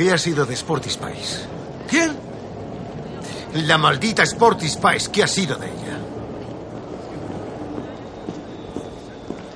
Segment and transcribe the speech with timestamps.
[0.00, 1.44] ¿Qué ha sido de Sporty Spice?
[1.86, 2.16] ¿Quién?
[3.66, 5.98] La maldita Sporty Spice, ¿qué ha sido de ella?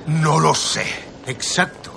[0.05, 0.85] No lo sé.
[1.25, 1.89] Exacto.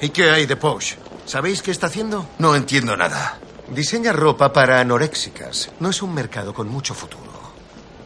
[0.00, 0.94] ¿Y qué hay de Posh?
[1.26, 2.24] ¿Sabéis qué está haciendo?
[2.38, 3.40] No entiendo nada.
[3.66, 5.70] Diseña ropa para anoréxicas.
[5.80, 7.32] No es un mercado con mucho futuro.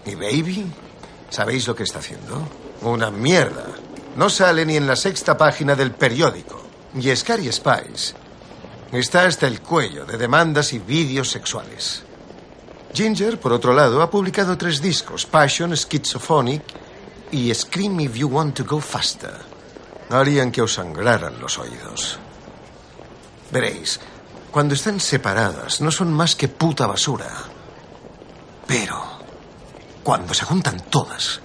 [0.07, 0.65] ¿Y Baby?
[1.29, 2.49] ¿Sabéis lo que está haciendo?
[2.81, 3.67] Una mierda.
[4.17, 6.59] No sale ni en la sexta página del periódico.
[6.99, 8.28] Y Scary Spice
[8.93, 12.03] está hasta el cuello de demandas y vídeos sexuales.
[12.95, 16.63] Ginger, por otro lado, ha publicado tres discos: Passion, Schizophonic
[17.31, 19.35] y Scream If You Want to Go Faster.
[20.11, 22.19] Harían que os sangraran los oídos.
[23.51, 24.01] Veréis,
[24.51, 27.29] cuando están separadas no son más que puta basura.
[28.67, 29.03] Pero,
[30.03, 31.41] cuando se juntan todas,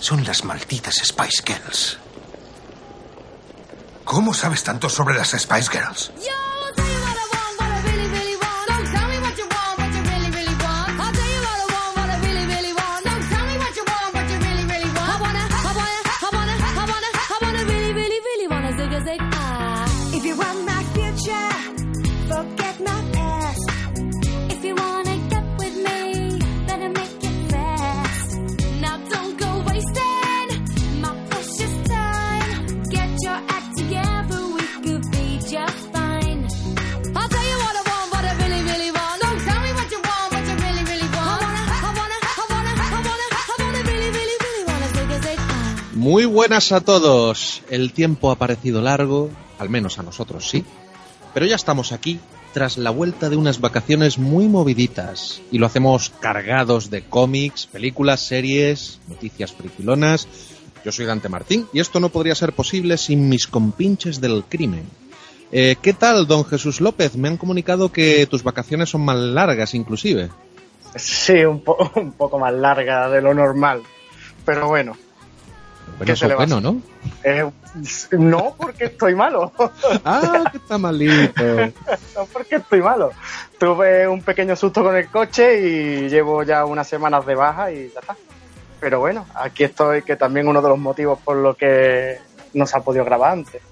[0.00, 2.01] son las malditas Spice Girls.
[4.12, 6.12] ¿Cómo sabes tanto sobre las Spice Girls?
[46.02, 47.62] Muy buenas a todos.
[47.70, 50.64] El tiempo ha parecido largo, al menos a nosotros sí.
[51.32, 52.18] Pero ya estamos aquí
[52.52, 55.40] tras la vuelta de unas vacaciones muy moviditas.
[55.52, 60.26] Y lo hacemos cargados de cómics, películas, series, noticias friquilonas.
[60.84, 64.82] Yo soy Dante Martín y esto no podría ser posible sin mis compinches del crimen.
[65.52, 67.14] Eh, ¿Qué tal, don Jesús López?
[67.14, 70.30] Me han comunicado que tus vacaciones son más largas inclusive.
[70.96, 73.82] Sí, un, po- un poco más larga de lo normal.
[74.44, 74.96] Pero bueno,
[75.86, 76.82] Bueno, ¿Qué eso se le es va a bueno, ¿no?
[77.24, 77.50] eh,
[78.12, 79.52] no porque estoy malo.
[80.04, 81.42] Ah, que está malito.
[82.16, 83.10] no porque estoy malo.
[83.58, 87.90] Tuve un pequeño susto con el coche y llevo ya unas semanas de baja y
[87.92, 88.16] ya está.
[88.80, 92.18] Pero bueno, aquí estoy, que también uno de los motivos por lo que
[92.54, 93.62] no se ha podido grabar antes.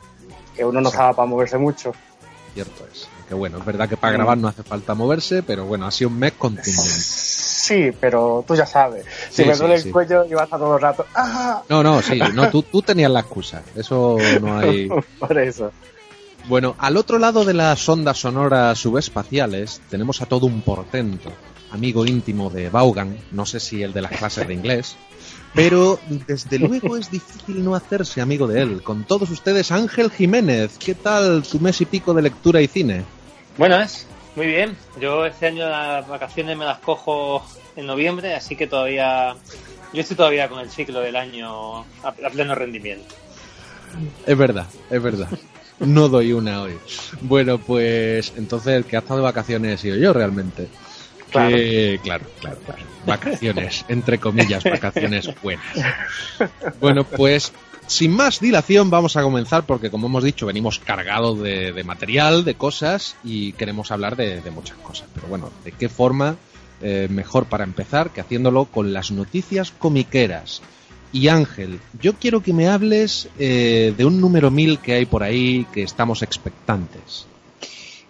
[0.54, 0.94] Que uno no Sí.
[0.94, 1.92] estaba para moverse mucho.
[2.54, 3.08] Cierto es.
[3.30, 6.10] Que bueno, es verdad que para grabar no hace falta moverse, pero bueno, ha sido
[6.10, 6.72] un mes contundente.
[6.74, 9.04] Sí, pero tú ya sabes.
[9.30, 9.86] Si Sí, me sí, duele sí.
[9.86, 11.06] el cuello, iba a estar todo el rato.
[11.14, 11.62] ¡Ah!
[11.68, 13.62] No, no, sí, no, tú, tú tenías la excusa.
[13.76, 14.88] Eso no hay.
[15.20, 15.70] Por eso.
[16.48, 21.30] Bueno, al otro lado de las ondas sonoras subespaciales tenemos a todo un portento,
[21.70, 24.96] amigo íntimo de Vaughan, no sé si el de las clases de inglés,
[25.54, 28.82] pero desde luego es difícil no hacerse amigo de él.
[28.82, 33.04] Con todos ustedes, Ángel Jiménez, ¿qué tal tu mes y pico de lectura y cine?
[33.60, 34.06] Buenas,
[34.36, 34.74] muy bien.
[34.98, 37.44] Yo este año las vacaciones me las cojo
[37.76, 39.36] en noviembre, así que todavía.
[39.92, 43.14] Yo estoy todavía con el ciclo del año a, pleno rendimiento.
[44.26, 45.28] Es verdad, es verdad.
[45.78, 46.78] No doy una hoy.
[47.20, 50.68] Bueno, pues entonces el que ha estado de vacaciones he sido yo realmente.
[51.30, 51.56] Claro.
[52.02, 52.82] Claro, claro.
[53.06, 55.64] Vacaciones, entre comillas, vacaciones buenas.
[56.80, 57.52] Bueno, pues
[57.86, 62.54] sin más dilación vamos a comenzar porque como hemos dicho venimos cargados de, material, de
[62.54, 65.08] cosas y queremos hablar de, de muchas cosas.
[65.14, 66.36] Pero bueno, ¿de qué forma
[66.82, 70.62] eh, mejor para empezar que haciéndolo con las noticias comiqueras?
[71.12, 75.22] Y Ángel, yo quiero que me hables eh, de un número mil que hay por
[75.22, 77.26] ahí que estamos expectantes.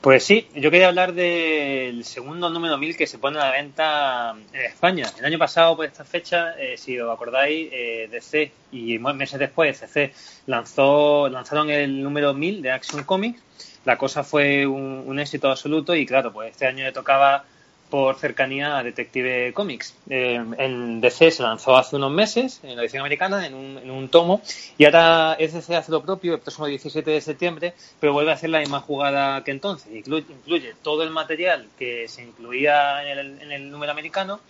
[0.00, 4.34] Pues sí, yo quería hablar del segundo número 1000 que se pone a la venta
[4.50, 5.06] en España.
[5.19, 9.78] El año pasado, por esta fecha, eh, si os acordáis, eh, DC y meses después,
[9.78, 10.15] CC
[10.47, 13.43] lanzó, lanzaron el número 1000 de Action Comics.
[13.84, 17.44] La cosa fue un, un éxito absoluto y claro, pues este año le tocaba
[17.91, 19.95] por cercanía a Detective Comics.
[20.09, 23.55] Eh, en DC se lanzó hace unos meses, en la edición americana, en
[23.91, 24.41] un, tomo,
[24.78, 28.51] y ahora DC hace lo propio el próximo 17 de septiembre, pero vuelve a hacer
[28.51, 29.93] la misma jugada que entonces.
[29.93, 34.41] Incluye, incluye todo el material que se incluía en el, en el número americano,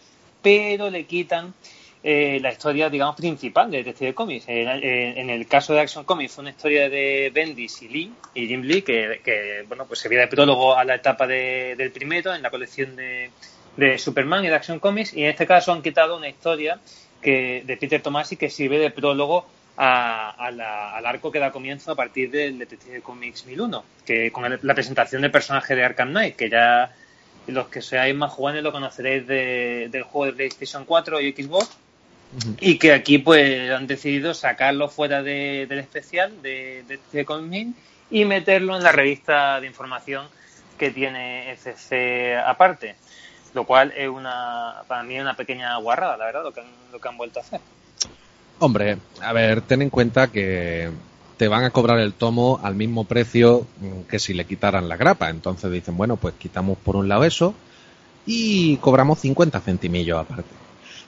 [0.42, 1.54] pero le quitan
[2.02, 4.44] eh, la historia, digamos, principal de Detective Comics.
[4.48, 8.62] En, el caso de Action Comics fue una historia de Bendis y Lee, y Jim
[8.62, 12.50] Lee, que, bueno, pues servía de prólogo a la etapa de- del primero en la
[12.50, 13.30] colección de,
[13.76, 16.80] de Superman y de Action Comics, y en este caso han quitado una historia
[17.20, 21.92] que, de Peter Tomasi que sirve de prólogo a- la- al arco que da comienzo
[21.92, 26.10] a partir del Detective Comics 1001, que con el- la presentación del personaje de Arkham
[26.10, 26.94] Knight, que ya
[27.46, 31.78] los que seáis más jóvenes lo conoceréis de- del juego de PlayStation 4 y Xbox,
[32.60, 37.68] y que aquí pues han decidido sacarlo fuera de- del especial de, de, de Comic
[38.10, 40.26] y meterlo en la revista de información
[40.78, 42.94] que tiene FC aparte.
[43.52, 47.00] Lo cual es una, para mí, una pequeña guarrada, la verdad, lo que han, lo
[47.00, 47.60] que han vuelto a hacer.
[48.60, 50.88] Hombre, a ver, ten en cuenta que
[51.36, 53.66] te van a cobrar el tomo al mismo precio
[54.08, 55.30] que si le quitaran la grapa.
[55.30, 57.54] Entonces dicen, bueno, pues quitamos por un lado eso
[58.24, 60.48] y cobramos 50 centimillos aparte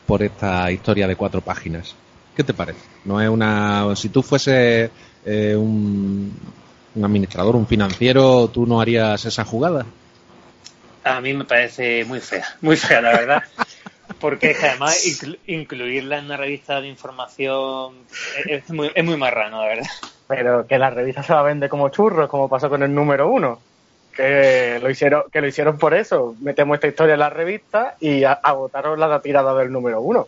[0.07, 1.95] por esta historia de cuatro páginas.
[2.37, 2.81] ¿Qué te parece?
[3.05, 3.95] No es una.
[3.97, 4.91] Si tú fuese
[5.27, 6.33] eh, un,
[6.95, 9.85] un administrador, un financiero, ¿tú no harías esa jugada?
[11.05, 13.43] A mí me parece muy fea, muy fea, la verdad.
[14.21, 18.05] Porque es que además inclu- incluirla en una revista de información
[18.47, 19.87] es muy, es muy marrano, la verdad.
[20.29, 23.29] Pero que la revista se va a vender como churros, como pasó con el número
[23.29, 23.59] uno.
[24.15, 26.35] Que lo hicieron, que lo hicieron por eso.
[26.41, 30.21] Metemos esta historia en la revista y a- agotaron la tirada del número uno.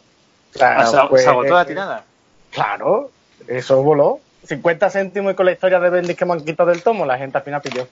[0.54, 2.04] O sea, Ah, se, agotó la tirada.
[2.50, 3.10] Claro,
[3.48, 4.20] eso voló.
[4.46, 7.18] 50 céntimos y con la historia de Bendis que me han quitado del tomo, la
[7.18, 7.86] gente al final pilló.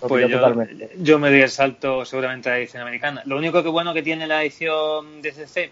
[0.00, 0.90] Pues yo, totalmente.
[0.98, 3.22] yo me doy el salto seguramente a la edición americana.
[3.24, 5.70] Lo único que bueno que tiene la edición de CC,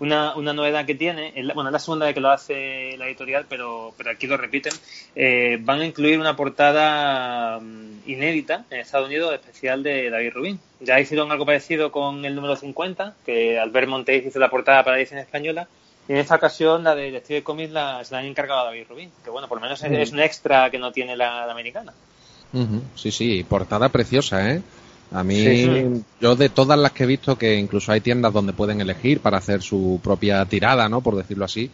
[0.00, 3.46] una, una novedad que tiene, bueno, es la segunda vez que lo hace la editorial,
[3.48, 4.72] pero, pero aquí lo repiten,
[5.14, 10.60] eh, van a incluir una portada mm, inédita en Estados Unidos especial de David Rubin.
[10.80, 14.96] Ya hicieron algo parecido con el número 50, que Albert Montes hizo la portada para
[14.96, 15.68] la edición española,
[16.08, 18.86] y en esta ocasión la de Detective Comics la, se la han encargado a David
[18.88, 21.52] Rubin, que bueno, por lo menos es, es un extra que no tiene la, la
[21.52, 21.92] americana.
[22.94, 24.62] Sí, sí, portada preciosa, ¿eh?
[25.14, 28.52] A mí, Sí, yo de todas las que he visto, que incluso hay tiendas donde
[28.52, 31.00] pueden elegir para hacer su propia tirada, ¿no?
[31.02, 31.70] Por decirlo así.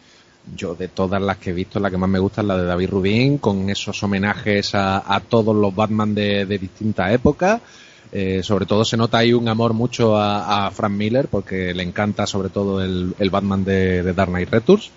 [0.54, 2.66] Yo de todas las que he visto, la que más me gusta es la de
[2.66, 7.60] David Rubin, con esos homenajes a, a todos los Batman de, de distintas épocas.
[8.12, 11.82] Eh, sobre todo se nota ahí un amor mucho a, a Frank Miller, porque le
[11.82, 14.90] encanta sobre todo el, el Batman de, de Dark Knight Returns.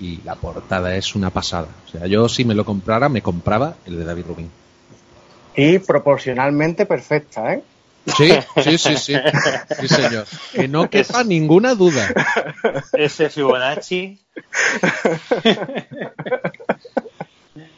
[0.00, 1.68] Y la portada es una pasada.
[1.86, 4.50] O sea, yo si me lo comprara, me compraba el de David Rubin.
[5.54, 7.62] Y proporcionalmente perfecta, ¿eh?
[8.16, 8.30] Sí,
[8.62, 9.14] sí, sí, sí.
[9.80, 10.26] Sí, señor.
[10.52, 12.08] Que no quepa ninguna duda.
[12.92, 14.18] Ese Fibonacci.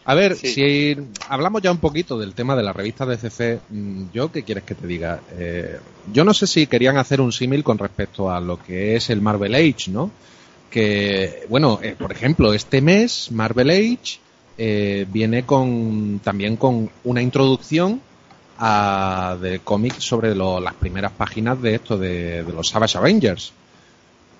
[0.04, 0.48] A ver, Sí.
[0.52, 0.96] si
[1.28, 4.64] hablamos ya un poquito del tema de la revista de CC, mm, yo qué quieres
[4.64, 5.20] que te diga.
[5.38, 5.78] Eh,
[6.12, 9.20] yo no sé si querían hacer un símil con respecto a lo que es el
[9.20, 10.10] Marvel Age, ¿no?
[10.70, 14.18] Que, bueno, eh, por ejemplo, este mes Marvel Age
[14.58, 18.00] eh, viene con también con una introducción
[18.64, 23.52] a, de cómics sobre lo- las primeras páginas de esto de, de los Savage Avengers.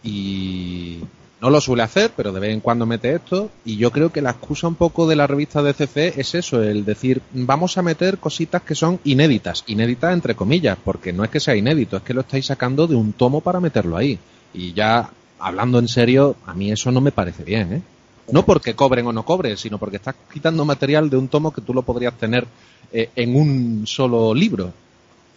[0.05, 0.99] Y
[1.41, 3.51] no lo suele hacer, pero de vez en cuando mete esto.
[3.65, 6.63] Y yo creo que la excusa un poco de la revista de CC es eso,
[6.63, 9.65] el decir, vamos a meter cositas que son inéditas.
[9.67, 12.95] Inéditas entre comillas, porque no es que sea inédito, es que lo estáis sacando de
[12.95, 14.19] un tomo para meterlo ahí.
[14.55, 15.11] Y ya,
[15.41, 17.83] hablando en serio, a mí eso no me parece bien, ¿eh?
[18.31, 21.61] No porque cobren o no cobren, sino porque estás quitando material de un tomo que
[21.61, 22.47] tú lo podrías tener
[22.93, 24.73] eh, en un solo libro.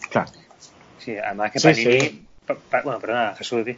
[0.09, 0.29] Claro.
[0.99, 1.99] Sí, además que Sí, Panini...
[2.01, 2.27] sí.
[2.45, 3.75] pa- pa- bueno, perdona, Jesús, di.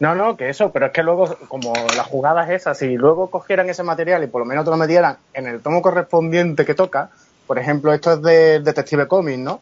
[0.00, 3.68] No, no, que eso, pero es que luego, como las jugadas esas, si luego cogieran
[3.68, 7.10] ese material y por lo menos te lo metieran en el tomo correspondiente que toca,
[7.46, 9.60] por ejemplo, esto es de Detective Comics, ¿no?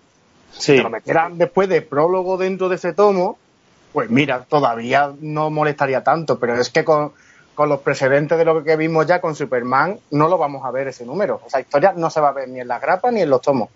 [0.51, 0.77] Sí.
[0.77, 3.39] te lo metieran después de prólogo dentro de ese tomo,
[3.93, 7.13] pues mira, todavía no molestaría tanto, pero es que con,
[7.57, 10.87] con los precedentes de lo que vimos ya con Superman, no lo vamos a ver
[10.89, 11.41] ese número.
[11.47, 13.71] Esa historia no se va a ver ni en las grapas ni en los tomos.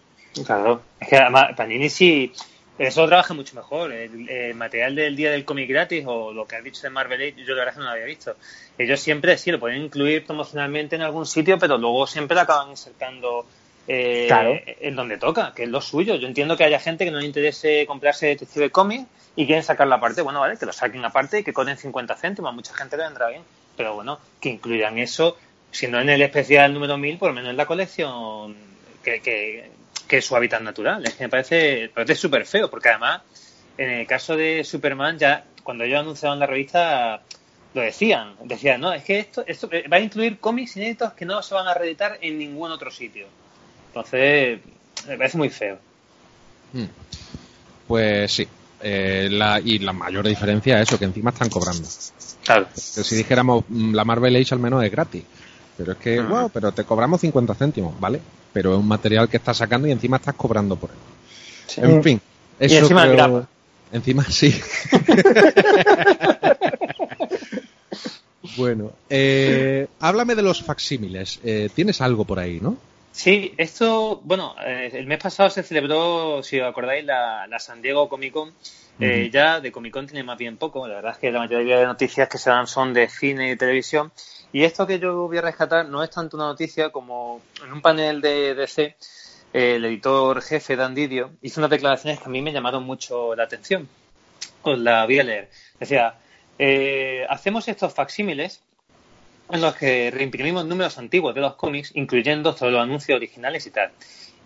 [0.46, 0.82] Claro.
[1.00, 2.32] Es que además Panini sí...
[2.78, 3.92] Eso trabaja mucho mejor.
[3.92, 7.34] El, el material del día del cómic gratis o lo que has dicho de Marvel
[7.36, 8.36] yo la verdad no lo había visto.
[8.78, 12.70] Ellos siempre sí lo pueden incluir promocionalmente en algún sitio, pero luego siempre lo acaban
[12.70, 13.44] insertando
[13.86, 14.54] eh, Claro.
[14.64, 16.14] en donde toca, que es lo suyo.
[16.14, 19.04] Yo entiendo que haya gente que no le interese comprarse Detective Comics
[19.36, 20.22] y quieren sacarlo aparte.
[20.22, 22.50] Bueno, vale, que lo saquen aparte y que cobren 50 céntimos.
[22.50, 23.42] A mucha gente le vendrá bien.
[23.80, 25.38] Pero bueno, que incluyan eso,
[25.70, 28.54] si no en el especial número 1000, por lo menos en la colección
[29.02, 29.70] que, que,
[30.18, 31.02] es su hábitat natural.
[31.06, 33.22] Es que me parece me parece súper feo, porque además,
[33.78, 37.22] en el caso de Superman, ya cuando ellos anunciaron la revista,
[37.72, 38.34] lo decían.
[38.44, 41.66] Decían, no, es que esto, esto va a incluir cómics inéditos que no se van
[41.66, 43.28] a reeditar en ningún otro sitio.
[43.86, 44.60] Entonces,
[45.08, 45.78] me parece muy feo.
[46.74, 46.84] Mm.
[47.88, 48.46] Pues sí.
[48.82, 51.86] Eh, la, y la mayor diferencia es eso, que encima están cobrando.
[52.44, 52.66] Claro.
[52.74, 55.22] Que si dijéramos mm, la Marvel Age al menos es gratis.
[55.76, 58.20] Pero es que, wow, pero te cobramos 50 céntimos, ¿vale?
[58.52, 61.84] Pero es un material que estás sacando y encima estás cobrando por él.
[61.84, 62.20] En fin.
[62.58, 63.48] Eso encima creo- grapa.
[63.92, 64.54] Encima sí.
[68.56, 71.40] bueno, eh, háblame de los facsímiles.
[71.44, 72.76] Eh, Tienes algo por ahí, ¿no?
[73.12, 77.82] Sí, esto, bueno, eh, el mes pasado se celebró, si os acordáis, la, la San
[77.82, 78.52] Diego Comic Con.
[79.00, 79.30] Eh.
[79.32, 81.86] Ya de Comic Con tiene más bien poco, la verdad es que la mayoría de
[81.86, 84.12] noticias que se dan son de cine y televisión.
[84.52, 87.80] Y esto que yo voy a rescatar no es tanto una noticia como en un
[87.80, 88.96] panel de DC
[89.52, 93.44] el editor jefe Dan Didio hizo unas declaraciones que a mí me llamaron mucho la
[93.44, 93.88] atención.
[94.62, 95.50] Os la voy a leer.
[95.78, 96.14] Decía,
[96.58, 98.62] eh, hacemos estos facsímiles
[99.52, 103.70] en los que reimprimimos números antiguos de los cómics, incluyendo todos los anuncios originales y
[103.70, 103.90] tal.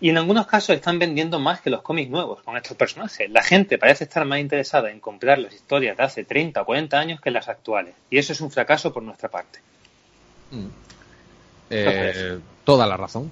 [0.01, 3.31] Y en algunos casos están vendiendo más que los cómics nuevos con estos personajes.
[3.31, 6.99] La gente parece estar más interesada en comprar las historias de hace 30 o 40
[6.99, 7.95] años que las actuales.
[8.11, 9.61] Y eso es un fracaso por nuestra parte.
[10.51, 10.67] Mm.
[11.71, 13.31] Eh, toda la razón.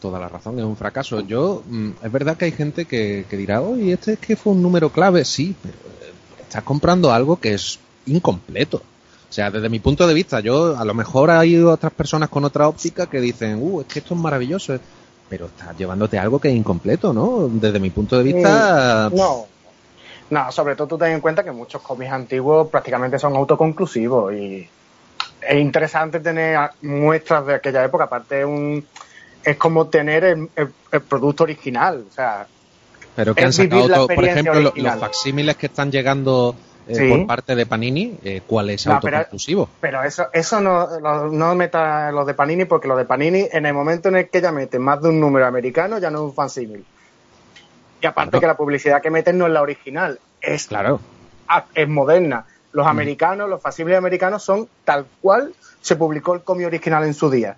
[0.00, 1.20] Toda la razón, es un fracaso.
[1.20, 4.52] Yo, mm, es verdad que hay gente que, que dirá, oye, este es que fue
[4.52, 5.24] un número clave.
[5.24, 8.82] Sí, pero eh, estás comprando algo que es incompleto.
[9.30, 12.44] O sea, desde mi punto de vista, yo a lo mejor hay otras personas con
[12.44, 14.76] otra óptica que dicen, uh, es que esto es maravilloso,
[15.28, 17.48] pero estás llevándote algo que es incompleto, ¿no?
[17.48, 19.08] Desde mi punto de vista.
[19.12, 19.46] Mm, No.
[20.30, 24.68] No, sobre todo tú ten en cuenta que muchos cómics antiguos prácticamente son autoconclusivos y
[25.48, 28.04] es interesante tener muestras de aquella época.
[28.04, 28.84] Aparte, un,
[29.44, 32.04] es como tener el, el- el producto original.
[32.08, 32.46] O sea,
[33.16, 34.92] Pero que han sacado, todo- por ejemplo, original.
[34.92, 37.08] los facsímiles que están llegando eh, Sí.
[37.08, 39.68] por parte de Panini, eh, ¿cuál es No, pero- autoconclusivo?
[39.80, 43.66] Pero eso, eso no, no, no meta los de Panini, porque los de Panini, en
[43.66, 46.24] el momento en el que ya meten más de un número americano, ya no es
[46.24, 46.84] un fansímil.
[48.02, 48.40] Y aparte Claro.
[48.40, 51.00] que la publicidad que meten no es la original, es, Claro.
[51.74, 52.46] es moderna.
[52.72, 52.90] Los Mm.
[52.90, 57.56] americanos, los facsímiles americanos son tal cual se publicó el cómic original en su día.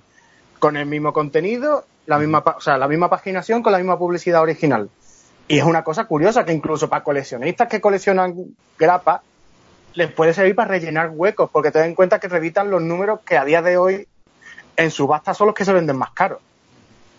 [0.58, 3.98] Con el mismo contenido, la misma, pa- o sea, la misma paginación con la misma
[3.98, 4.88] publicidad original.
[5.48, 8.34] Y es una cosa curiosa que incluso para coleccionistas que coleccionan
[8.78, 9.20] grapas,
[9.94, 13.36] les puede servir para rellenar huecos, porque ten en cuenta que reeditan los números que
[13.36, 14.06] a día de hoy
[14.76, 16.38] en subasta son los que se venden más caros.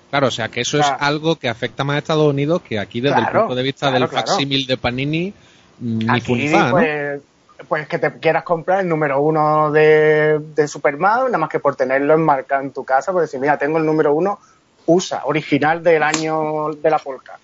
[0.09, 0.95] Claro, o sea que eso Claro.
[0.95, 3.89] es algo que afecta más a Estados Unidos que aquí desde el punto de vista
[3.89, 5.33] claro, del facsímil de Panini
[5.79, 6.71] ni Aquí, fa, ¿no?
[6.71, 7.21] pues,
[7.67, 11.75] pues que te quieras comprar el número uno de, de Superman, nada más que por
[11.75, 14.39] tenerlo enmarcado en tu casa, pues decir, mira, tengo el número uno
[14.85, 17.39] USA, original del año de la polka.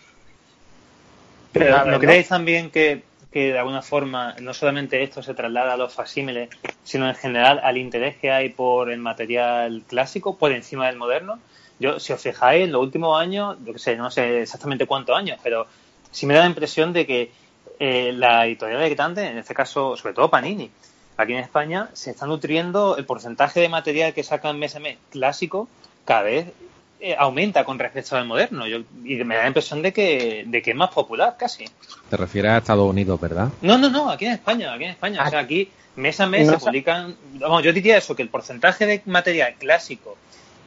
[1.52, 5.34] Pero A ver, ¿no creéis también que, que de alguna forma no solamente esto se
[5.34, 6.50] traslada a los facsímiles,
[6.84, 11.40] sino en general al interés que hay por el material clásico por encima del moderno?
[11.80, 15.18] Yo, si os fijáis, en los últimos años, yo que sé, no sé exactamente cuántos
[15.18, 15.66] años, pero
[16.12, 17.32] sí me da la impresión de que
[17.80, 20.70] eh, la editorial de grandes, en este caso, sobre todo Panini,
[21.16, 24.98] aquí en España, se está nutriendo el porcentaje de material que sacan mes a mes
[25.10, 25.70] clásico
[26.04, 26.48] cada vez
[27.00, 28.68] eh, aumenta con respecto al moderno.
[28.68, 31.66] Yo, y me da la impresión de que, de que es más popular casi.
[32.10, 33.50] Te refieres a Estados Unidos, ¿verdad?
[33.62, 35.24] No, no, no, aquí en España, aquí en España.
[35.26, 37.16] O sea, aquí mes a mes No se publican.
[37.34, 40.18] Vamos, yo diría eso, que el porcentaje de material clásico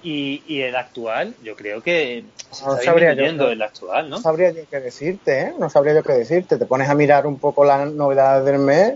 [0.03, 3.51] y, y el actual, yo creo que se No está sabría yo, disminuyendo no.
[3.53, 4.17] el actual, ¿no?
[4.17, 5.53] No sabría yo qué decirte, ¿eh?
[5.59, 6.57] No sabría yo qué decirte.
[6.57, 8.95] Te pones a mirar un poco las novedades del mes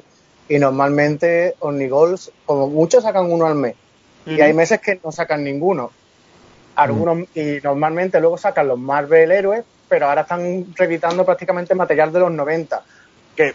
[0.49, 3.75] y normalmente Omnigols, como muchos, sacan uno al mes.
[4.26, 5.93] Y hay meses que no sacan ninguno.
[6.76, 12.21] Algunos, y normalmente luego sacan los Marvel héroes, pero ahora están reeditando prácticamente material de
[12.21, 12.83] los 90,
[13.35, 13.54] que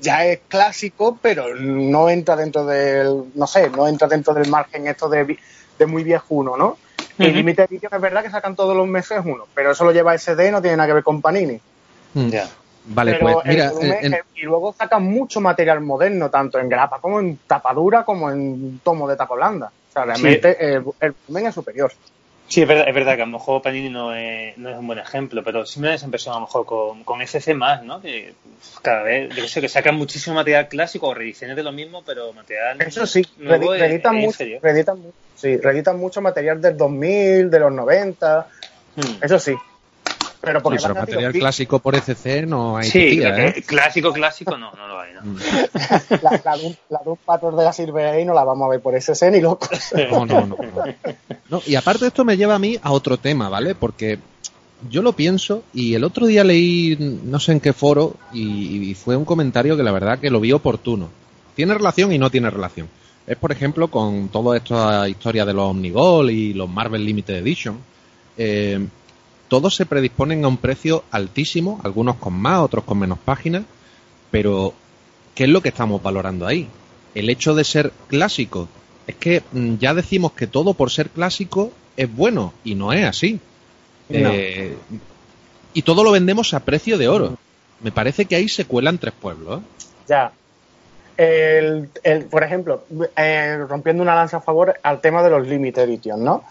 [0.00, 4.86] ya es clásico, pero no entra dentro del, no sé, no entra dentro del margen
[4.86, 5.38] esto de, vi-
[5.78, 6.78] de muy viejuno, ¿no?
[7.18, 7.34] Y Ujú.
[7.34, 10.50] Limited Edition es verdad que sacan todos los meses uno, pero eso lo lleva SD,
[10.52, 11.60] no tiene nada que ver con Panini.
[12.14, 12.28] Mm.
[12.28, 12.48] Ya.
[12.86, 16.68] Vale, Pero pues el mira, en- eh, y luego sacan mucho material moderno, tanto en
[16.68, 19.66] grapa como en tapadura, como en tomo de tapa blanda.
[19.66, 21.92] O sea, realmente eh, el volumen es superior.
[22.50, 24.86] Sí, es verdad, es verdad que a lo mejor Panini no es, no es un
[24.88, 27.84] buen ejemplo, pero sí me da esa impresión a lo mejor con, con FC más,
[27.84, 28.00] ¿no?
[28.00, 28.34] Que
[28.82, 32.32] cada vez, yo sé, que sacan muchísimo material clásico o reediciones de lo mismo, pero
[32.32, 34.98] material Eso sí, nuevo reeditan, es mucho, reeditan,
[35.36, 38.48] sí, reeditan mucho material del 2000, de los 90,
[38.96, 39.22] Mm.
[39.24, 39.54] eso sí.
[40.40, 43.62] Pero porque pero material "Pi- clásico por ECC no hay Sí, tía, lo que- ¿eh?
[43.66, 45.20] clásico, clásico, no, no lo hay, ¿no?
[45.22, 45.36] Mm.
[46.22, 46.56] la, la,
[46.88, 49.40] la Doom Patrol de la Silver Age no la vamos a ver por ese ni
[49.40, 49.68] loco.
[50.10, 50.84] No, no, no, no.
[51.50, 53.74] No, Y aparte esto me lleva a mí a otro tema, ¿vale?
[53.74, 54.18] Porque
[54.88, 58.94] yo lo pienso y el otro día leí no sé en qué foro y, y
[58.94, 61.10] fue un comentario que la verdad que lo vi oportuno.
[61.54, 62.88] Tiene relación y no tiene relación.
[63.26, 67.78] Es por ejemplo con toda esta historia de los Omnigol y los Marvel Limited Edition.
[68.38, 68.86] Eh,
[69.50, 73.64] todos se predisponen a un precio altísimo, algunos con más, otros con menos páginas,
[74.30, 74.72] pero
[75.34, 76.68] ¿qué es lo que estamos valorando ahí?
[77.16, 78.68] El hecho de ser clásico.
[79.08, 83.04] Es que mm, ya decimos que todo por ser clásico es bueno y no es
[83.04, 83.40] así.
[84.08, 84.30] No.
[84.32, 84.76] Eh,
[85.74, 87.36] y todo lo vendemos a precio de oro.
[87.80, 89.58] Me parece que ahí se cuelan tres pueblos.
[89.58, 89.62] ¿eh?
[90.08, 90.32] Ya.
[91.22, 92.84] El, el, por ejemplo,
[93.14, 96.44] eh, rompiendo una lanza a favor al tema de los Limited Edition, ¿no?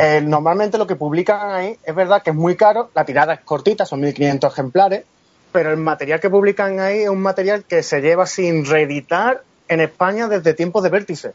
[0.00, 3.40] Eh, normalmente lo que publican ahí es verdad que es muy caro, la tirada es
[3.42, 5.04] cortita, son 1500 ejemplares,
[5.52, 9.82] pero el material que publican ahí es un material que se lleva sin reeditar en
[9.82, 11.32] España desde tiempos de vértice.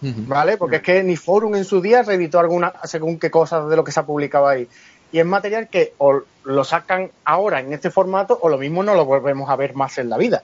[0.00, 0.56] ¿vale?
[0.56, 3.84] Porque es que ni Forum en su día reeditó alguna, según qué cosas de lo
[3.84, 4.66] que se ha publicado ahí.
[5.12, 8.96] y es material que o lo sacan ahora en este formato o lo mismo no
[8.96, 10.42] lo volvemos a ver más en la vida.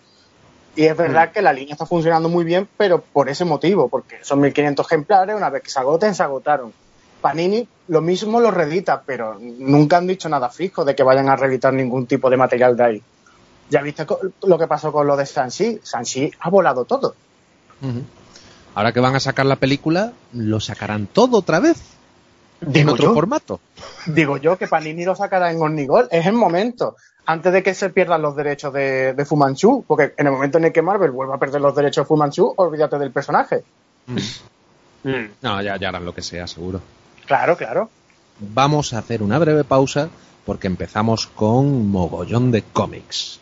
[0.78, 4.20] Y es verdad que la línea está funcionando muy bien, pero por ese motivo, porque
[4.22, 6.72] son 1500 ejemplares, una vez que se agoten, se agotaron.
[7.20, 11.34] Panini lo mismo lo reedita, pero nunca han dicho nada fijo de que vayan a
[11.34, 13.02] reeditar ningún tipo de material de ahí.
[13.68, 14.06] Ya viste
[14.44, 15.80] lo que pasó con lo de Sanchi.
[15.82, 17.16] Sanchi ha volado todo.
[18.76, 21.78] Ahora que van a sacar la película, lo sacarán todo otra vez.
[22.60, 23.58] en otro yo, formato.
[24.06, 26.06] digo yo que Panini lo sacará en Ornigol.
[26.12, 26.94] Es el momento.
[27.28, 30.56] Antes de que se pierdan los derechos de, de Fu Manchu, porque en el momento
[30.56, 33.64] en el que Marvel vuelva a perder los derechos de Fu Manchu, olvídate del personaje.
[34.06, 34.16] Mm.
[35.10, 35.30] Mm.
[35.42, 36.80] No, ya, ya harán lo que sea, seguro.
[37.26, 37.90] Claro, claro.
[38.40, 40.08] Vamos a hacer una breve pausa
[40.46, 43.40] porque empezamos con mogollón de cómics.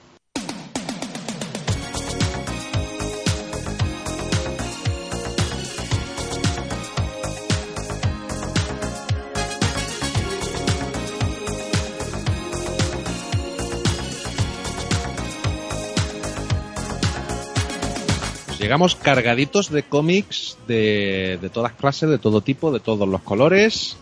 [18.59, 23.97] Llegamos cargaditos de cómics de, de todas clases, de todo tipo, de todos los colores.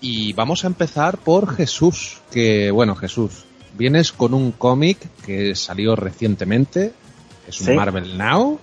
[0.00, 3.44] Y vamos a empezar por Jesús, que bueno, Jesús,
[3.78, 6.92] vienes con un cómic que salió recientemente,
[7.46, 7.72] es un Sí.
[7.74, 8.58] Marvel Now.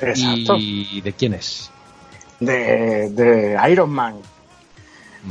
[0.00, 0.56] Exacto.
[0.58, 1.70] ¿Y de quién es?
[2.40, 4.16] De, de Iron Man.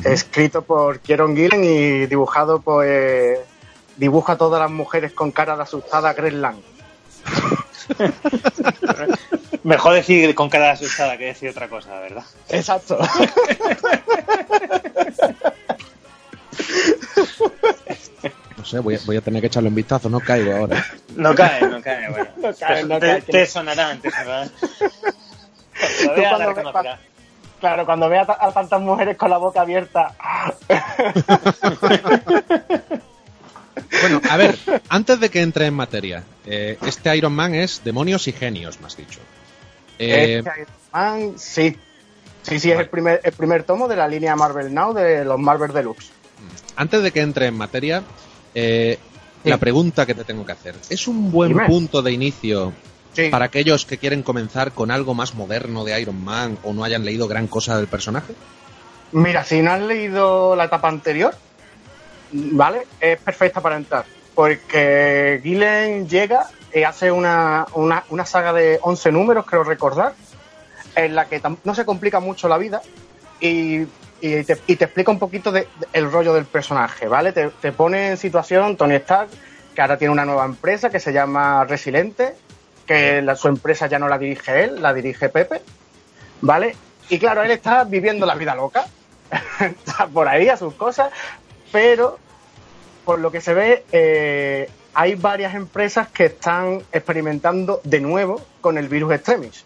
[0.04, 2.86] Escrito por Kieron Gillen y dibujado por.
[2.88, 3.38] eh,
[3.98, 6.62] dibuja a todas las mujeres con cara de asustada Greg Land.
[9.64, 12.24] Mejor decir con cara asustada que decir otra cosa, ¿verdad?
[12.50, 12.98] Exacto.
[18.58, 20.84] No sé, voy a, voy a tener que echarle un vistazo, no caigo ahora.
[21.16, 22.28] No cae, no cae, bueno.
[22.38, 23.22] No cae, te, no te- cae.
[23.22, 24.12] te sonarán, te.
[26.06, 26.74] Cuando cuando.
[27.62, 30.14] Claro, cuando vea a tantas mujeres con la boca abierta.
[34.02, 34.58] Bueno, a ver,
[34.90, 38.88] antes de que entre en materia, eh, este Iron Man es demonios y genios, me
[38.88, 39.20] has dicho.
[39.98, 41.78] Eh, Este Iron Man, sí.
[42.44, 45.38] Sí, sí, es el primer, el primer tomo de la línea Marvel Now de los
[45.40, 46.10] Marvel Deluxe.
[46.76, 48.04] Antes de que entre en materia,
[48.56, 48.98] eh,
[49.44, 49.50] Sí.
[49.50, 50.76] la pregunta que te tengo que hacer.
[50.90, 51.66] ¿Es un buen Dime.
[51.68, 52.74] punto de inicio
[53.14, 53.30] Sí.
[53.30, 57.06] para aquellos que quieren comenzar con algo más moderno de Iron Man o no hayan
[57.06, 58.34] leído gran cosa del personaje?
[59.14, 61.36] Mira, si no has leído la etapa anterior,
[62.32, 62.88] ¿vale?
[63.00, 64.06] Es perfecta para entrar.
[64.36, 70.14] Porque Gillen llega y hace una, una, una saga de 11 números, creo recordar,
[70.96, 72.82] en la que no se complica mucho la vida
[73.40, 73.82] y,
[74.22, 77.32] y te, y te explica un poquito de, de- el rollo del personaje, ¿vale?
[77.34, 79.30] Te, te pone en situación Tony Stark,
[79.76, 82.36] que ahora tiene una nueva empresa que se llama Resiliente,
[82.86, 85.62] que la- su empresa ya no la dirige él, la dirige Pepe,
[86.42, 86.76] ¿vale?
[87.10, 88.86] Y claro, él está viviendo la vida loca,
[89.60, 91.12] está por ahí a sus cosas,
[91.72, 92.18] pero
[93.06, 98.78] por lo que se ve, eh, hay varias empresas que están experimentando de nuevo con
[98.78, 99.66] el virus extremis.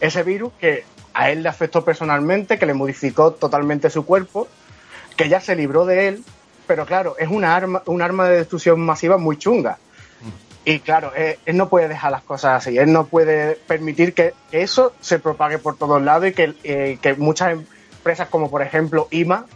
[0.00, 4.48] Ese virus que a él le afectó personalmente, que le modificó totalmente su cuerpo,
[5.16, 6.24] que ya se libró de él,
[6.66, 9.78] pero claro, es una arma, un arma de destrucción masiva muy chunga.
[10.64, 14.32] Y claro, eh, él no puede dejar las cosas así, él no puede permitir que
[14.52, 17.58] eso se propague por todos lados y que, eh, que muchas
[17.94, 19.46] empresas como por ejemplo IMA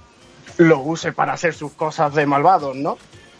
[0.59, 2.99] lo use para hacer sus cosas de malvados, ¿no?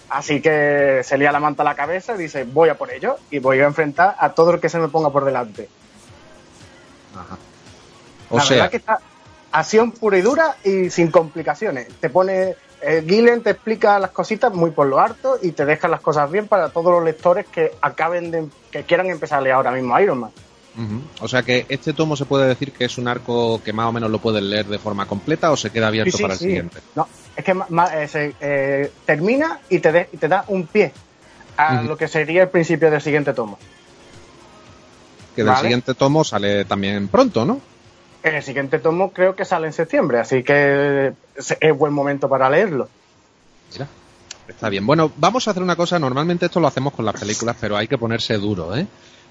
[0.09, 3.17] Así que se lía la manta a la cabeza y dice, voy a por ello
[3.31, 5.69] y voy a enfrentar a todo el que se me ponga por delante.
[7.15, 7.37] Ajá.
[8.31, 9.01] O la sea, verdad que está
[9.53, 11.89] acción pura y dura y sin complicaciones.
[12.01, 15.89] Te pone, eh, Gillen te explica las cositas muy por lo harto y te deja
[15.89, 19.55] las cosas bien para todos los lectores que acaben de, que quieran empezar a leer
[19.55, 20.31] ahora mismo a Iron Man.
[21.21, 23.93] O sea que este tomo se puede decir que es un arco que más o
[23.93, 26.39] menos lo pueden leer de forma completa o se queda abierto Sí, sí, para el
[26.39, 26.45] sí.
[26.47, 26.81] siguiente.
[26.95, 30.93] No, es que eh, se, eh, termina y te, de- y te da un pie
[31.57, 33.59] a lo que sería el principio del siguiente tomo.
[35.35, 35.61] Que del Vale.
[35.63, 37.61] siguiente tomo sale también pronto, ¿no?
[38.23, 42.51] El siguiente tomo creo que sale en septiembre, así que es, es buen momento para
[42.51, 42.89] leerlo.
[43.73, 43.87] Mira,
[44.49, 44.85] está bien.
[44.85, 45.99] Bueno, vamos a hacer una cosa.
[45.99, 48.87] Normalmente esto lo hacemos con las películas, pero hay que ponerse duro, ¿eh?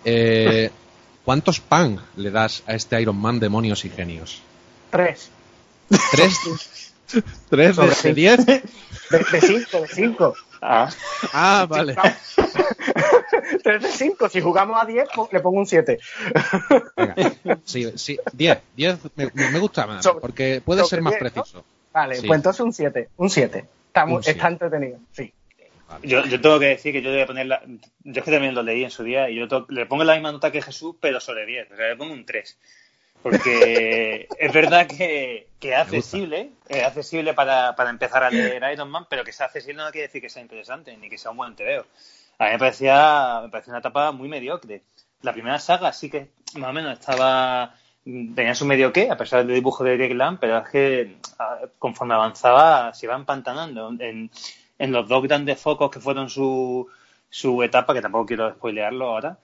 [0.05, 0.71] Eh,
[1.25, 4.41] ¿Cuántos pan le das a este Iron Man demonios y genios?
[4.91, 5.29] Tres.
[6.11, 6.93] ¿Tres?
[7.49, 8.15] ¿Tres de, Sobre de cinco.
[8.15, 8.45] diez?
[8.45, 8.63] De,
[9.31, 10.33] de cinco, de cinco.
[10.61, 10.89] Ah,
[11.33, 11.95] Ah, vale.
[13.63, 14.29] Tres de cinco.
[14.29, 15.99] Si jugamos a diez, le pongo un siete.
[16.95, 17.15] Venga.
[17.63, 18.59] Sí, sí, diez.
[18.75, 21.29] Diez me, me- gusta más, Sobre- porque puede ser más diez, ¿no?
[21.31, 21.65] preciso.
[21.93, 22.27] Vale, Sí.
[22.27, 23.09] pues entonces un siete.
[23.17, 23.65] Un siete.
[23.87, 24.37] Está, muy- Un siete.
[24.37, 25.33] está entretenido, sí.
[26.03, 27.61] Yo, yo tengo que decir que yo le voy a poner la...
[28.03, 30.13] Yo es que también lo leí en su día y yo to- le pongo la
[30.13, 31.71] misma nota que Jesús, pero sobre 10.
[31.71, 32.57] O sea, le pongo un 3.
[33.21, 38.89] Porque es verdad que, que es accesible, es accesible para, para empezar a leer Iron
[38.89, 41.37] Man, pero que sea accesible no quiere decir que sea interesante, ni que sea un
[41.37, 41.85] buen TVO.
[42.39, 44.81] A mí me parecía, me parecía una etapa muy mediocre.
[45.21, 49.43] La primera saga sí que más o menos estaba tenía su medio qué, a pesar
[49.45, 54.29] del dibujo de Greg Land, pero es que a- conforme avanzaba se iba empantanando en,
[54.77, 56.87] en los dos grandes focos que fueron su,
[57.29, 59.37] su etapa, que tampoco quiero spoilearlo ahora,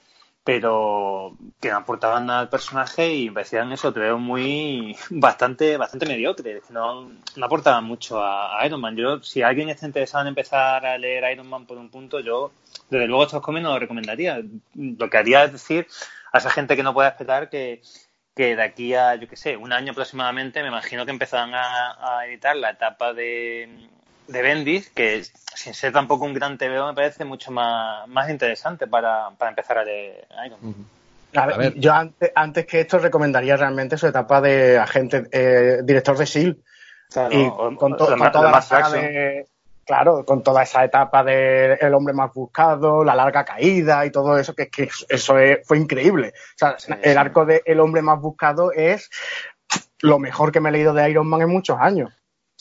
[0.43, 6.07] pero que no aportaban nada al personaje y parecían eso, te veo muy bastante, bastante
[6.07, 8.95] mediocre, no, no aportaban mucho a, Iron Man.
[8.95, 12.51] Yo, si alguien está interesado en empezar a leer Iron Man por un punto, yo
[12.89, 14.41] desde luego estos cómics no lo recomendaría.
[14.75, 15.87] Lo que haría es decir
[16.33, 17.81] a esa gente que no pueda esperar que,
[18.35, 22.25] que de aquí a, yo qué sé, un año aproximadamente, me imagino que empezarán a
[22.25, 23.89] editar la etapa de,
[24.31, 25.23] de Bendis, que
[25.55, 29.77] sin ser tampoco un gran TVO me parece mucho más, más interesante para, para empezar
[29.77, 30.75] a leer Iron Man.
[31.35, 31.73] A ver, A ver.
[31.79, 36.61] Yo antes, antes que esto recomendaría realmente su etapa de agente, eh, director de S.H.I.E.L.D.
[37.11, 39.47] Claro, y o- con, to- o con la- toda la la de-
[39.85, 44.37] claro, con toda esa etapa de el hombre más buscado, la larga caída y todo
[44.37, 46.33] eso, que, que eso es- fue increíble.
[46.55, 47.17] O sea, Sí, el sí.
[47.17, 49.09] arco de el hombre más buscado es
[50.01, 52.11] lo mejor que me he leído de Iron Man en muchos años.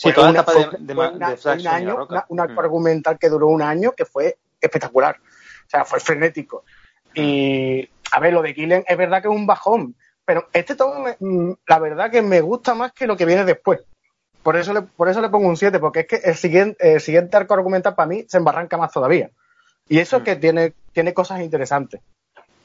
[0.01, 1.59] Sí, Fue toda la una- etapa de, fue- de, fue Ma- una- de fue Flash
[1.59, 2.13] un y año, Roca.
[2.15, 2.59] una- un arco Mm.
[2.65, 5.17] argumental que duró un año que fue espectacular.
[5.17, 6.65] O sea, fue frenético.
[7.15, 11.01] Y, a ver, lo de Killen es verdad que es un bajón, pero este tomo,
[11.01, 13.81] me- mm, la verdad que me gusta más que lo que viene después.
[14.43, 17.01] Por eso le, por eso le pongo un 7, porque es que el siguiente, el
[17.03, 19.29] siguiente arco argumental para mí se embarranca más todavía.
[19.87, 22.01] Y eso es que tiene, tiene cosas interesantes.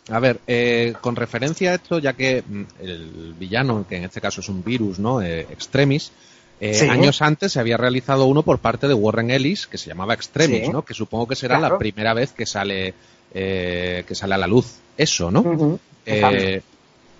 [0.09, 4.21] A ver, eh, con referencia a esto, ya que mm, el villano, que en este
[4.21, 5.21] caso es un virus, ¿no?
[5.21, 6.13] Eh, Extremis,
[6.59, 6.87] eh, Sí.
[6.89, 10.65] años antes se había realizado uno por parte de Warren Ellis que se llamaba Extremis,
[10.65, 10.69] Sí.
[10.71, 10.83] ¿no?
[10.85, 11.75] Que supongo que será Claro.
[11.75, 12.93] la primera vez que sale
[13.33, 15.77] eh, que sale a la luz eso, ¿no?
[16.05, 16.61] Eh,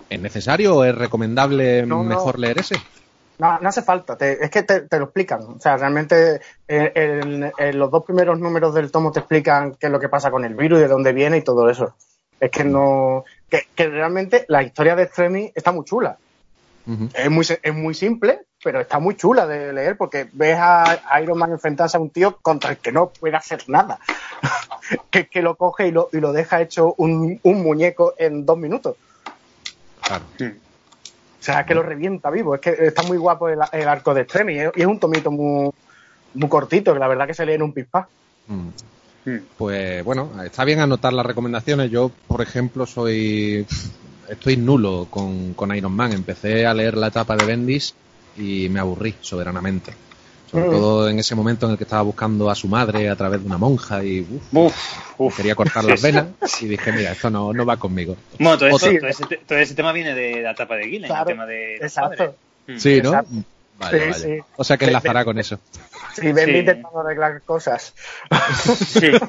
[0.08, 2.04] ¿Es necesario o es recomendable No, no.
[2.04, 2.76] mejor leer ese?
[3.38, 5.42] No, no hace falta, te- es que te, te lo explican.
[5.42, 9.92] O sea, realmente en, en los dos primeros números del tomo te explican qué es
[9.92, 11.94] lo que pasa con el virus, de dónde viene y todo eso.
[12.40, 13.24] Es que no.
[13.50, 16.16] Que, que realmente la historia de Extremi está muy chula.
[17.14, 21.38] Es muy, es muy simple, pero está muy chula de leer porque ves a Iron
[21.38, 23.98] Man enfrentarse a un tío contra el que no puede hacer nada.
[25.10, 28.58] que, que lo coge y lo, y lo deja hecho un, un muñeco en dos
[28.58, 28.96] minutos.
[30.02, 30.24] Claro.
[30.40, 32.54] O sea, que lo revienta vivo.
[32.54, 34.54] Es que está muy guapo el, el arco de Extremi.
[34.54, 35.70] Y es- un tomito muy,
[36.34, 38.08] muy cortito, que la verdad que se lee en un pispá.
[38.48, 38.68] Mm.
[39.58, 41.90] Pues bueno, está bien anotar las recomendaciones.
[41.90, 43.66] Yo, por ejemplo, soy
[44.28, 46.12] estoy nulo con, con Iron Man.
[46.12, 47.94] Empecé a leer la etapa de Bendis
[48.38, 49.92] y me aburrí soberanamente.
[50.50, 50.70] Sobre Mm.
[50.70, 53.46] todo en ese momento en el que estaba buscando a su madre a través de
[53.46, 54.74] una monja y uf, Uf,
[55.18, 55.36] uf.
[55.36, 56.26] quería cortar las venas
[56.62, 58.16] y dije, mira, esto no, no va conmigo.
[58.38, 61.22] Bueno, todo, eso- todo ese, te- todo ese tema viene de la etapa de Claro,
[61.22, 62.36] el tema de Exacto.
[62.68, 62.76] Mm.
[62.78, 63.08] Sí, ¿no?
[63.10, 63.30] Exacto.
[63.78, 64.36] Vale, Sí, vale.
[64.38, 64.42] sí.
[64.56, 65.58] O sea que enlazará con eso.
[66.14, 66.56] Sí, ven Sí.
[66.58, 67.92] intentando arreglar cosas.
[68.88, 69.10] Sí.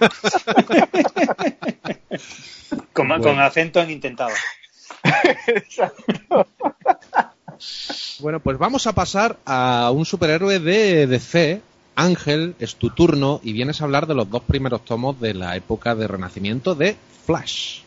[2.94, 3.24] con, Bueno.
[3.24, 4.30] con acento en intentado.
[8.20, 11.62] Bueno, pues vamos a pasar a un superhéroe de DC.
[11.96, 15.56] Ángel, es tu turno y vienes a hablar de los dos primeros tomos de la
[15.56, 17.80] época de renacimiento de Flash.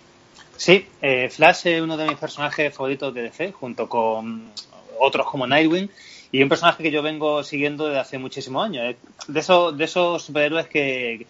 [0.56, 4.50] Sí, eh, Flash es uno de mis personajes favoritos de DC, junto con
[4.98, 5.88] otros como Nightwing,
[6.33, 8.85] y un personaje que yo vengo siguiendo desde hace muchísimos años.
[8.85, 8.96] Eh,
[9.28, 11.26] De esos, de esos superhéroes que,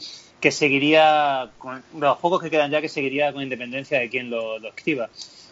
[0.50, 4.68] seguiría, con, los pocos que quedan ya, que seguiría con independencia de quien lo, lo
[4.68, 5.10] escriba.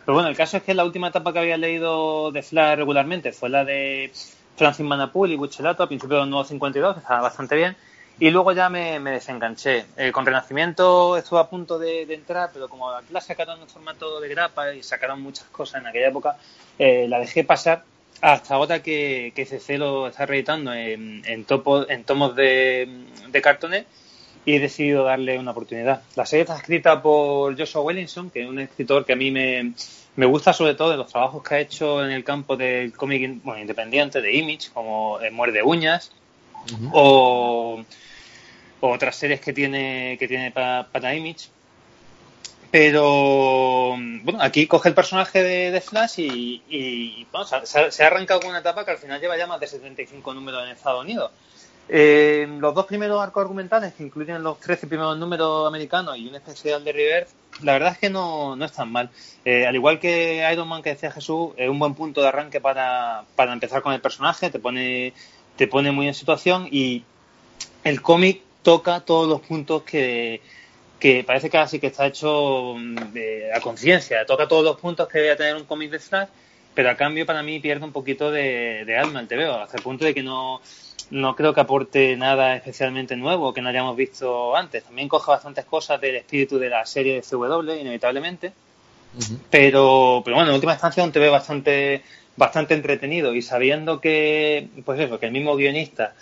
[0.08, 3.30] Pero bueno, el caso es que la última etapa que había leído de Flash regularmente
[3.30, 4.10] fue la de
[4.56, 7.76] Francis Manapul y Buchelato a principios del nuevo 52, que estaba bastante bien.
[8.18, 9.84] Y luego ya me, me desenganché.
[9.98, 14.28] Eh, con Renacimiento estuve a punto de, entrar, pero como la sacaron en formato de
[14.30, 16.38] grapa y sacaron muchas cosas en aquella época,
[16.78, 17.84] eh, la dejé pasar
[18.22, 23.84] hasta ahora que, que CC está reeditando en, en, topo- en tomos de, de cartones
[24.44, 26.02] y he decidido darle una oportunidad.
[26.16, 29.72] La serie está escrita por Joshua Wellinson, que es un escritor que a mí me,
[30.16, 33.40] me gusta sobre todo de los trabajos que ha hecho en el campo del cómic
[33.42, 36.12] bueno, independiente de Image, como Muerde Uñas,
[36.92, 37.82] o,
[38.80, 41.48] o otras series que tiene que tiene para, para Image.
[42.70, 48.04] Pero bueno, aquí coge el personaje de, de Flash y, y, bueno, se, ha- se
[48.04, 50.70] ha arrancado con una etapa que al final lleva ya más de 75 números en
[50.70, 51.30] Estados Unidos.
[51.90, 56.34] Eh, los dos primeros arcos argumentales, que incluyen los 13 primeros números americanos y un
[56.34, 57.26] especial de River,
[57.62, 59.10] la verdad es que no, no están mal.
[59.44, 62.60] Eh, al igual que Iron Man que decía Jesús, es un buen punto de arranque
[62.60, 65.14] para, para empezar con el personaje, te pone,
[65.56, 67.04] te pone muy en situación y
[67.84, 70.42] el cómic toca todos los puntos que,
[71.00, 72.96] que parece así que está hecho mm,
[73.54, 76.28] a conciencia, toca todos los puntos que debe tener un cómic de Flash
[76.78, 79.82] pero a cambio para mí pierde un poquito de, de alma el TVO, hasta el
[79.82, 80.60] punto de que no,
[81.10, 84.84] no creo que aporte nada especialmente nuevo que no hayamos visto antes.
[84.84, 88.52] También coge bastantes cosas del espíritu de la serie de CW, inevitablemente,
[89.50, 92.04] pero, pero bueno, en última instancia un TV bastante,
[92.36, 96.14] bastante entretenido y sabiendo que, pues eso, que el mismo guionista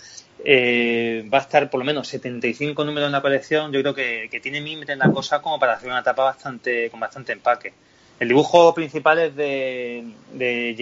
[0.42, 4.28] eh, va a estar por lo menos 75 números en la colección, yo creo que,
[4.30, 7.74] que tiene mimbre en la cosa como para hacer una etapa bastante, con bastante empaque.
[8.18, 10.74] El dibujo principal es de, de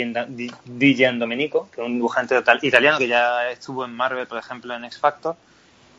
[0.96, 4.74] Gian- Domenico, que es un dibujante tal- italiano que ya estuvo en Marvel, por ejemplo,
[4.74, 5.34] en X Factor.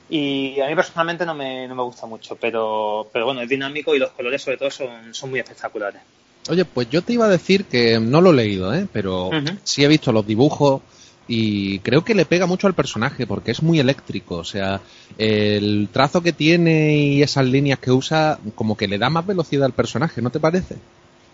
[0.10, 3.96] Y a mí personalmente no me, no me gusta mucho, pero, pero bueno, es dinámico
[3.96, 6.02] y los colores sobre todo son, son muy espectaculares.
[6.50, 8.88] Oye, pues yo te iba a decir que no lo he leído, ¿eh?
[8.94, 9.32] pero
[9.64, 10.82] sí he visto los dibujos
[11.28, 14.36] y creo que le pega mucho al personaje porque es muy eléctrico.
[14.36, 14.80] O sea,
[15.18, 19.66] el trazo que tiene y esas líneas que usa como que le da más velocidad
[19.66, 20.76] al personaje, ¿no te parece?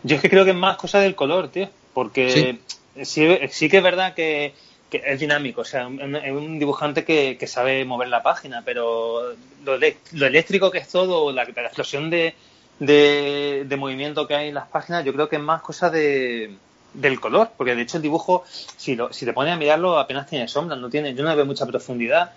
[0.03, 1.69] Yo es que creo que es más cosa del color, tío.
[1.93, 2.59] Porque
[3.03, 4.53] sí, sí, que es verdad que,
[4.89, 5.61] que es dinámico.
[5.61, 9.33] O sea, es un dibujante que, que sabe mover la página, pero
[9.65, 12.33] lo, lo eléctrico que es todo, la, la explosión de,
[12.79, 16.55] de, de movimiento que hay en las páginas, yo creo que es más cosa de,
[16.93, 17.51] del color.
[17.57, 18.45] Porque de hecho el dibujo,
[18.77, 20.79] si, lo, si te pones a mirarlo, apenas tiene sombras.
[20.79, 22.31] No tiene, yo no veo mucha profundidad.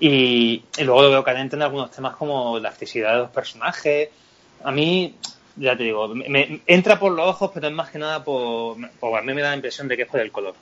[0.00, 4.10] Y, y luego lo veo carente en algunos temas como la accesibilidad de los personajes.
[4.64, 5.14] A mí,
[5.56, 9.22] ya te digo, me, entra por los ojos, pero es más que nada por, a
[9.22, 10.54] mí me da la impresión de que es por el color.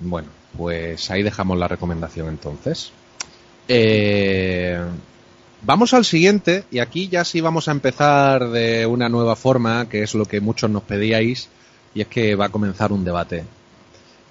[0.00, 2.92] Bueno, pues ahí dejamos la recomendación entonces.
[3.66, 4.80] Eh,
[5.62, 10.02] vamos al siguiente y aquí ya sí vamos a empezar de una nueva forma, que
[10.02, 11.48] es lo que muchos nos pedíais,
[11.94, 13.44] y es que va a comenzar un debate.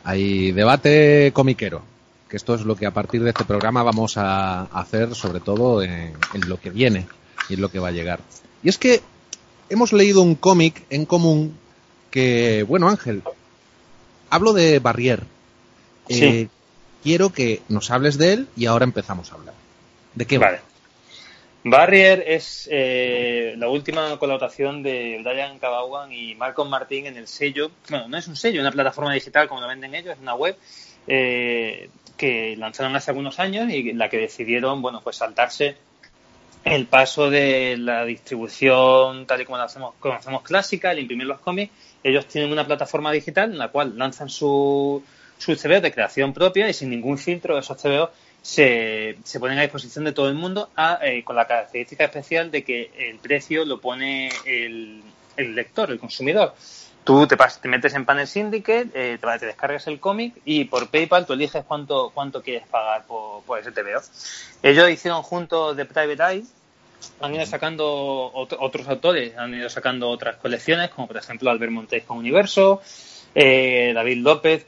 [0.06, 1.82] Hay debate comiquero,
[2.30, 5.84] que esto es lo que a partir de este programa vamos a hacer sobre todo
[5.84, 6.14] en
[6.48, 7.08] lo que viene
[7.50, 8.22] y en lo que va a llegar.
[8.64, 9.02] Y es que
[9.70, 11.58] hemos leído un cómic en común
[12.12, 13.24] que, bueno Ángel,
[14.30, 15.24] hablo de Barrier.
[16.10, 16.24] Sí.
[16.24, 16.48] Eh,
[17.04, 19.54] quiero que nos hables de él y ahora empezamos a hablar.
[20.16, 20.48] ¿De qué va?
[20.48, 20.60] Vale.
[21.64, 27.72] Barrier es eh, la última colaboración de Brian Cabawan y Malcolm Martín en el sello.
[27.90, 30.56] Bueno, no es un sello, una plataforma digital como lo venden ellos, es una web
[31.08, 35.76] eh, que lanzaron hace algunos años y la que decidieron, bueno, pues saltarse
[36.74, 41.40] el paso de la distribución tal y como la hacemos, conocemos clásica, el imprimir los
[41.40, 41.72] cómics.
[42.04, 45.04] Ellos tienen una plataforma digital en la cual lanzan su,
[45.38, 49.64] sus CBO de creación propia y sin ningún filtro esos CBO se, se ponen a
[49.64, 50.70] disposición de todo el mundo
[51.02, 55.02] eh, con la característica especial de que el precio lo pone el,
[55.36, 56.54] el lector, el consumidor.
[57.08, 60.66] Tú te, pas- te metes en Panel Syndicate, eh, te, te descargas el cómic y
[60.66, 64.02] por PayPal tú eliges cuánto, cuánto quieres pagar por, por ese TVO.
[64.62, 66.44] Ellos hicieron juntos The Private Eye,
[67.22, 71.72] han ido sacando ot- otros autores, han ido sacando otras colecciones, como por ejemplo Albert
[71.72, 72.82] Montes con Universo,
[73.34, 74.66] eh, David López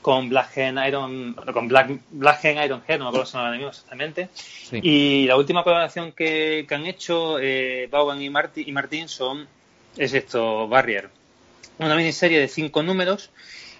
[0.00, 3.50] con Black Hen Iron, con Black, Black Hen Iron Head, no me acuerdo si ahora
[3.50, 4.28] mismo exactamente.
[4.34, 4.78] Sí.
[4.82, 9.46] Y la última colaboración que, que han hecho eh, Vaughan y, Marti- y Martín son,
[9.96, 11.10] es esto, Barrier.
[11.78, 13.30] Una miniserie de cinco números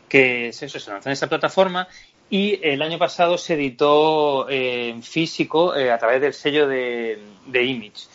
[0.08, 1.88] que se lanzó en esa plataforma
[2.30, 7.18] y el año pasado se editó eh, en físico eh, a través del sello de,
[7.46, 8.06] de Image.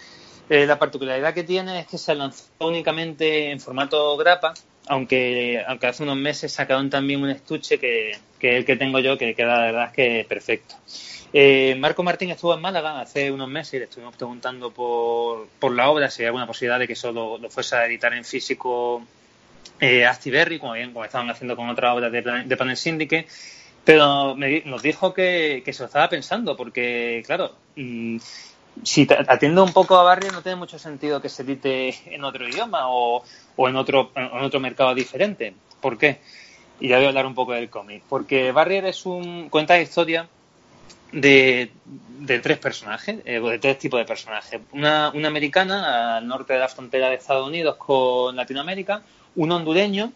[0.50, 4.54] Eh, la particularidad que tiene es que se lanzó únicamente en formato grapa,
[4.88, 9.18] aunque, aunque hace unos meses sacaron también un estuche que, es el que tengo yo,
[9.18, 10.76] que queda la verdad que perfecto.
[11.80, 15.90] Marco Martín estuvo en Málaga hace unos meses y le estuvimos preguntando por, por la
[15.90, 19.02] obra, si hay alguna posibilidad de que solo lo fuese a editar en físico
[19.80, 23.28] eh, Astiberri, como bien como estaban haciendo con otra obra de, de Panel Syndicate,
[23.84, 28.18] pero me nos dijo que, que se lo estaba pensando, porque, claro, mm,
[28.82, 32.48] si atiende un poco a Barrier, no tiene mucho sentido que se edite en otro
[32.48, 33.24] idioma o,
[33.56, 35.54] o en, otro, en otro mercado diferente.
[35.82, 36.22] ¿Por qué?
[36.80, 38.04] Y ya voy a hablar un poco del cómic.
[38.10, 40.28] Porque Barrier es un cuenta de historia
[41.12, 41.72] de,
[42.20, 44.60] de tres personajes, eh, de tres tipos de personajes.
[44.72, 49.04] Una, una americana al norte de la frontera de Estados Unidos con Latinoamérica,
[49.36, 50.12] un hondureño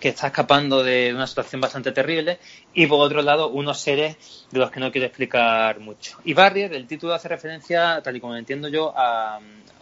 [0.00, 2.38] que está escapando de una situación bastante terrible
[2.74, 6.18] y por otro lado unos seres de los que no quiero explicar mucho.
[6.24, 9.40] Y Barrier, el título hace referencia, tal y como entiendo yo, a,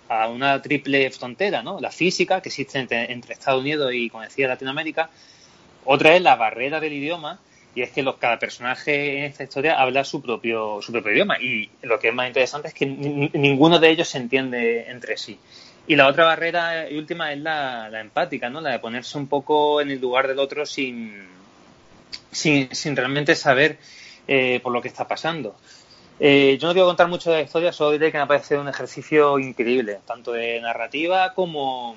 [0.09, 1.81] a una triple frontera, ¿no?
[1.81, 5.11] La física que existe entre, entre Estados Unidos y, como decía, Latinoamérica.
[5.85, 7.39] Otra es la barrera del idioma
[7.75, 11.39] y es que los, cada personaje en esta historia habla su propio, su propio idioma
[11.41, 15.17] y lo que es más interesante es que ni- ninguno de ellos se entiende entre
[15.17, 15.39] sí.
[15.87, 18.61] Y la otra barrera y última es la, empática, ¿no?
[18.61, 21.27] La de ponerse un poco en el lugar del otro sin,
[22.31, 23.79] sin, sin realmente saber
[24.27, 25.57] eh, por lo que está pasando.
[26.21, 28.61] Eh, yo no quiero contar mucho de la historia, solo diré que me ha parecido
[28.61, 31.97] un ejercicio increíble, tanto de narrativa como,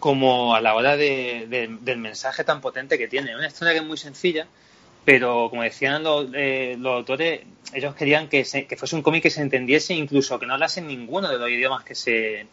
[0.00, 3.36] como a la hora de- de- del mensaje tan potente que tiene.
[3.36, 4.46] Una historia que es muy sencilla,
[5.04, 7.40] pero como decían los, eh, los autores,
[7.72, 10.80] ellos querían que, se- que fuese un cómic que se entendiese, incluso que no hablase
[10.80, 12.46] ninguno de los idiomas que se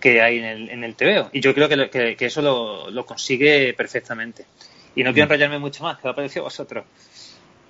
[0.00, 1.30] que hay en el, en el TVO.
[1.32, 4.44] Y yo creo que, lo- que- que eso lo, lo consigue perfectamente.
[4.94, 6.84] Y no quiero enrollarme mucho más, que parecido a vosotros.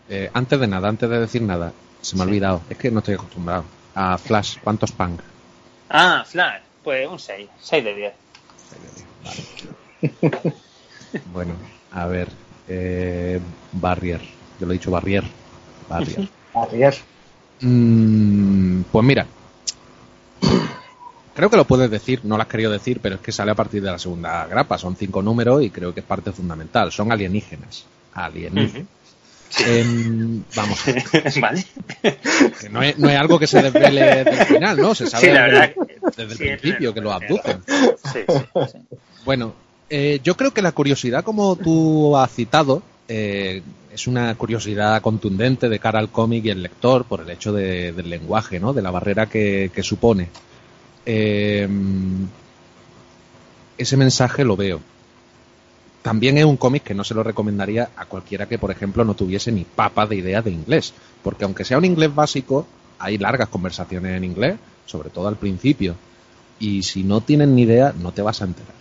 [0.08, 2.30] Eh, antes de nada, antes de decir nada, se me ha Sí.
[2.30, 2.62] olvidado.
[2.70, 3.64] Es que no estoy acostumbrado.
[3.94, 5.20] A Flash, ¿cuántos punk?
[5.88, 8.12] Ah, Flash, pues un 6, 6 de 10.
[11.32, 11.54] Bueno,
[11.92, 12.28] a ver.
[12.68, 13.40] Eh,
[13.72, 14.20] Barrier.
[14.60, 15.24] Yo lo he dicho Barrier.
[15.88, 16.28] Barrier.
[16.54, 16.94] Arrier.
[17.60, 19.26] Mm, pues mira.
[21.34, 23.54] Creo que lo puedes decir, no lo has querido decir, pero es que sale a
[23.54, 24.78] partir de la segunda grapa.
[24.78, 26.90] Son cinco números y creo que es parte fundamental.
[26.92, 27.84] Son alienígenas.
[28.14, 28.88] Alienígenas.
[29.66, 30.80] Em, vamos,
[31.40, 31.64] ¿Vale?
[32.60, 34.94] que no es, no es algo que se desvele del final, ¿no?
[34.94, 35.74] Se sabe Sí, la desde, verdad
[36.16, 37.62] desde el principio que lo abducen.
[38.12, 38.38] Sí, sí,
[38.72, 38.78] sí.
[39.24, 39.54] Bueno,
[39.88, 45.68] eh, yo creo que la curiosidad, como tú has citado, eh, es una curiosidad contundente
[45.68, 48.72] de cara al cómic y el lector por el hecho de- del lenguaje, ¿no?
[48.72, 50.28] De la barrera que, supone.
[51.06, 51.68] Eh,
[53.78, 54.80] ese mensaje lo veo.
[56.02, 59.14] También es un cómic que no se lo recomendaría a cualquiera que, por ejemplo, no
[59.14, 60.92] tuviese ni papa de idea de inglés.
[61.22, 62.66] Porque aunque sea un inglés básico,
[62.98, 65.94] hay largas conversaciones en inglés, sobre todo al principio.
[66.60, 68.75] Y si no tienes ni idea, no te vas a enterar.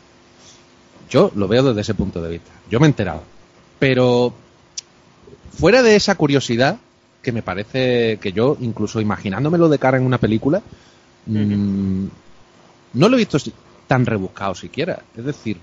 [1.10, 2.52] Yo lo veo desde ese punto de vista.
[2.70, 3.24] Yo me he enterado.
[3.80, 4.34] Pero
[5.52, 6.78] fuera de esa curiosidad,
[7.22, 10.62] que me parece que yo, incluso imaginándomelo de cara en una película,
[11.26, 12.06] mm,
[12.94, 13.38] no lo he visto
[13.88, 15.02] tan rebuscado siquiera.
[15.18, 15.58] Es decir,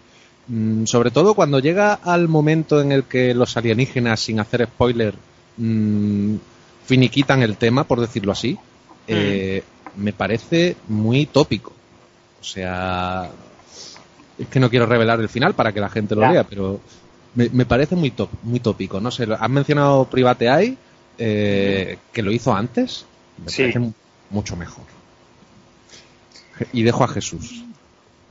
[0.48, 5.14] mm, sobre todo cuando llega al momento en el que los alienígenas, sin hacer spoiler,
[5.56, 6.34] mm,
[6.84, 8.58] finiquitan el tema, por decirlo así,
[9.06, 9.62] eh,
[9.96, 11.72] me parece muy tópico.
[12.40, 13.30] O sea,
[14.38, 16.80] es que no quiero revelar el final para que la gente lo lea, pero
[17.34, 19.00] me, me parece muy top, muy tópico.
[19.00, 20.76] No sé, has mencionado Private Eye,
[21.18, 23.04] eh, que lo hizo antes,
[23.44, 23.62] me Sí.
[23.62, 23.92] parece mu-
[24.30, 24.84] mucho mejor.
[26.72, 27.64] Y dejo a Jesús.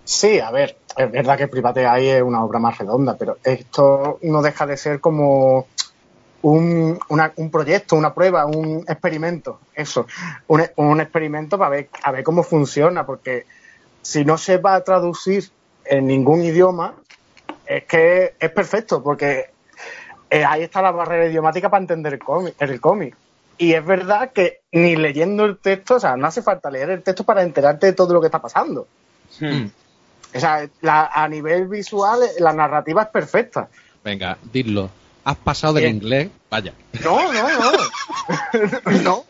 [0.03, 4.19] Sí, a ver, es verdad que Private Eye es una obra más redonda, pero esto
[4.23, 5.67] no deja de ser como
[6.41, 10.07] un, una- un proyecto, una prueba, un experimento, eso,
[10.47, 13.45] un, un experimento para ver, a ver cómo funciona, porque
[14.01, 15.49] si no se va a traducir
[15.91, 16.95] en ningún idioma,
[17.65, 19.49] es que es perfecto, porque
[20.29, 22.55] eh, ahí está la barrera idiomática para entender el cómic.
[22.59, 23.15] El cómic.
[23.57, 27.03] Y es verdad que ni leyendo el texto, o sea, no hace falta leer el
[27.03, 28.87] texto para enterarte de todo lo que está pasando.
[29.39, 29.65] Hmm.
[30.33, 33.67] O sea, la- a nivel visual, la narrativa es perfecta.
[34.01, 34.89] Venga, dilo.
[35.25, 36.73] Has pasado del inglés, vaya.
[37.03, 38.91] No, no, no.
[39.03, 39.25] no.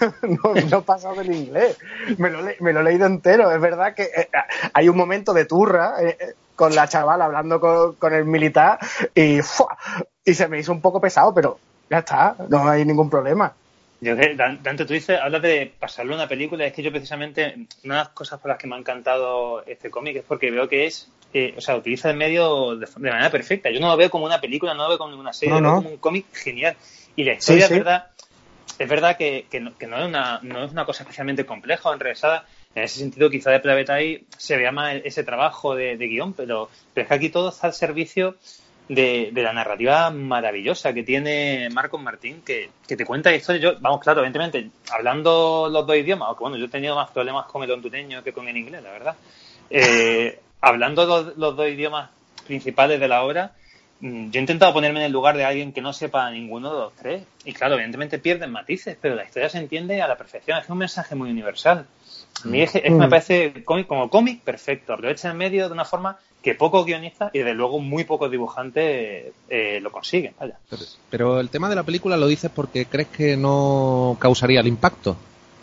[0.22, 1.76] No, no he pasado del inglés.
[2.18, 3.50] Me lo, me lo he leído entero.
[3.50, 4.28] Es verdad que eh,
[4.72, 8.78] hay un momento de turra eh, eh, con la chavala hablando con, con el militar
[9.14, 9.76] y, ¡fua!
[10.24, 11.58] y se me hizo un poco pesado, pero
[11.90, 13.52] ya está, no hay ningún problema.
[14.00, 17.66] Yo que, Dan- Dante, tú dices, hablas de pasarlo una película, es que yo precisamente,
[17.84, 20.68] una de las cosas por las que me ha encantado este cómic es porque veo
[20.68, 23.70] que es, eh, o sea, utiliza el medio de, de manera perfecta.
[23.70, 25.62] Yo no lo veo como una película, no lo veo como una serie, No, lo
[25.66, 25.82] veo no.
[25.82, 26.76] como un cómic genial.
[27.16, 27.72] Y la historia, sí.
[27.74, 28.06] es verdad,
[28.78, 32.46] es verdad que, no, es una, cosa especialmente compleja o enrevesada.
[32.74, 36.70] En ese sentido, quizá de Eye se vea más ese trabajo de, de guion, pero,
[36.94, 38.36] es que aquí todo está al servicio
[38.88, 43.80] de, la narrativa maravillosa que tiene Marcos Martín, que, te cuenta historias.
[43.80, 47.62] Vamos, claro, evidentemente, hablando los dos idiomas, aunque bueno, yo he tenido más problemas con
[47.62, 49.16] el hondureño que con el inglés, la verdad.
[49.70, 52.10] Eh, hablando los, dos idiomas
[52.46, 53.52] principales de la obra,
[54.00, 56.92] yo he intentado ponerme en el lugar de alguien que no sepa ninguno de los
[56.94, 57.22] tres.
[57.44, 60.58] Y claro, evidentemente pierden matices, pero la historia se entiende a la perfección.
[60.58, 61.86] Es un mensaje muy universal.
[62.44, 63.10] A mí es que, es que me Mm.
[63.10, 64.92] parece cómic, como cómic perfecto.
[64.92, 69.32] Aprovecha el medio de una forma que pocos guionistas y desde luego muy pocos dibujantes
[69.48, 70.34] eh, lo consiguen.
[70.38, 70.56] Vaya.
[70.70, 74.68] Pero, pero el tema de la película lo dices porque crees que no causaría el
[74.68, 75.16] impacto.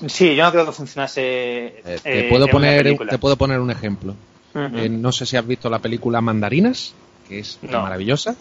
[0.08, 1.22] Sí, yo no creo que funcionase.
[1.22, 3.10] Eh, eh, te, puedo en poner, película.
[3.10, 4.14] te puedo poner un ejemplo.
[4.54, 6.94] No sé si has visto la película Mandarinas,
[7.28, 7.82] que es No.
[7.82, 8.36] maravillosa.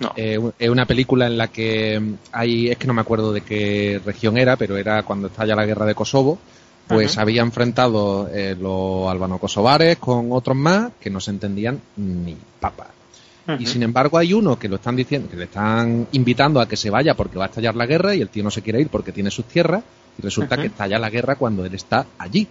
[0.00, 0.12] No.
[0.16, 2.00] Eh, es una película en la que
[2.32, 5.66] hay, es que no me acuerdo de qué región era, pero era cuando estalla la
[5.66, 6.38] guerra de Kosovo.
[6.88, 12.88] Pues había enfrentado eh, los albano-kosovares con otros más que no se entendían ni papa.
[13.58, 16.76] Y sin embargo hay uno que lo están diciendo, que le están invitando a que
[16.76, 18.88] se vaya porque va a estallar la guerra y el tío no se quiere ir
[18.88, 19.82] porque tiene sus tierras
[20.18, 22.46] y resulta que estalla la guerra cuando él está allí.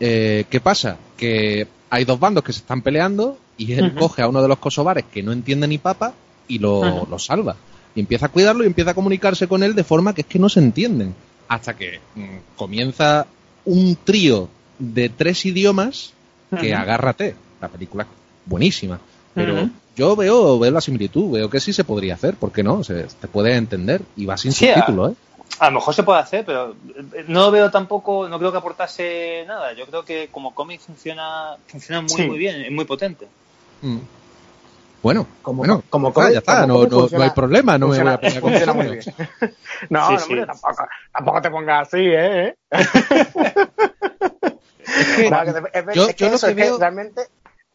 [0.00, 0.96] Eh, ¿Qué pasa?
[1.16, 4.58] Que hay dos bandos que se están peleando y él coge a uno de los
[4.58, 6.12] kosovares que no entiende ni papa
[6.48, 7.56] y lo, lo salva.
[7.94, 10.38] Y empieza a cuidarlo y empieza a comunicarse con él de forma que es que
[10.38, 11.14] no se entienden.
[11.48, 13.26] Hasta que mm, comienza
[13.64, 16.12] un trío de tres idiomas
[16.60, 17.34] que agárrate.
[17.60, 18.06] La película
[18.44, 19.00] buenísima.
[19.34, 22.82] Pero yo veo, veo la similitud, veo que sí se podría hacer, ¿por qué no?
[22.82, 25.14] Se, te puede entender y va sin Sí, subtítulo, ¿eh?
[25.58, 26.72] A lo mejor se puede hacer, pero
[27.14, 29.72] eh, no veo tampoco, no creo que aportase nada.
[29.72, 32.22] Yo creo que como cómic funciona, funciona muy, Sí.
[32.28, 33.26] muy bien, es muy potente.
[33.82, 33.98] Mm.
[35.02, 37.78] Bueno, Como- bueno, como está, cómic- ya está, como no, cómic no- no hay problema,
[37.78, 39.00] no me voy a funciona, con funciona muy bien.
[39.90, 40.24] No, Sí, no, sí.
[40.32, 42.54] hombre, tampoco, tampoco te pongas así, ¿eh?
[44.86, 47.22] Es que yo- es que yo lo eso, que es que veo- realmente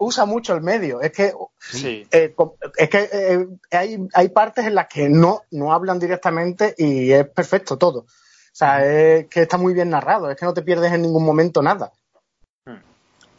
[0.03, 0.99] usa mucho el medio.
[1.01, 2.07] Es que, Sí.
[2.11, 2.33] eh,
[2.77, 7.27] es que eh, hay, hay partes en las que no, no hablan directamente y es
[7.29, 7.99] perfecto todo.
[7.99, 11.23] O sea, es que está muy bien narrado, es que no te pierdes en ningún
[11.23, 11.91] momento nada.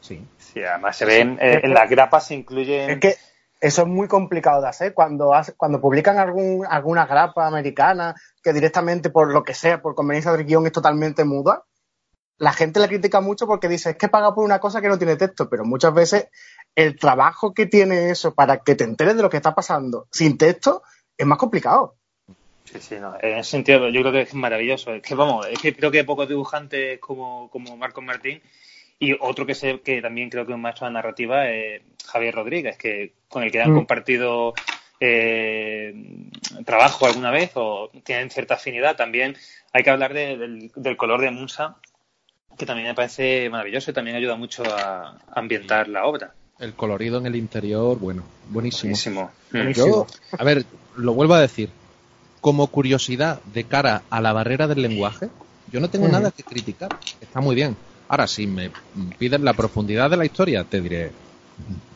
[0.00, 0.26] sí.
[0.38, 2.90] Sí, además se ven, eh, en las grapas se incluyen...
[2.90, 3.16] Es que
[3.60, 4.92] eso es muy complicado de hacer.
[4.94, 9.94] Cuando, hace- cuando publican algún, alguna grapa americana que directamente, por lo que sea, por
[9.94, 11.64] conveniencia del guion, es totalmente muda,
[12.38, 14.98] la gente la critica mucho porque dice, es que paga por una cosa que no
[14.98, 16.28] tiene texto, pero muchas veces
[16.74, 20.38] el trabajo que tiene eso para que te enteres de lo que está pasando sin
[20.38, 20.82] texto
[21.16, 21.96] es más complicado.
[22.64, 23.14] Sí, sí, no.
[23.20, 24.94] En ese sentido, yo creo que es maravilloso.
[24.94, 28.40] Es que, vamos, es que creo que pocos dibujantes como, como Marcos Martín
[28.98, 32.34] y otro que sé que también creo que es un maestro de narrativa es Javier
[32.34, 33.74] Rodríguez, que con el que han Mm.
[33.76, 34.54] compartido
[35.00, 35.94] eh,
[36.64, 38.96] trabajo alguna vez o tienen cierta afinidad.
[38.96, 39.36] También
[39.72, 41.76] hay que hablar de- del, del color de Musa,
[42.56, 46.34] que también me parece maravilloso y también ayuda mucho a ambientar la obra.
[46.58, 48.90] El colorido en el interior, bueno, buenísimo.
[48.90, 49.30] Buenísimo.
[49.50, 49.56] Mm.
[49.56, 49.86] Buenísimo.
[49.86, 50.06] Yo,
[50.38, 50.64] a ver,
[50.96, 51.70] lo vuelvo a decir.
[52.40, 55.28] Como curiosidad de cara a la barrera del lenguaje,
[55.70, 56.12] yo no tengo Ujú.
[56.14, 56.90] nada que criticar.
[57.20, 57.76] Está muy bien.
[58.08, 58.70] Ahora, si me
[59.18, 61.12] pides la profundidad de la historia, te diré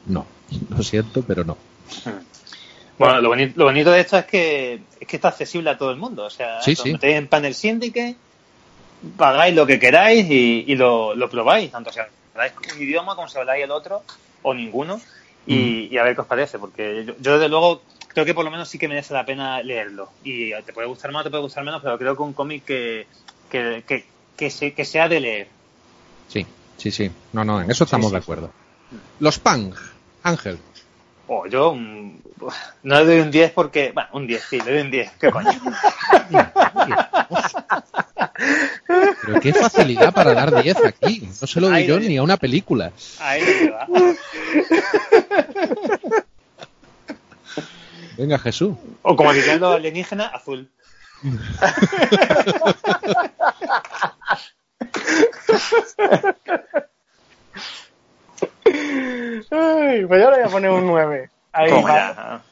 [0.07, 0.25] no.
[0.71, 1.57] Lo siento, pero no.
[2.99, 5.91] Bueno, lo bonito, lo bonito de esto es que, es que está accesible a todo
[5.91, 6.25] el mundo.
[6.25, 6.97] O sea, Sí, sí.
[7.03, 8.17] en Panel Syndicate,
[9.17, 12.01] pagáis lo que queráis y, y lo, lo probáis, tanto si
[12.35, 14.03] habláis un idioma como si habláis el otro
[14.43, 15.01] o ninguno,
[15.47, 16.59] y, y a ver qué os parece.
[16.59, 19.63] Porque yo, yo, desde luego, creo que por lo menos sí que merece la pena
[19.63, 20.11] leerlo.
[20.25, 23.07] Y te puede gustar más, te puede gustar menos, pero creo que un cómic que,
[23.51, 24.05] que, que,
[24.37, 25.49] que, se- que sea de leer.
[26.29, 26.45] Sí,
[26.77, 27.11] sí, sí.
[27.33, 28.51] No, no, en eso estamos sí, de acuerdo.
[29.21, 29.73] Los Pang,
[30.23, 30.59] Ángel.
[31.29, 32.19] O yo mm,
[32.85, 33.93] no le doy un 10 porque.
[33.93, 35.11] Bueno, un 10, sí, le doy un 10.
[35.21, 35.51] ¿Qué coño?
[38.87, 41.29] Pero qué facilidad para dar 10 aquí.
[41.41, 42.93] No se lo doy yo ni a una película.
[43.21, 43.87] Ahí lo lleva.
[48.17, 48.75] Venga, Jesús.
[49.03, 50.71] O como dirían los alienígenas, azul.
[59.51, 61.31] Ay, pues yo le voy a poner un 9.
[61.53, 61.83] Ahí va.
[61.83, 62.43] ya.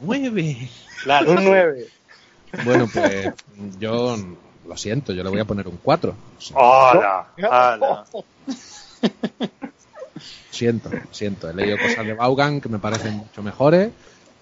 [0.00, 0.68] Nueve.
[1.02, 1.32] Claro.
[1.32, 1.86] Un 9.
[2.64, 3.32] Bueno, pues
[3.78, 4.16] yo
[4.66, 6.14] lo siento, yo le voy a poner un 4.
[6.54, 7.26] ¡Hola!
[7.38, 8.04] ¡Hola!
[10.50, 11.50] Siento, siento.
[11.50, 13.90] He leído cosas de Vaughan que me parecen mucho mejores,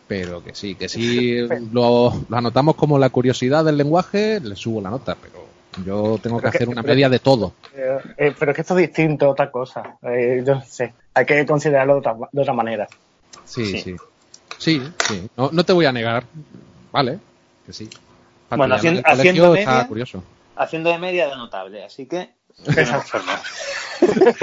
[0.06, 1.38] pero que sí, que sí
[1.72, 5.44] lo, lo anotamos como la curiosidad del lenguaje, le subo la nota, pero
[5.84, 7.54] yo tengo que hacer una pero- media de todo.
[7.74, 9.96] Eh, eh, pero es que esto es distinto, otra cosa.
[10.02, 12.86] Eh, yo sé, hay que considerarlo de otra, de otra manera.
[13.44, 13.78] Sí, Sí.
[13.80, 13.96] sí.
[14.56, 15.28] Sí, sí.
[15.36, 16.24] No, no te voy a negar.
[16.92, 17.18] Vale,
[17.66, 17.90] que sí.
[18.56, 20.22] Bueno, haciendo- el colegio haciendo está media- curioso.
[20.56, 22.30] Haciendo de media da notable, así que.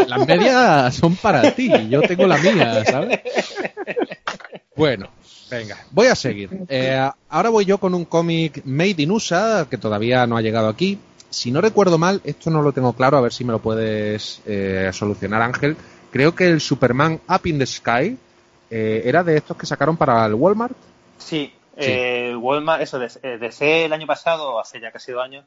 [0.07, 3.19] Las medias son para ti, yo tengo la mía, ¿sabes?
[4.75, 5.07] Bueno,
[5.49, 6.49] venga, voy a seguir.
[6.67, 10.67] Eh, ahora voy yo con un cómic Made in USA, que todavía no ha llegado
[10.67, 10.99] aquí.
[11.29, 14.41] Si no recuerdo mal, esto no lo tengo claro, a ver si me lo puedes
[14.45, 15.77] eh, solucionar, Ángel.
[16.11, 18.17] Creo que el Superman Up in the Sky
[18.69, 20.75] eh, era de estos que sacaron para el Walmart.
[21.17, 25.45] Sí, eh, Walmart, eso, eh, DC el año pasado, hace ya casi dos años,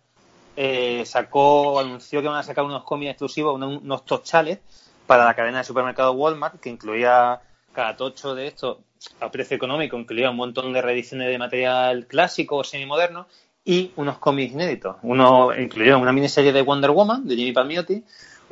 [0.56, 4.58] eh, sacó, anunció que van a sacar unos cómics exclusivos, unos, unos tochales
[5.06, 7.40] para la cadena de supermercados Walmart, que incluía
[7.72, 8.78] cada tocho de estos
[9.20, 13.26] a precio económico, incluía un montón de reediciones de material clásico o semimoderno
[13.64, 14.96] y unos cómics inéditos.
[15.02, 18.02] Uno incluyeron una miniserie de Wonder Woman de Jimmy Palmiotti,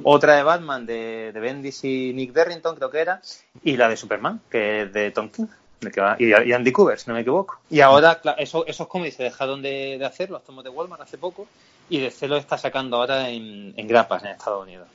[0.03, 3.21] otra de Batman de, de Bendis y Nick Derrington, creo que era,
[3.63, 5.47] y la de Superman, que es de Tom King.
[5.85, 7.59] De que va- Y, y Andy Cooper, si no me equivoco.
[7.71, 11.19] Y ahora, eso- esos cómics se dejaron de, de hacer, los tomos de Walmart hace
[11.19, 11.47] poco,
[11.91, 14.87] y DC lo está sacando ahora en, en grapas en Estados Unidos.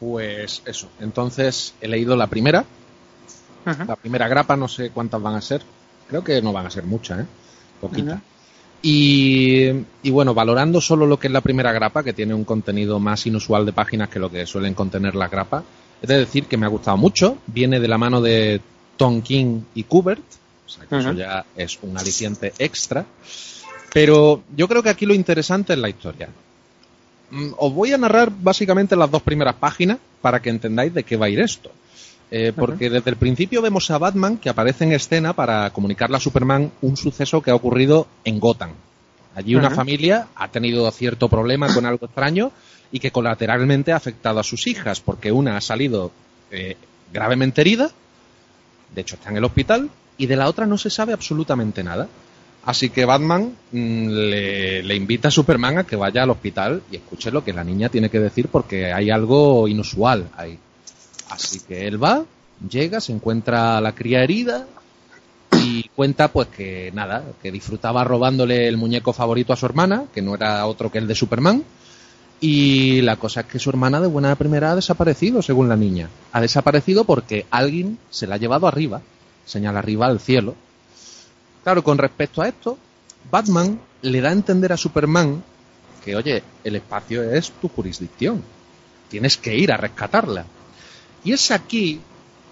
[0.00, 0.88] Pues eso.
[1.00, 2.64] Entonces he leído la primera.
[3.86, 5.60] La primera grapa, no sé cuántas van a ser.
[6.08, 7.26] Creo que no van a ser muchas, ¿eh?
[7.80, 8.14] Poquitas.
[8.14, 8.22] Ujú.
[8.82, 12.98] y, y bueno, valorando solo lo que es la primera grapa, que tiene un contenido
[13.00, 15.64] más inusual de páginas que lo que suelen contener las grapas,
[16.00, 17.38] es de decir que me ha gustado mucho.
[17.48, 18.60] Viene de la mano de
[18.98, 20.20] Tom King y Kubert.
[20.66, 23.06] O sea, que eso ya es un aliciente extra.
[23.94, 26.28] Pero yo creo que aquí lo interesante es la historia.
[27.30, 31.16] Mm, Os voy a narrar básicamente las dos primeras páginas para que entendáis de qué
[31.16, 31.70] va a ir esto.
[32.30, 36.20] Eh, porque desde el principio vemos a Batman que aparece en escena para comunicarle a
[36.20, 38.72] Superman un suceso que ha ocurrido en Gotham.
[39.34, 42.52] Allí una familia ha tenido cierto problema con algo extraño
[42.92, 46.10] y que colateralmente ha afectado a sus hijas, porque una ha salido
[46.50, 46.76] eh,
[47.12, 47.90] gravemente herida,
[48.94, 52.08] de hecho está en el hospital, y de la otra no se sabe absolutamente nada.
[52.64, 57.30] Así que Batman mm, le, invita a Superman a que vaya al hospital y escuche
[57.30, 60.58] lo que la niña tiene que decir porque hay algo inusual ahí.
[61.30, 62.24] Así que él va,
[62.68, 64.66] llega, se encuentra a la cría herida
[65.52, 70.20] y cuenta pues que nada, que disfrutaba robándole el muñeco favorito a su hermana, que
[70.20, 71.64] no era otro que el de Superman.
[72.40, 76.08] Y la cosa es que su hermana de buena primera ha desaparecido, según la niña.
[76.32, 79.02] Ha desaparecido porque alguien se la ha llevado arriba,
[79.44, 80.54] señala arriba al cielo.
[81.64, 82.78] Claro, con respecto a esto,
[83.30, 85.42] Batman le da a entender a Superman
[86.04, 88.42] que, oye, el espacio es tu jurisdicción.
[89.10, 90.44] Tienes que ir a rescatarla.
[91.24, 92.00] Y es aquí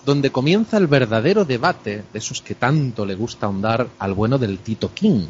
[0.04, 4.58] donde comienza el verdadero debate de esos que tanto le gusta ahondar al bueno del
[4.58, 5.26] Tito King.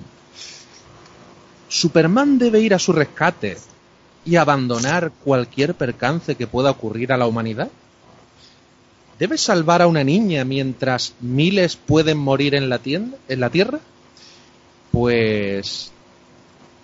[1.69, 3.59] ¿Superman debe ir a su rescate
[4.27, 7.71] y abandonar cualquier percance que pueda ocurrir a la humanidad?
[9.19, 13.79] ¿Debe salvar a una niña mientras miles pueden morir en la, tienda, en la Tierra?
[14.91, 15.91] Pues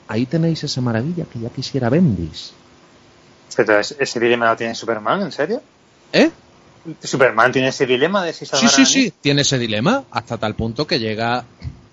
[0.08, 2.52] ahí tenéis esa maravilla que ya quisiera Bendis.
[3.54, 5.60] Pero ese dilema lo tiene Superman, ¿en serio?
[6.12, 6.30] ¿Eh?
[7.02, 10.38] Superman tiene ese dilema de si Sí, salvar sí, a sí, tiene ese dilema hasta
[10.38, 11.44] tal punto que llega,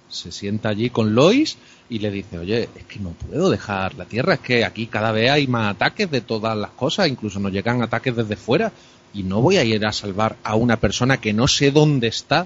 [0.09, 1.57] se sienta allí con Lois
[1.89, 5.11] y le dice, oye, es que no puedo dejar la Tierra, es que aquí cada
[5.11, 8.71] vez hay más ataques de todas las cosas, incluso nos llegan ataques desde fuera
[9.13, 12.45] y no voy a ir a salvar a una persona que no sé dónde está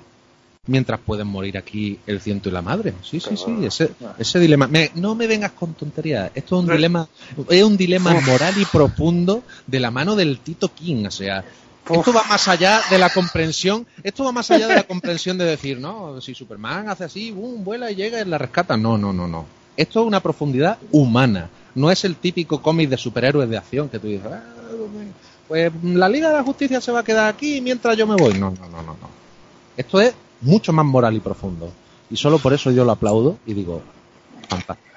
[0.65, 2.93] mientras pueden morir aquí el ciento y la madre.
[3.03, 4.65] Sí, sí, sí, ese, ese dilema.
[4.67, 7.07] Me- no me vengas con tonterías, esto es un dilema,
[7.49, 11.43] es un dilema moral y profundo de la mano del Tito King, o sea,
[11.89, 15.45] esto va más allá de la comprensión, esto va más allá de la comprensión de
[15.45, 18.77] decir, no, si Superman hace así, boom, vuela y llega y la rescata.
[18.77, 19.45] No, no, no, no.
[19.75, 21.49] Esto es una profundidad humana.
[21.75, 24.43] No es el típico cómic de superhéroes de acción que tú dices, "Ah,
[25.47, 28.33] pues la Liga de la Justicia se va a quedar aquí mientras yo me voy.
[28.33, 29.09] No, no, no, no, no.
[29.75, 31.71] Esto es mucho más moral y profundo.
[32.09, 33.81] Y solo por eso yo lo aplaudo y digo,
[34.47, 34.89] fantástico,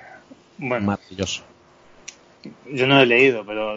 [0.58, 1.42] Bueno, maravilloso.
[2.70, 3.76] Yo no lo he leído, pero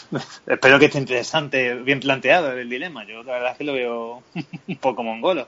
[0.46, 3.04] espero que esté interesante, bien planteado el dilema.
[3.06, 4.22] Yo la verdad es que lo veo
[4.68, 5.46] un poco mongolo.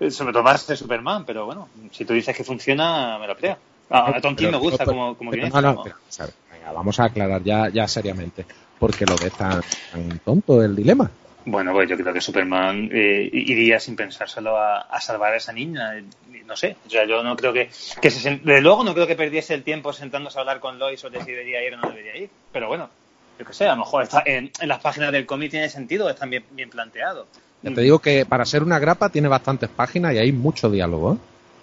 [0.00, 3.36] Eh, Sobre todo más de Superman, pero bueno, si tú dices que funciona, me lo
[3.36, 3.58] creo.
[3.90, 5.82] A, a Tom King me gusta pero- como, como pero guionista, no, no, ¿no?
[5.82, 8.46] pero, a ver, venga, vamos a aclarar ya, ya seriamente.
[8.78, 9.60] Porque lo ves tan,
[9.92, 11.10] tan tonto el dilema.
[11.46, 15.52] Bueno, pues yo creo que Superman eh, iría sin pensárselo a, a salvar a esa
[15.52, 15.96] niña.
[15.98, 16.04] eh,
[16.46, 17.70] No sé, o sea, yo no creo que,
[18.02, 21.00] que se, desde luego no creo que perdiese el tiempo sentándose a hablar con Lois
[21.00, 22.28] sobre si debería ir o no debería ir.
[22.52, 22.90] Pero bueno,
[23.38, 26.10] yo qué sé, a lo mejor está en, en las páginas del cómic tiene sentido,
[26.10, 27.26] están bien, bien planteados.
[27.62, 31.14] Ya te digo que para ser una grapa tiene bastantes páginas y hay mucho diálogo.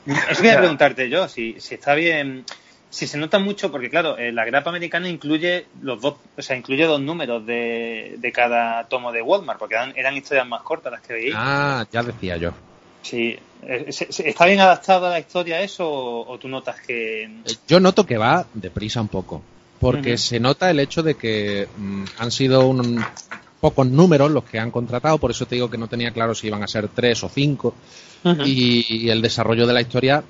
[0.08, 0.14] ¿eh?
[0.30, 2.46] Eso quería preguntarte yo, si, si está bien,
[2.90, 6.56] si se nota mucho, porque claro, eh, la grapa americana incluye los dos, o sea,
[6.56, 10.92] incluye dos números de, de cada tomo de Walmart, porque eran, eran historias más cortas
[10.92, 11.34] las que veía.
[11.36, 12.52] Ah, ya decía yo.
[13.02, 16.78] Sí, eh, ¿se- se- ¿está bien adaptada la historia a eso o, o tú notas
[16.82, 17.24] que...
[17.24, 17.30] Eh,
[17.68, 19.42] Yo noto que va deprisa un poco.
[19.80, 23.06] Porque se nota el hecho de que mm, han sido un-
[23.62, 26.48] pocos números los que han contratado, por eso te digo que no tenía claro si
[26.48, 27.76] iban a ser tres o cinco.
[28.44, 30.24] y, y el desarrollo de la historia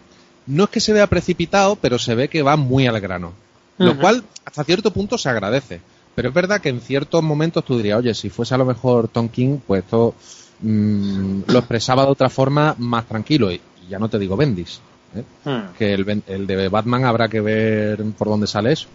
[0.48, 3.34] no es que se vea precipitado, pero se ve que va muy al grano.
[3.78, 5.82] Lo cual, hasta cierto punto, se agradece.
[6.16, 9.08] Pero es verdad que en ciertos momentos tú dirías, oye, si fuese a lo mejor
[9.08, 10.16] Tom King, pues esto
[10.62, 13.52] mm, lo expresaba de otra forma más tranquilo.
[13.52, 14.82] Y, y ya no te digo Bendis.
[15.16, 15.24] ¿eh?
[15.46, 15.76] Hmm.
[15.78, 18.88] que el, el de Batman habrá que ver por dónde sale eso.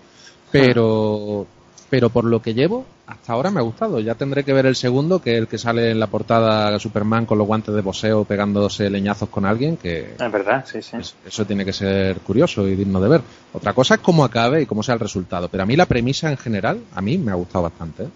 [0.50, 1.46] Pero,
[1.92, 4.00] pero por lo que llevo, hasta ahora me ha gustado.
[4.00, 7.26] Ya tendré que ver el segundo, que es el que sale en la portada Superman
[7.26, 10.96] con los guantes de boxeo pegándose leñazos con alguien, que Es verdad, sí, sí.
[10.96, 13.20] es- eso tiene que ser curioso y digno de ver.
[13.52, 15.50] Otra cosa es cómo acabe y cómo sea el resultado.
[15.50, 18.04] Pero a mí la premisa en general, a mí me ha gustado bastante.
[18.04, 18.08] ¿eh?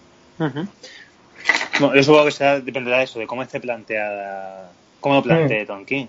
[1.79, 4.71] Bueno, yo supongo que será, dependerá de eso, de cómo esté planteada,
[5.01, 6.07] cómo lo plantee Tom King.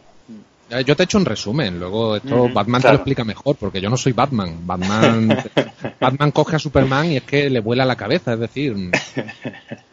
[0.70, 3.80] Eh, Yo te he hecho un resumen, luego esto Batman te lo explica mejor, porque
[3.82, 4.58] yo no soy Batman.
[4.66, 5.38] Batman,
[6.02, 8.76] Batman coge a Superman y es que le vuela la cabeza, es decir,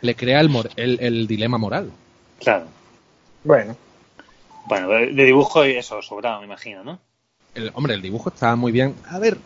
[0.01, 1.91] le crea el, mor- el, el dilema moral.
[2.41, 2.66] Claro.
[3.45, 3.77] Bueno,
[4.66, 6.99] Bueno, de de dibujo y eso, sobrado, me imagino, ¿no?
[7.55, 8.95] El, hombre, el dibujo está muy bien.
[9.09, 9.39] A ver,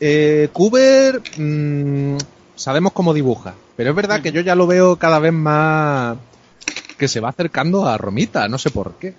[0.00, 2.16] eh, Kuber, mm,
[2.56, 6.16] sabemos cómo dibuja, pero es verdad que yo ya lo veo cada vez más
[6.98, 9.14] que se va acercando a Romita, no sé por qué.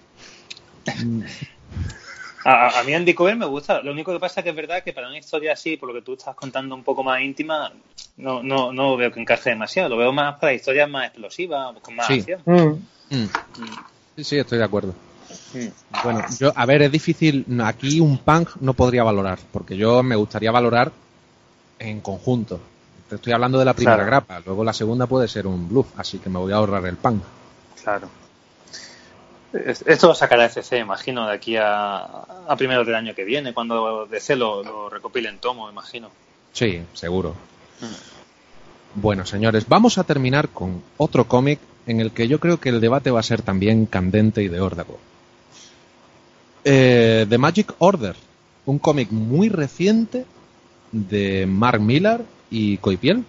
[2.44, 3.82] A, a mí Andy Cohen me gusta.
[3.82, 5.96] Lo único que pasa es que es verdad que para una historia así, por lo
[5.96, 7.72] que tú estás contando un poco más íntima,
[8.18, 9.90] no, no, no veo que encaje demasiado.
[9.90, 12.20] Lo veo más para historias más explosivas, con más Sí.
[12.20, 12.42] acción.
[12.46, 13.16] Mm.
[13.16, 13.28] Mm.
[14.18, 14.94] Sí, sí, estoy de acuerdo.
[15.54, 15.68] Mm.
[16.04, 17.46] Bueno, yo, a ver, es difícil.
[17.64, 20.92] Aquí un punk no podría valorar, porque yo me gustaría valorar
[21.80, 22.60] en conjunto.
[23.10, 24.10] Te estoy hablando de la primera Claro.
[24.10, 26.96] grapa, luego la segunda puede ser un bluff, así que me voy a ahorrar el
[26.98, 27.24] punk.
[27.84, 28.10] Claro.
[29.54, 33.54] Es- Esto lo sacará FC, imagino, de aquí a, a primeros del año que viene,
[33.54, 36.10] cuando DC lo, lo recopile en tomo, imagino.
[36.54, 37.36] Sí, seguro.
[38.96, 42.82] Bueno, señores, vamos a terminar con otro cómic en el que yo creo que el
[42.82, 45.00] debate va a ser también candente y de órdago.
[46.64, 48.16] Eh, The Magic Order,
[48.66, 50.26] un cómic muy reciente
[50.92, 53.24] de Mark Millar y Coipiel.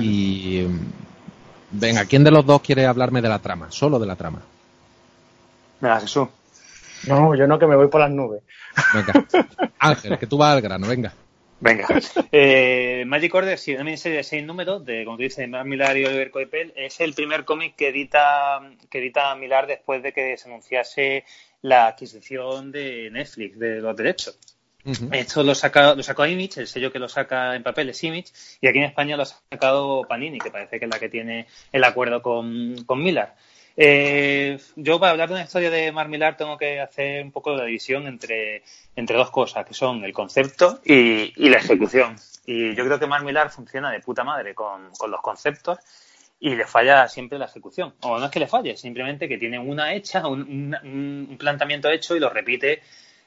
[0.00, 0.80] Y mm,
[1.72, 3.66] venga, ¿quién de los dos quiere hablarme de la trama?
[3.70, 4.42] Solo de la trama.
[5.80, 6.28] Venga, Jesús.
[7.06, 8.42] No, yo no, que me voy por las nubes.
[8.92, 9.26] Venga.
[9.78, 11.12] Ángel, que tú vas al grano, venga.
[11.60, 11.86] Venga.
[12.32, 16.04] Eh, Magic Order, sí, una miniserie de seis números, de, como tú dices, Millar y
[16.04, 18.60] Oliver Coipel, es el primer cómic que edita,
[18.90, 21.24] que edita Millar después de que se anunciase
[21.62, 24.38] la adquisición de Netflix de los derechos.
[25.12, 28.32] Esto lo, saca, lo sacó Image, el sello que lo saca en papel es Image,
[28.60, 31.46] y aquí en España lo ha sacado Panini, que parece que es la que tiene
[31.72, 33.34] el acuerdo con, con Millar.
[33.76, 37.56] Eh, yo para hablar de una historia de Mark Millar tengo que hacer un poco
[37.56, 38.62] de división entre,
[38.94, 42.16] entre dos cosas, que son el concepto y, y la ejecución.
[42.46, 45.78] Y yo creo que Mark Millar funciona de puta madre con, con los conceptos
[46.40, 47.94] y le falla siempre la ejecución.
[48.02, 50.42] O no es que le falle, simplemente que tiene una hecha, un,
[50.84, 52.82] un- un planteamiento hecho y lo repite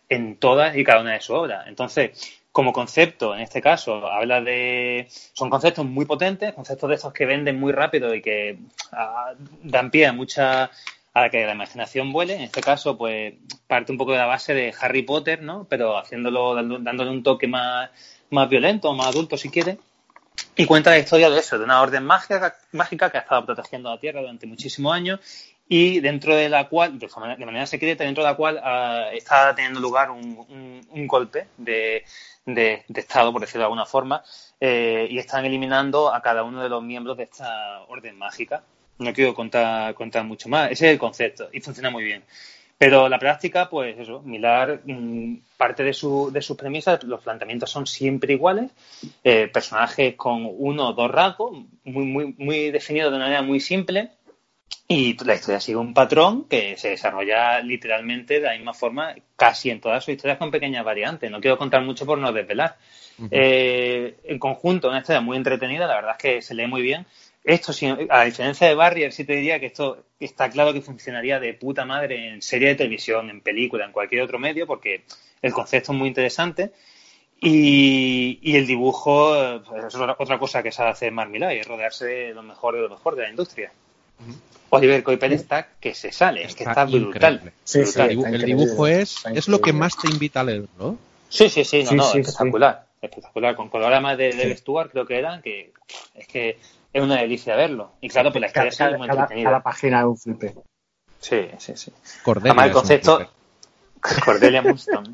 [0.09, 1.67] en todas y cada una de sus obras.
[1.67, 5.05] Entonces, como concepto, en este caso, habla de.
[5.33, 8.57] Son conceptos muy potentes, conceptos de estos que venden muy rápido y que
[8.91, 10.71] ah, dan pie a mucha.
[11.13, 12.33] a que la imaginación vuele.
[12.33, 13.35] En este caso, pues
[13.67, 15.67] parte un poco de la base de Harry Potter, ¿no?
[15.69, 17.91] Pero haciéndolo, dándole un toque más,
[18.31, 19.77] más violento, más adulto, si quiere.
[20.55, 23.91] Y cuenta la historia de eso, de una orden mágica, mágica que ha estado protegiendo
[23.91, 25.19] la Tierra durante muchísimos años
[25.69, 29.09] y dentro de la cual, de manera, de manera secreta, dentro de la cual ah,
[29.13, 32.03] está teniendo lugar un- un golpe de,
[32.47, 34.23] de- Estado, por decirlo de alguna forma,
[34.59, 38.63] eh, y están eliminando a cada uno de los miembros de esta orden mágica.
[38.99, 42.23] No quiero contar, contar mucho más, ese es el concepto y funciona muy bien.
[42.79, 47.71] Pero la práctica, pues eso, Milar, mm, parte de, su, de sus premisas, los planteamientos
[47.71, 48.71] son siempre iguales,
[49.23, 53.59] eh, personajes con uno o dos rasgos, muy, muy, muy definidos de una manera muy
[53.59, 54.11] simple,
[54.89, 59.69] y la historia sigue un patrón que se desarrolla literalmente de la misma forma casi
[59.69, 61.29] en todas sus historias con pequeñas variantes.
[61.29, 62.77] No quiero contar mucho por no desvelar.
[63.29, 67.05] Eh, en conjunto, una historia muy entretenida, la verdad es que se lee muy bien.
[67.43, 67.73] Esto,
[68.09, 71.85] a diferencia de Barrier, sí te diría que esto está claro que funcionaría de puta
[71.85, 75.03] madre en serie de televisión, en película, en cualquier otro medio, porque
[75.41, 76.71] el concepto es muy interesante.
[77.39, 81.67] Y, y el dibujo pues, es otra, cosa que sabe hacer Mark Millar, y es
[81.67, 83.71] rodearse de lo mejor de lo mejor de la industria.
[84.69, 87.53] Oliver Coipel está que se sale, es que está brutal.
[87.63, 90.41] Sí, El sí, dibu- está el increíble, dibujo es, es lo que más te invita
[90.41, 90.97] a leerlo.
[91.29, 92.85] Sí, sí, sí, no, Sí, no, sí, espectacular.
[93.01, 95.71] Espectacular, con coloramas de Dave Stewart creo que eran, que
[96.15, 96.57] es que
[96.91, 97.91] es una delicia verlo.
[98.01, 99.49] Y claro, pues la Cada, historia es muy cada- entretenida.
[99.49, 100.53] cada página es un flipe.
[101.19, 101.91] Sí, sí, sí.
[102.23, 103.29] Cordelia Además, el concepto.
[104.25, 105.09] Cordelia Moonstone.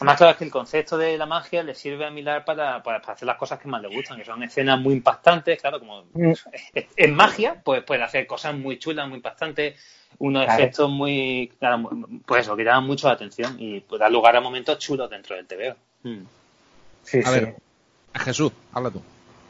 [0.00, 3.00] Además, claro, es que el concepto de la magia le sirve a Milar para, para,
[3.00, 6.04] para hacer las cosas que más le gustan, que son escenas muy impactantes, claro, como
[6.12, 6.32] Mm.
[6.72, 9.78] es- en magia, pues puede hacer cosas muy chulas, muy impactantes,
[10.18, 10.62] unos Claro.
[10.62, 11.90] efectos muy, claro,
[12.26, 15.36] pues eso, que llaman mucho la atención y pues, da lugar a momentos chulos dentro
[15.36, 15.76] del TVO.
[16.02, 16.22] Mm.
[17.02, 17.40] Sí, A sí.
[17.40, 17.54] ver,
[18.14, 19.02] Jesús, habla tú.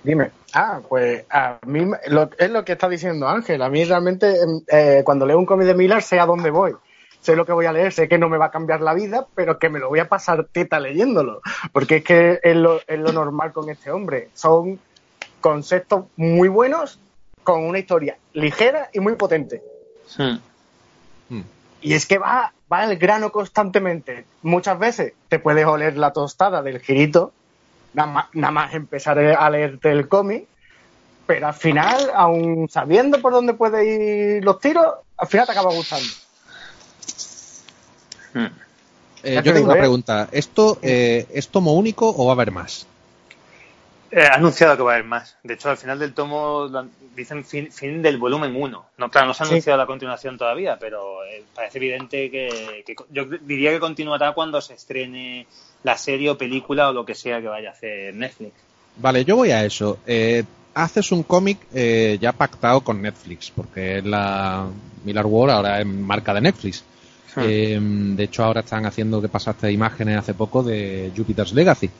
[0.02, 0.30] Dime.
[0.54, 3.60] Ah, pues a mí me- lo- es lo que está diciendo Ángel.
[3.62, 6.72] A mí realmente em, eh, cuando leo un cómic de Miller sé a dónde voy.
[7.20, 9.26] Sé lo que voy a leer, sé que no me va a cambiar la vida,
[9.34, 11.42] pero que me lo voy a pasar teta leyéndolo.
[11.72, 14.30] Porque es que es lo, es lo normal con este hombre.
[14.34, 14.80] Son
[15.40, 16.98] conceptos muy buenos
[17.42, 19.62] con una historia ligera y muy potente.
[20.18, 21.34] Mm.
[21.36, 21.44] Mm.
[21.82, 24.24] Y es que va, va al grano constantemente.
[24.42, 27.32] Muchas veces te puedes oler la tostada del girito,
[27.92, 30.46] nada más, nada más empezar a leerte el cómic,
[31.26, 35.72] pero al final, aun sabiendo por dónde pueden ir los tiros, al final te acaba
[35.72, 36.08] gustando.
[38.34, 39.78] Eh, yo te tengo una ¿eh?
[39.80, 40.28] pregunta.
[40.32, 42.86] ¿Esto eh, es tomo único o va a haber más?
[44.10, 45.36] Eh, ha anunciado que va a haber más.
[45.44, 46.68] De hecho, al final del tomo
[47.14, 48.84] dicen fin, fin del volumen 1.
[48.98, 49.52] No, claro, no se ha Sí.
[49.52, 54.74] anunciado la continuación todavía, pero eh, parece evidente que, yo diría que continuará cuando se
[54.74, 55.46] estrene
[55.84, 58.52] la serie o película o lo que sea que vaya a hacer Netflix.
[58.96, 59.98] Vale, yo voy a eso.
[60.06, 60.42] Eh,
[60.74, 64.66] haces un cómic eh, ya pactado con Netflix, porque la
[65.04, 66.84] Miller War ahora es marca de Netflix.
[67.34, 67.40] Hmm.
[67.44, 67.78] Eh,
[68.16, 71.90] de hecho, ahora están haciendo que pasaste imágenes hace poco de Jupiter's Legacy.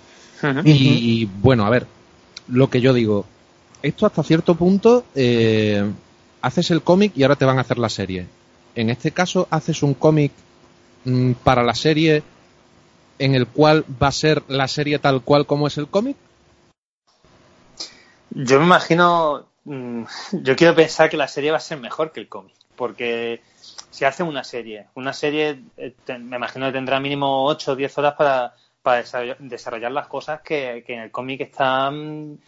[0.64, 1.87] Y bueno, a ver,
[2.49, 3.26] lo que yo digo,
[3.83, 5.85] esto hasta cierto punto eh,
[6.43, 8.26] haces el cómic y ahora te van a hacer la serie.
[8.74, 10.33] En este caso, haces un cómic
[11.05, 12.22] mm, para la serie
[13.18, 16.16] en el cual va a ser la serie tal cual como es el cómic.
[18.31, 22.20] Yo me imagino, mm, yo quiero pensar que la serie va a ser mejor que
[22.20, 23.43] el cómic, porque
[23.91, 27.97] si hacen una serie, una serie eh, me imagino que tendrá mínimo 8 o 10
[27.99, 32.38] horas para, para desarroll- desarrollar las cosas que, que en el cómic están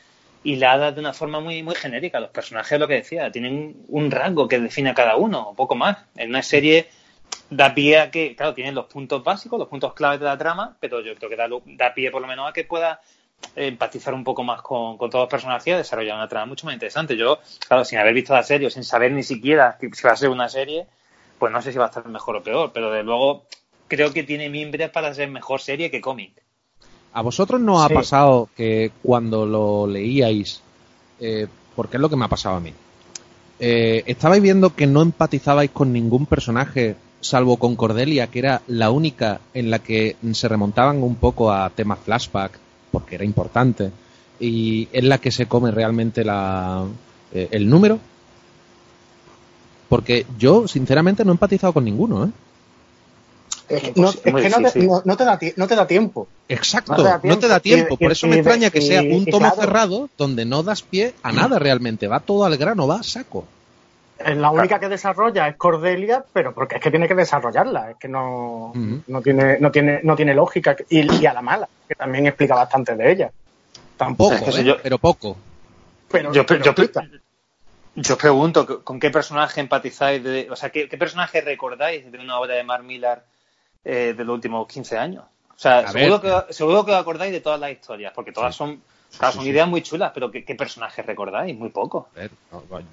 [0.44, 2.20] hiladas de una forma muy, muy genérica.
[2.20, 5.74] Los personajes, lo que decía, tienen un rango que define a cada uno, o poco
[5.74, 5.98] más.
[6.16, 6.88] En una serie
[7.50, 10.76] da pie a que, claro, tienen los puntos básicos, los puntos claves de la trama,
[10.80, 13.00] pero yo creo que da, da pie por lo menos a que pueda
[13.56, 16.66] eh, empatizar un poco más con, con todos los personajes y desarrollar una trama mucho
[16.66, 17.16] más interesante.
[17.16, 20.16] Yo, claro, sin haber visto la serie o sin saber ni siquiera si va a
[20.16, 20.86] ser una serie,
[21.42, 23.42] pues no sé si va a estar mejor o peor, pero de luego
[23.88, 26.40] creo que tiene mimbres para ser mejor serie que cómic.
[27.12, 30.62] ¿A vosotros no ha pasado que cuando lo leíais,
[31.18, 32.72] eh, porque es lo que me ha pasado a mí,
[33.58, 38.92] eh, estabais viendo que no empatizabais con ningún personaje, salvo con Cordelia, que era la
[38.92, 42.56] única en la que se remontaban un poco a temas flashback,
[42.92, 43.90] porque era importante,
[44.38, 46.84] y es la que se come realmente la,
[47.34, 47.98] eh, el número?
[49.92, 52.28] Porque yo, sinceramente, no he empatizado con ninguno, ¿eh?
[53.68, 54.86] Es que, no, es que Muy no, te, difícil.
[54.88, 56.28] no- no te da, tie- no te da tiempo.
[56.48, 57.94] Exacto, No te da no te da tiempo.
[57.94, 59.56] Y- Por eso y- me y- extraña que y- sea un tomo claro.
[59.60, 62.08] cerrado donde no das pie a nada realmente.
[62.08, 63.44] Va todo al grano, va a saco.
[64.18, 67.96] Eh, La única que desarrolla es Cordelia, pero porque es que tiene que desarrollarla, es
[67.98, 69.02] que no, Ujú.
[69.08, 70.74] no, tiene, no, tiene, no tiene lógica.
[70.88, 73.30] Y, y a la mala, que también explica bastante de ella.
[73.98, 74.36] Tampoco.
[74.36, 74.64] Poco, Es que ¿eh?
[74.64, 75.36] yo- pero poco.
[76.10, 76.74] Pero, Yo, pero yo-.
[77.94, 80.22] Yo os pregunto, ¿con qué personaje empatizáis?
[80.22, 83.24] De, o sea, ¿qué, qué personaje recordáis de una obra de Mark Millar
[83.84, 85.24] eh, de los últimos 15 años?
[85.54, 86.44] O sea, A seguro ver.
[86.46, 88.58] que, seguro que os acordáis de todas las historias, porque todas Sí.
[88.58, 88.82] son,
[89.18, 91.56] claro, son ideas muy chulas, pero ¿qué, qué personaje recordáis?
[91.56, 92.08] Muy poco.
[92.16, 92.30] A ver,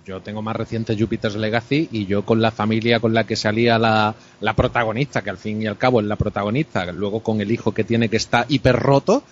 [0.06, 3.80] yo tengo más reciente Jupiter's Legacy y yo con la familia con la que salía
[3.80, 7.50] la, la protagonista, que al fin y al cabo es la protagonista, luego con el
[7.52, 9.24] hijo que tiene que está hiper roto,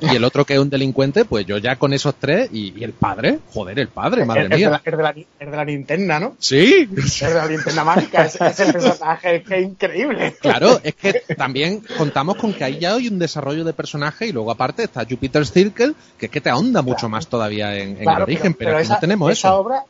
[0.00, 2.84] y el otro que es un delincuente, pues yo ya con esos tres, y, y
[2.84, 4.80] el padre, joder, el padre, madre de la, mía.
[4.84, 6.36] es de la- de la linterna, ¿no?
[6.38, 10.36] Sí, Es de la linterna mágica, ese, ese personaje es que es increíble.
[10.40, 14.32] Claro, es que también contamos con que ahí ya hay un desarrollo de personaje y
[14.32, 18.02] luego aparte está Jupiter's Circle, que es que te ahonda mucho más todavía en, en
[18.04, 19.56] Claro, el origen, pero, aquí esa, no tenemos esa eso.
[19.58, 19.82] Obra,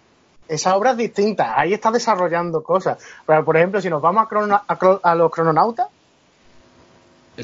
[0.49, 2.97] esa obra es distinta, ahí está desarrollando cosas.
[3.27, 5.89] Pero, por ejemplo, si nos vamos a, crono- a a los crononautas,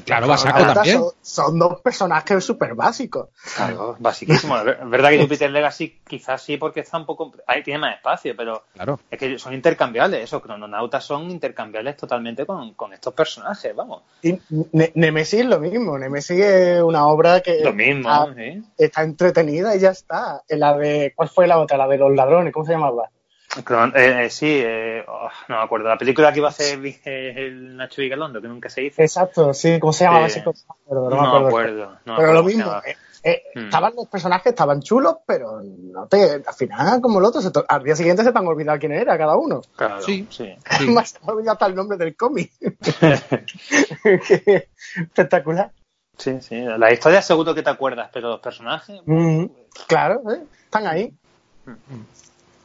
[0.05, 0.99] Claro, va a saco crononautas también.
[0.99, 3.29] son, son dos personajes súper básicos.
[3.55, 4.57] Claro, basiquísimo.
[4.59, 7.33] Es ver- verdad que Jupiter Legacy quizás sí porque está un poco...
[7.47, 8.99] Ahí tiene más espacio, pero Claro.
[9.11, 10.23] es que son intercambiables.
[10.25, 14.03] Esos crononautas son intercambiables totalmente con, con estos personajes, vamos.
[14.23, 14.39] Y
[14.73, 18.63] Ne- Nemesis lo mismo, Nemesis es una obra que Lo mismo, ¿sí?
[18.79, 20.43] está entretenida y ya está.
[20.49, 21.77] En La de, ¿Cuál fue la otra?
[21.77, 23.11] La de los ladrones, ¿cómo se llamaba?
[23.57, 25.89] Eh, eh, sí, eh, oh, no me acuerdo.
[25.89, 29.01] La película que iba a hacer eh, el Nacho Vigalondo, que nunca se hizo.
[29.03, 30.25] Exacto, sí, ¿cómo se llamaba?
[30.25, 30.53] Eh, ese no,
[30.89, 31.47] me no me acuerdo.
[31.49, 31.85] acuerdo.
[31.87, 32.83] no me pero acuerdo lo mismo, llamaba.
[32.87, 33.65] eh, eh, Mm.
[33.67, 37.65] estaban los personajes, estaban chulos, pero no te, al final, como el otro, se to-
[37.69, 39.63] al día siguiente se te han olvidado quién era cada uno.
[39.77, 40.27] Claro, Sí.
[40.31, 40.55] sí.
[40.79, 40.89] Sí.
[40.91, 42.51] Más se me ha olvidado hasta el nombre del cómic.
[44.97, 45.71] Espectacular.
[46.19, 46.57] Sí, sí.
[46.61, 49.01] La historia seguro que te acuerdas, pero los personajes...
[49.07, 49.47] Mm,
[49.89, 50.43] claro, ¿eh?
[50.65, 51.13] están ahí.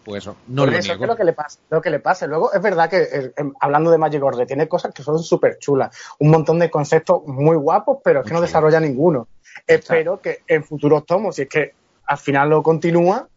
[0.10, 1.04] Pues eso, no Por lo eso niego.
[1.04, 1.60] es lo que le pasa.
[1.70, 2.26] Lo que le pasa.
[2.26, 5.60] Luego, es verdad que, eh, em, hablando de Magic Order, tiene cosas que son súper
[5.60, 5.96] chulas.
[6.18, 9.28] Un montón de conceptos muy guapos, pero es que no desarrolla ninguno.
[9.68, 11.74] Espero que en futuros tomos, si es que
[12.08, 13.30] al final lo continúa,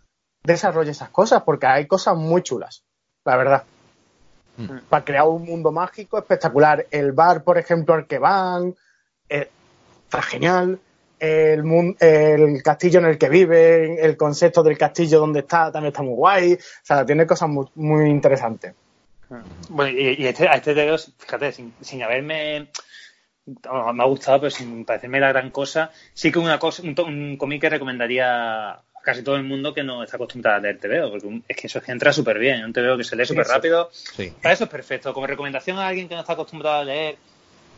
[0.43, 2.85] desarrolle esas cosas, porque hay cosas muy chulas,
[3.27, 3.65] la verdad.
[4.57, 4.79] Mm.
[4.89, 6.87] Para crear un mundo mágico espectacular.
[6.91, 8.75] El bar, por ejemplo, al que van,
[9.29, 9.51] eh,
[10.05, 10.81] está genial.
[11.25, 11.63] El,
[12.01, 16.15] el castillo en el que viven, el concepto del castillo donde está, también está muy
[16.15, 16.55] guay.
[16.55, 18.75] O sea, tiene cosas muy, muy interesantes.
[19.69, 22.67] Bueno, y, y este, a este TVO, fíjate, sin, sin haberme.
[23.47, 25.93] me ha gustado, pero sin parecerme la gran cosa.
[26.13, 29.73] Sí que una cosa, un, to- un cómic que recomendaría a casi todo el mundo
[29.73, 32.39] que no está acostumbrado a leer TVO, porque es que eso es que entra súper
[32.41, 32.65] bien.
[32.65, 33.53] Un TVO que se lee súper sí.
[33.53, 33.91] rápido.
[33.93, 34.33] Sí.
[34.43, 35.15] Para eso es perfecto.
[35.15, 37.17] Como recomendación a alguien que no está acostumbrado a leer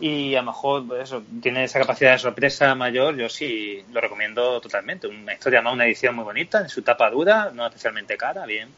[0.00, 4.00] y a lo mejor pues eso, tiene esa capacidad de sorpresa mayor, yo sí lo
[4.00, 5.06] recomiendo totalmente.
[5.06, 8.68] Una historia más, una edición muy bonita, en su tapa dura, no especialmente cara, bien.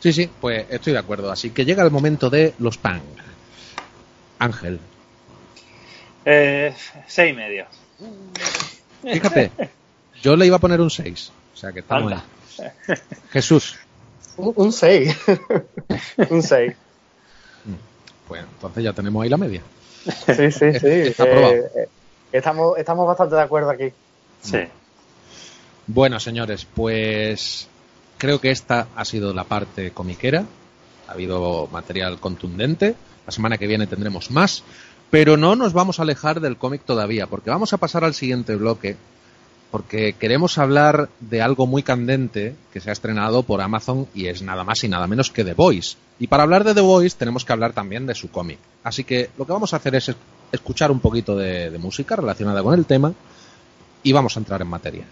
[0.00, 1.30] Sí, sí, pues estoy de acuerdo.
[1.32, 3.00] Así que llega el momento de los Pang.
[4.38, 4.78] Ángel,
[6.26, 6.74] Eh,
[7.06, 7.66] seis y medio.
[9.02, 9.50] fíjate,
[10.22, 11.32] yo le iba a poner un 6.
[11.54, 12.24] O sea que estamos Anda.
[12.58, 12.96] ahí.
[13.30, 13.78] Jesús,
[14.36, 15.16] Un 6.
[16.30, 16.74] un 6.
[18.28, 19.62] Pues entonces ya tenemos ahí la media.
[20.04, 20.86] Sí, sí, sí.
[20.86, 21.52] Está aprobado.
[21.54, 21.88] Eh, eh,
[22.32, 23.92] estamos, estamos bastante de acuerdo aquí.
[24.40, 24.58] Sí.
[25.86, 27.68] Bueno, señores, pues
[28.18, 30.44] creo que esta ha sido la parte comiquera.
[31.08, 32.94] Ha habido material contundente.
[33.26, 34.64] La semana que viene tendremos más.
[35.10, 38.56] Pero no nos vamos a alejar del cómic todavía, porque vamos a pasar al siguiente
[38.56, 38.96] bloque,
[39.74, 44.40] porque queremos hablar de algo muy candente que se ha estrenado por Amazon y es
[44.40, 45.96] nada más y nada menos que The Voice.
[46.20, 48.60] Y para hablar de The Voice tenemos que hablar también de su cómic.
[48.84, 50.16] Así que lo que vamos a hacer es es-
[50.52, 53.12] escuchar un poquito de, de música relacionada con el tema
[54.04, 55.06] y vamos a entrar en materia.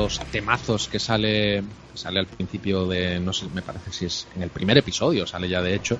[0.00, 1.62] Los temazos que sale
[1.94, 5.48] sale al principio de no sé me parece si es en el primer episodio sale
[5.48, 5.98] ya de hecho.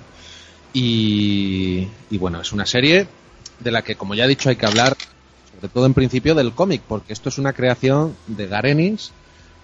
[0.73, 3.07] Y, y bueno es una serie
[3.59, 4.97] de la que como ya he dicho hay que hablar
[5.55, 9.11] sobre todo en principio del cómic porque esto es una creación de Garenis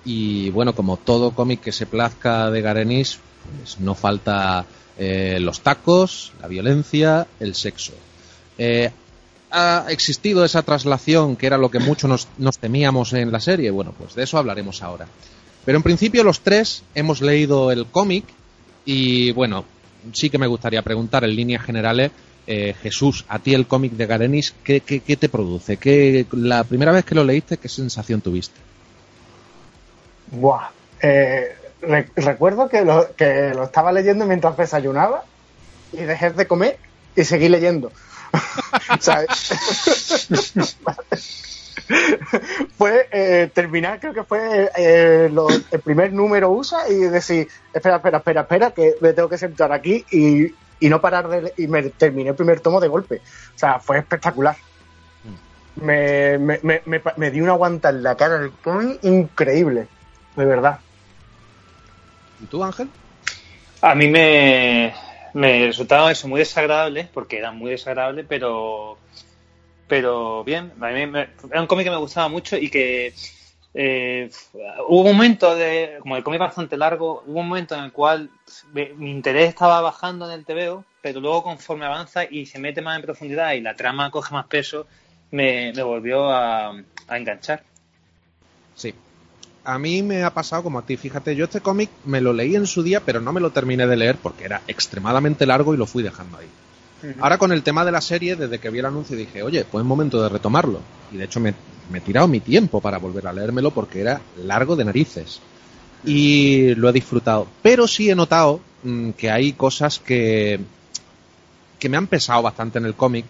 [0.04, 3.18] y bueno como todo cómic que se plazca de Garenis
[3.58, 4.66] pues no falta
[4.98, 7.92] eh, los tacos la violencia el sexo.
[8.58, 8.90] Eh,
[9.56, 13.70] ha existido esa traslación que era lo que mucho nos, nos temíamos en la serie?
[13.70, 15.06] Bueno, pues de eso hablaremos ahora.
[15.64, 18.24] Pero en principio los tres hemos leído el cómic
[18.84, 19.64] y bueno,
[20.12, 22.10] sí que me gustaría preguntar en líneas generales,
[22.46, 25.78] eh, Jesús, a ti el cómic de Garenis, ¿qué, qué, te produce?
[25.78, 28.60] ¿Qué, la primera vez que lo leíste, ¿qué sensación tuviste?
[30.30, 30.68] Buah.
[31.02, 31.48] Eh,
[31.82, 35.24] re- recuerdo que lo, que lo estaba leyendo mientras desayunaba
[35.92, 36.78] y dejé de comer
[37.16, 37.90] y seguí leyendo.
[42.76, 47.96] Fue eh, terminar, creo que fue eh, lo- el primer número USA y decir, espera,
[47.96, 50.46] espera, espera, espera, que me tengo que sentar aquí y,
[50.80, 51.52] y no parar de...
[51.56, 53.16] Y me terminé el primer tomo de golpe.
[53.54, 54.56] O sea, fue espectacular.
[55.76, 59.86] Me, me, me, me, me di una aguanta en la cara del cómic increíble,
[60.34, 60.80] de verdad.
[62.42, 62.88] ¿Y tú, Ángel?
[63.82, 64.94] A mí me,
[65.40, 68.98] me resultaba eso muy desagradable, porque era muy desagradable, pero
[69.88, 73.14] pero bien, a mí me- era un cómic que me gustaba mucho y que
[73.74, 74.30] eh,
[74.88, 78.30] hubo un momento de, como el cómic bastante largo, hubo un momento en el cual
[78.72, 82.96] mi interés estaba bajando en el TVO, pero luego conforme avanza y se mete más
[82.96, 84.86] en profundidad y la trama coge más peso,
[85.30, 86.74] me, me volvió a
[87.10, 87.62] enganchar.
[88.74, 88.94] Sí.
[89.66, 90.96] A mí me ha pasado como a ti.
[90.96, 93.84] Fíjate, yo este cómic me lo leí en su día, pero no me lo terminé
[93.88, 96.46] de leer porque era extremadamente largo y lo fui dejando ahí.
[97.20, 99.82] Ahora con el tema de la serie, desde que vi el anuncio dije, oye, pues
[99.82, 100.80] es momento de retomarlo.
[101.12, 101.52] Y de hecho me,
[101.90, 105.40] me he tirado mi tiempo para volver a leérmelo porque era largo de narices.
[106.04, 107.48] Y lo he disfrutado.
[107.60, 110.60] Pero sí he notado mm, que hay cosas que,
[111.80, 113.26] que me han pesado bastante en el cómic.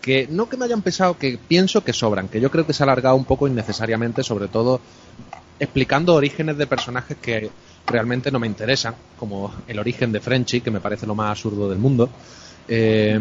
[0.00, 2.28] Que no que me hayan pesado, que pienso que sobran.
[2.28, 4.80] Que yo creo que se ha alargado un poco innecesariamente, sobre todo
[5.58, 7.50] explicando orígenes de personajes que
[7.86, 11.68] realmente no me interesan, como el origen de Frenchy, que me parece lo más absurdo
[11.68, 12.10] del mundo,
[12.68, 13.20] eh,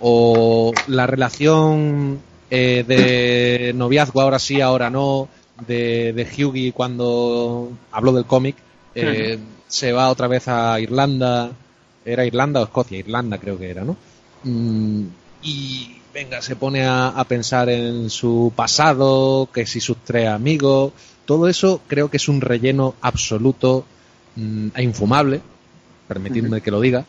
[0.00, 5.28] o la relación eh, de noviazgo ahora sí, ahora no,
[5.66, 8.56] de, de Hughie cuando habló del cómic,
[8.94, 11.50] eh, se va otra vez a Irlanda,
[12.04, 13.96] era Irlanda o Escocia, Irlanda creo que era, ¿no?
[14.42, 15.04] Mm,
[15.42, 20.92] y venga, se pone a, a pensar en su pasado, que si sus tres amigos,
[21.30, 23.84] todo eso creo que es un relleno absoluto
[24.34, 25.40] mm, e infumable,
[26.08, 27.04] permitidme que lo diga.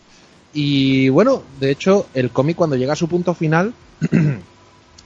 [0.53, 3.73] Y bueno, de hecho, el cómic cuando llega a su punto final,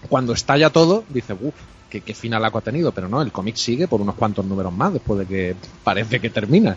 [0.10, 1.54] cuando estalla todo, dice, uff,
[1.90, 4.92] ¿qué, qué final ha tenido, pero no, el cómic sigue por unos cuantos números más
[4.92, 6.76] después de que parece que termina.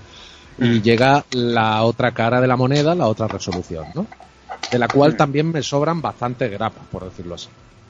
[0.60, 4.06] Y llega la otra cara de la moneda, la otra resolución, ¿no?
[4.70, 7.48] De la cual también me sobran bastantes grapas, por decirlo así.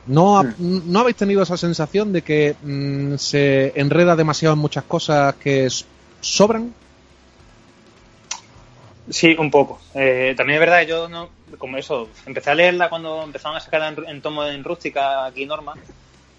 [0.09, 4.84] ¿No, ha- ¿No habéis tenido esa sensación de que mm, se enreda demasiado en muchas
[4.84, 5.68] cosas que
[6.20, 6.74] sobran?
[9.11, 9.80] Sí, un poco.
[9.94, 13.61] Eh, también es verdad que yo no, como eso, empecé a leerla cuando empezaron a
[13.61, 15.78] sacarla en, en tomo en rústica aquí Norma,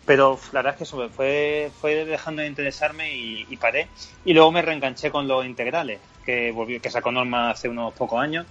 [0.05, 3.89] pero la verdad es que eso fue, fue dejando de interesarme y, y paré.
[4.25, 8.21] Y luego me reenganché con los integrales, que volvió, que sacó Norma hace unos pocos
[8.21, 8.47] años.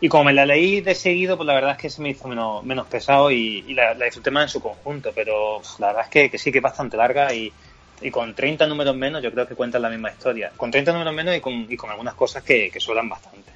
[0.00, 2.26] Y como me la leí de seguido, pues la verdad es que se me hizo
[2.26, 5.12] menos, menos pesado y, y la, la disfruté más en su conjunto.
[5.14, 7.52] Pero la verdad es que, que sí que es bastante larga y,
[8.00, 10.52] y con 30 números menos yo creo que cuentan la misma historia.
[10.56, 13.52] Con 30 números menos y con, y con algunas cosas que, que sobran bastante.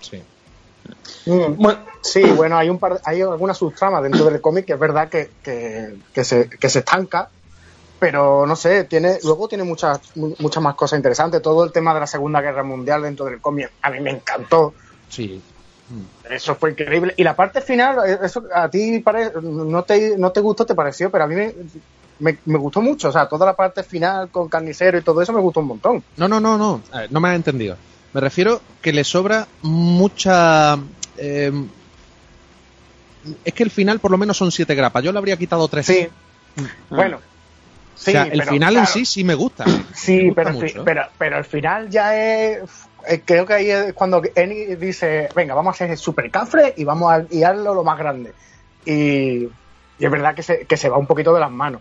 [0.00, 0.22] Sí.
[1.26, 4.78] Mm, Bueno, sí, bueno, hay un par, hay algunas subtramas dentro del cómic que es
[4.78, 7.28] verdad que, que, que se, que se estanca,
[7.98, 11.42] pero no sé, tiene, luego tiene muchas, mu- muchas más cosas interesantes.
[11.42, 14.74] Todo el tema de la Segunda Guerra Mundial dentro del cómic a mí me encantó.
[15.08, 15.42] Sí.
[16.28, 17.14] Eso fue increíble.
[17.16, 20.74] Y la parte final, eh, eso a ti pare- no, te, no te gustó, te
[20.74, 21.54] pareció, pero a mí me,
[22.18, 23.08] me, me gustó mucho.
[23.08, 26.02] O sea, toda la parte final con carnicero y todo eso me gustó un montón.
[26.16, 26.80] No, no, no, no.
[26.92, 27.76] A ver, no me has entendido.
[28.12, 30.78] Me refiero que le sobra mucha.
[31.18, 31.52] eh,
[33.44, 35.02] es que el final por lo menos son siete grapas.
[35.02, 35.86] Yo le habría quitado tres.
[35.86, 36.08] Sí.
[36.90, 37.18] Bueno.
[37.96, 39.64] Sí, o sea, el pero, final en sí sí me gusta.
[39.94, 40.84] Sí, Me gusta pero, mucho.
[40.84, 42.60] pero, pero el final ya es.
[43.06, 46.74] Eh, Creo que ahí es cuando Eni dice: Venga, vamos a hacer el super cafre
[46.76, 48.32] y vamos a guiarlo lo más grande.
[48.84, 51.80] Y, y es verdad que se, que se va un poquito de las manos.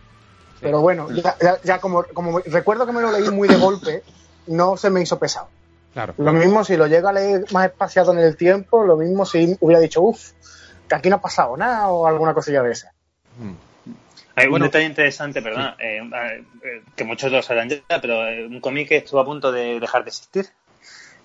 [0.62, 4.04] Pero bueno, ya, ya, ya como, como recuerdo que me lo leí muy de golpe,
[4.48, 5.50] no se me hizo pesado.
[5.94, 6.14] Claro.
[6.18, 9.58] Lo mismo si lo llega a leer más espaciado en el tiempo, lo mismo si
[9.60, 10.32] hubiera dicho, uff,
[10.88, 12.94] que aquí no ha pasado nada o alguna cosilla de esa.
[14.36, 14.66] Hay Bueno.
[14.66, 16.00] un detalle interesante, perdona, eh,
[16.64, 19.80] eh, que muchos lo sabrán ya, pero eh, un cómic que estuvo a punto de
[19.80, 20.48] dejar de existir.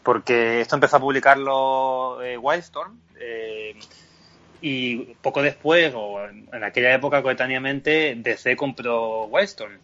[0.09, 3.78] Porque esto empezó a publicarlo eh, Wildstorm eh,
[4.62, 9.76] y poco después, o en aquella época coetáneamente, DC compró Wildstorm.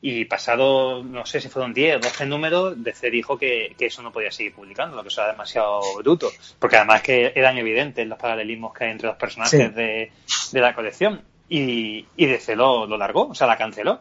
[0.00, 4.02] Y pasado, no sé si fueron 10 o 12 números, DC dijo que, que eso
[4.02, 6.28] no podía seguir publicando, que eso era demasiado bruto.
[6.58, 9.74] Porque además que eran evidentes los paralelismos que hay entre los personajes Sí.
[9.76, 10.10] de,
[10.50, 11.22] de la colección.
[11.48, 14.00] Y, y DC lo, lo largó, o sea, la canceló.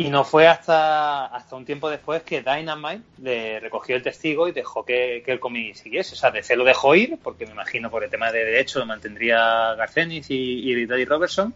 [0.00, 4.52] Y no fue hasta, hasta un tiempo después que Dynamite le recogió el testigo y
[4.52, 6.14] dejó que, que el cómic siguiese.
[6.14, 8.86] O sea, DC lo dejó ir, porque me imagino por el tema de derecho lo
[8.86, 11.52] mantendría Garcenis y, y Daddy Robertson,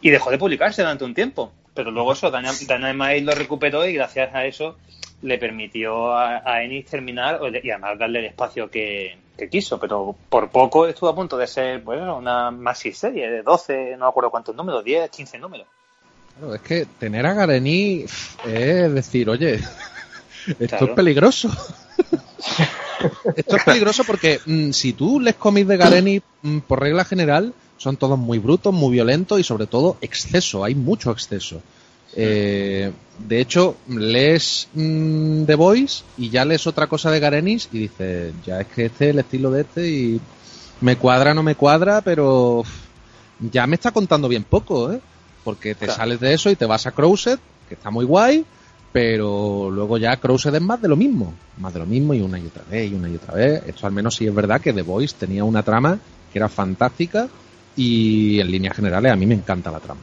[0.00, 1.52] y dejó de publicarse durante un tiempo.
[1.74, 4.76] Pero luego eso, Dyna- Dynamite lo recuperó y gracias a eso
[5.22, 9.78] le permitió a, a Ennis terminar y además darle el espacio que, que quiso.
[9.78, 14.06] Pero por poco estuvo a punto de ser bueno, una maxi serie de 12, no
[14.06, 15.68] me acuerdo cuántos números, 10, 15 números.
[16.38, 18.04] Claro, es que tener a Garení
[18.46, 19.54] es decir, oye,
[20.46, 20.86] esto Claro.
[20.86, 21.50] es peligroso.
[23.36, 27.54] esto es peligroso porque mm, si tú lees cómics de Garení, mm, por regla general,
[27.76, 31.60] son todos muy brutos, muy violentos y sobre todo exceso, hay mucho exceso.
[32.16, 37.78] Eh, de hecho, lees mm, The Voice y ya lees otra cosa de Garenis y
[37.80, 40.20] dices, ya es que este es el estilo de este y
[40.80, 42.62] me cuadra, no me cuadra, pero
[43.40, 45.00] ya me está contando bien poco, ¿eh?
[45.44, 46.00] Porque te Claro.
[46.00, 47.38] sales de eso y te vas a Crowset,
[47.68, 48.44] que está muy guay,
[48.92, 52.38] pero luego ya Crowset es más de lo mismo, más de lo mismo y una
[52.38, 53.62] y otra vez y una y otra vez.
[53.66, 55.98] Esto al menos sí es verdad que The Voice tenía una trama
[56.32, 57.28] que era fantástica
[57.76, 60.00] y en líneas generales a mí me encanta la trama.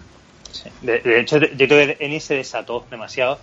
[0.51, 0.69] Sí.
[0.81, 3.39] De, de hecho, yo creo que Ennis se desató demasiado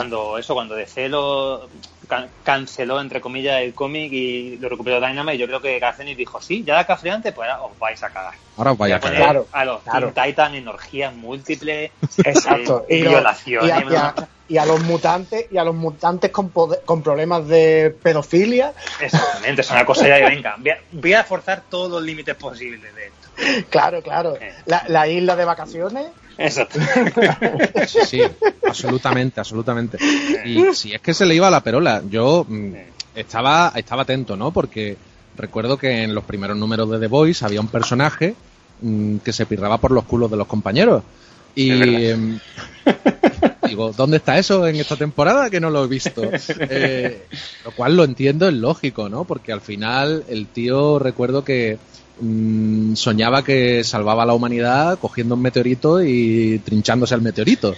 [0.00, 1.68] cuando eso, cuando DC lo
[2.08, 5.38] can- canceló, entre comillas, el cómic y lo recuperó Dynamite.
[5.38, 8.34] Yo creo que Garcenis dijo, sí, ya la cafreante, pues ahora os vais a cagar.
[8.56, 9.16] Ahora os vaya a cagar.
[9.18, 10.12] Claro, a los claro.
[10.12, 11.90] Titan en orgías múltiples,
[12.24, 12.84] Exacto.
[12.88, 13.68] eh, lo- violaciones.
[13.68, 14.14] y, a, y a-
[14.48, 18.74] y a los mutantes, y a los mutantes con, poder- con problemas de pedofilia.
[19.00, 22.36] Exactamente, es una cosa ya de venga, voy a, voy a forzar todos los límites
[22.36, 23.10] posibles de.
[23.70, 24.36] Claro, claro.
[24.40, 24.52] Eh.
[24.66, 26.06] La, la isla de vacaciones.
[26.38, 26.78] Exacto.
[27.86, 28.22] Sí, sí,
[28.66, 29.98] absolutamente, absolutamente.
[30.44, 32.72] Y si es que se le iba la perola, yo mm,
[33.14, 34.50] estaba, estaba atento, ¿no?
[34.50, 34.96] Porque
[35.36, 38.34] recuerdo que en los primeros números de The Voice había un personaje
[38.80, 41.02] mm, que se pirraba por los culos de los compañeros.
[41.54, 41.70] Y,
[42.06, 42.38] em,
[43.66, 46.22] Digo, ¿dónde está eso en esta temporada que no lo he visto?
[46.68, 47.26] Eh,
[47.64, 49.24] lo cual lo entiendo, es lógico, ¿no?
[49.24, 51.78] Porque al final el tío, recuerdo que
[52.20, 57.74] mm, soñaba que salvaba a la humanidad cogiendo un meteorito y trinchándose al meteorito.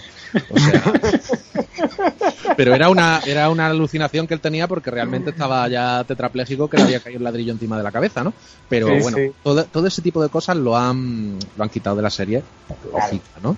[0.49, 0.83] O sea,
[2.57, 6.77] pero era una, era una alucinación que él tenía porque realmente estaba ya tetrapléjico que
[6.77, 8.33] le había caído el ladrillo encima de la cabeza, ¿no?
[8.67, 9.31] Pero Sí, bueno, sí.
[9.43, 12.43] Todo, todo ese tipo de cosas lo han, lo han quitado de la serie,
[12.91, 13.55] lógica, ¿no?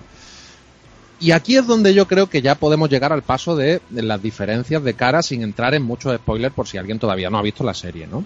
[1.20, 4.20] Y aquí es donde yo creo que ya podemos llegar al paso de, de las
[4.20, 7.62] diferencias de cara sin entrar en muchos spoilers por si alguien todavía no ha visto
[7.62, 8.24] la serie, ¿no?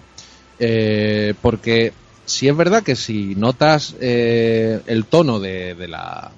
[0.57, 1.93] Eh, porque
[2.27, 6.29] si es verdad que si notas eh, el tono de, la,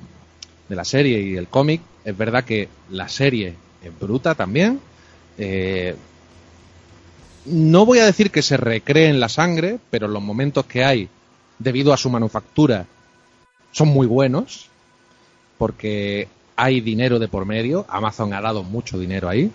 [0.69, 4.79] de la serie y el cómic, es verdad que la serie es bruta también.
[5.39, 5.95] Eh,
[7.45, 11.09] no voy a decir que se recree en la sangre, pero los momentos que hay,
[11.57, 12.85] debido a su manufactura,
[13.71, 14.67] son muy buenos,
[15.57, 19.51] porque hay dinero de por medio, Amazon ha dado mucho dinero ahí,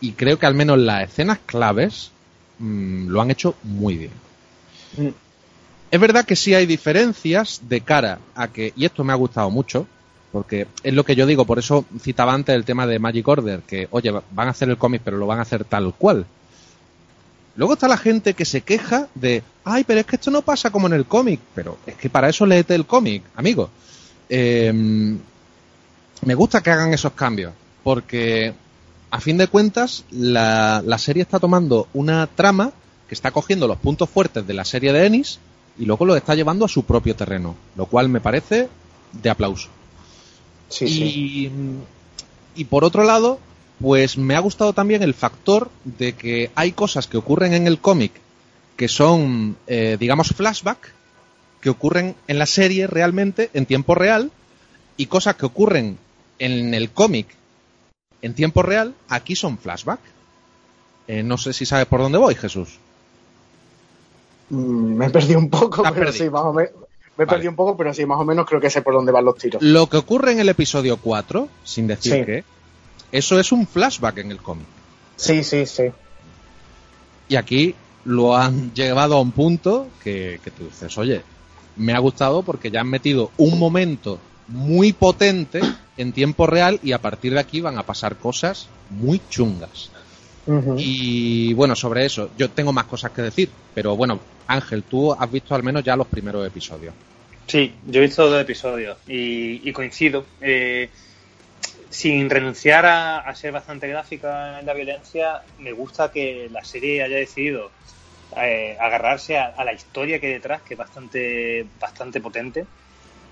[0.00, 2.10] y creo que al menos las escenas claves
[2.58, 5.14] mm, lo han hecho muy bien.
[5.94, 9.48] Es verdad que sí hay diferencias de cara a que, y esto me ha gustado
[9.48, 9.86] mucho,
[10.32, 13.60] porque es lo que yo digo, por eso citaba antes el tema de Magic Order,
[13.60, 16.26] que oye, van a hacer el cómic, pero lo van a hacer tal cual.
[17.54, 20.72] Luego está la gente que se queja de, ay, pero es que esto no pasa
[20.72, 23.70] como en el cómic, pero es que para eso léete el cómic, amigo.
[24.28, 27.52] Eh, me gusta que hagan esos cambios,
[27.84, 28.52] porque
[29.12, 32.72] a fin de cuentas la, la serie está tomando una trama
[33.08, 35.38] que está cogiendo los puntos fuertes de la serie de Ennis
[35.78, 38.68] y luego los está llevando a su propio terreno, lo cual me parece
[39.12, 39.68] de aplauso.
[40.68, 41.02] Sí, sí.
[41.04, 43.38] y, y por otro lado,
[43.80, 47.78] pues me ha gustado también el factor de que hay cosas que ocurren en el
[47.78, 48.12] cómic
[48.76, 50.92] que son, eh, digamos, flashback,
[51.60, 54.30] que ocurren en la serie realmente en tiempo real,
[54.96, 55.98] y cosas que ocurren
[56.38, 57.26] en el cómic
[58.22, 60.00] en tiempo real, aquí son flashback.
[61.06, 62.78] Eh, no sé si sabes por dónde voy, Jesús.
[64.50, 66.12] Mm, Me he perdido un poco, pero perdido.
[66.24, 66.72] sí, más o menos.
[67.16, 67.36] Me Vale.
[67.36, 69.36] perdido un poco, pero sí, más o menos creo que sé por dónde van los
[69.36, 69.62] tiros.
[69.62, 72.24] Lo que ocurre en el episodio 4, sin decir Sí.
[72.24, 72.44] qué,
[73.12, 74.66] eso es un flashback en el cómic.
[75.16, 75.84] Sí, sí, sí.
[77.28, 77.74] Y aquí
[78.04, 81.22] lo han llevado a un punto que, que tú dices, oye,
[81.76, 84.18] me ha gustado porque ya han metido un momento
[84.48, 85.60] muy potente
[85.96, 89.90] en tiempo real y a partir de aquí van a pasar cosas muy chungas.
[90.76, 95.30] Y bueno, sobre eso, yo tengo más cosas que decir, pero bueno, Ángel, tú has
[95.30, 96.94] visto al menos ya los primeros episodios.
[97.46, 100.26] Sí, yo he visto dos episodios y, y coincido.
[100.40, 100.90] Eh,
[101.90, 107.02] sin renunciar a, a ser bastante gráfica en la violencia, me gusta que la serie
[107.02, 107.72] haya decidido
[108.36, 112.68] eh, agarrarse a, a la historia que hay detrás, que es bastante, bastante potente,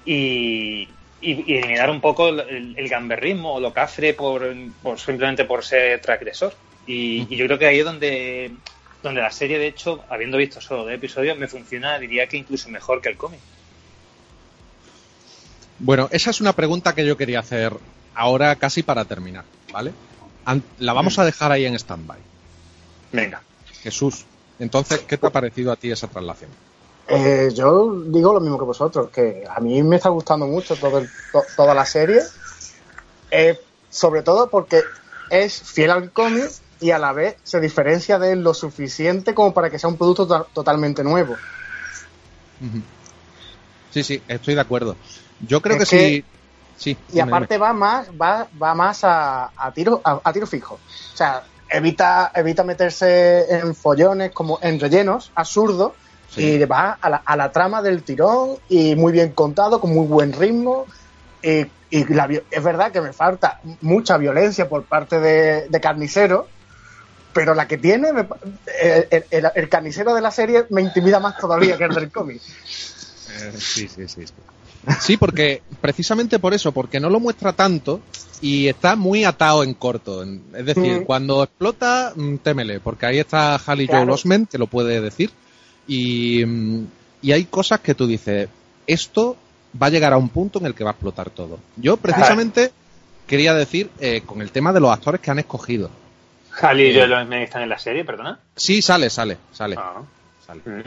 [0.05, 0.83] y,
[1.21, 4.45] y- y eliminar un poco el, el- el gamberrismo o lo cafre por,
[4.83, 6.55] por simplemente por ser transgresor.
[6.87, 8.53] Y, y yo creo que ahí es donde,
[9.03, 12.69] donde la serie, de hecho, habiendo visto solo dos episodios, me funciona, diría que incluso
[12.69, 13.41] mejor que el cómic.
[15.79, 17.73] Bueno, esa es una pregunta que yo quería hacer
[18.15, 19.93] ahora casi para terminar, ¿vale?
[20.79, 22.19] La vamos a dejar ahí en stand-by.
[23.13, 23.43] Venga.
[23.83, 24.25] Jesús,
[24.59, 26.51] entonces, ¿qué te ha parecido a ti esa traslación?
[27.09, 30.99] Eh, yo digo lo mismo que vosotros, que a mí me está gustando mucho todo
[30.99, 32.21] el- to- toda la serie,
[33.31, 33.59] eh,
[33.91, 34.83] sobre todo porque
[35.31, 36.49] es fiel al cómic
[36.83, 39.97] y a la vez se diferencia de él lo suficiente como para que sea un
[39.97, 41.37] producto to- totalmente nuevo.
[43.91, 44.97] Sí, sí, estoy de acuerdo.
[45.47, 46.25] Yo creo Es que, que- sí.
[46.77, 46.91] Sí.
[47.11, 50.75] Y dime, aparte va más, va, va más a, a tiro, a, a tiro fijo.
[50.75, 55.93] O sea, evita, evita meterse en follones como en rellenos absurdos
[56.29, 56.43] Sí.
[56.55, 60.07] y va a la, a la trama del tirón y muy bien contado, con muy
[60.07, 60.87] buen ritmo.
[61.43, 65.81] Y, y la vi- es verdad que me falta mucha violencia por parte de, de
[65.81, 66.49] Carnicero,
[67.33, 68.27] pero la que tiene, me
[68.83, 72.41] el, el- el- carnicero de la serie me intimida más todavía que el del cómic.
[72.41, 74.25] Eh, sí, sí, sí.
[75.01, 75.17] sí.
[75.17, 78.01] Porque precisamente por eso, porque no lo muestra tanto
[78.41, 80.23] y está muy atado en corto.
[80.23, 81.05] Es decir, Mm.
[81.05, 84.03] cuando explota, mm, témele, porque ahí está Halley Claro.
[84.03, 85.31] Joel Osment, que lo puede decir.
[85.87, 86.87] Y, mm,
[87.23, 88.49] y hay cosas que tú dices,
[88.87, 89.37] esto
[89.81, 91.59] va a llegar a un punto en el que va a explotar todo.
[91.77, 92.73] Yo precisamente
[93.27, 95.89] quería decir, eh, con el tema de los actores que han escogido.
[96.61, 98.39] Halley y Joel Osment están en la serie, perdona.
[98.57, 99.77] Sí, sale, sale, sale.
[99.79, 100.03] Ah,
[100.47, 100.61] sale.
[100.65, 100.83] mm,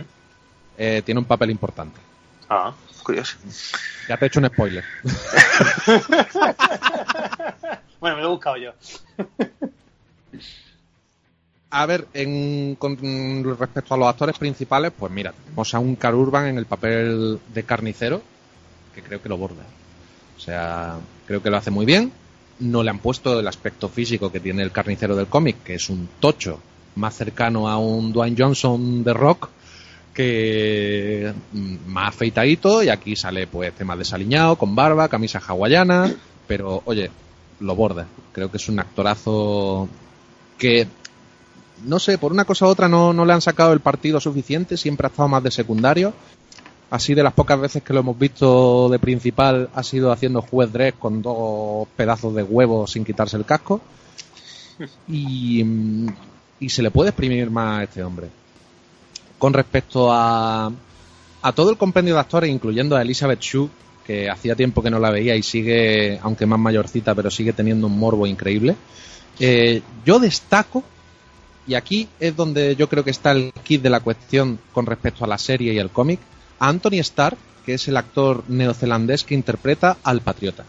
[0.78, 2.00] Eh, tiene un papel importante.
[2.50, 2.74] ah,
[3.04, 3.38] curioso.
[4.10, 4.84] Ya te he hecho un spoiler.
[8.00, 8.72] Bueno, me lo he buscado yo.
[11.72, 12.96] A ver, en, con
[13.58, 17.40] respecto a los actores principales, pues mira, tenemos a un Carl Urban en el papel
[17.54, 18.22] de carnicero,
[18.94, 19.64] que creo que lo borda.
[20.38, 22.12] O sea, creo que lo hace muy bien.
[22.60, 25.90] No le han puesto el aspecto físico que tiene el carnicero del cómic, que es
[25.90, 26.60] un tocho
[26.96, 29.50] más cercano a un Dwayne Johnson de rock
[30.14, 36.16] que mm, más afeitadito y aquí sale pues tema desaliñado, con barba, camisa hawaiana,
[36.48, 37.12] pero oye,
[37.60, 38.08] lo borda.
[38.32, 39.90] Creo que es un actorazo
[40.58, 40.88] que
[41.84, 44.78] no sé, por una cosa u otra no, no le han sacado el partido suficiente,
[44.78, 46.14] siempre ha estado más de secundario.
[46.96, 50.72] Así de las pocas veces que lo hemos visto de principal ha sido haciendo juez
[50.72, 53.82] dress con dos pedazos de huevo sin quitarse el casco.
[55.08, 56.08] Y, mm,
[56.62, 58.30] y se le puede exprimir más a este hombre.
[59.38, 60.72] Con respecto a,
[61.42, 63.70] a todo el compendio de actores, incluyendo a Elizabeth Shue,
[64.06, 67.88] que hacía tiempo que no la veía y sigue, aunque más mayorcita, pero sigue teniendo
[67.88, 68.78] un morbo increíble.
[69.40, 70.82] eh, yo destaco,
[71.68, 75.26] y aquí es donde yo creo que está el kit de la cuestión con respecto
[75.26, 76.20] a la serie y el cómic,
[76.60, 80.66] a Anthony Starr, que es el actor neozelandés que interpreta al Patriota.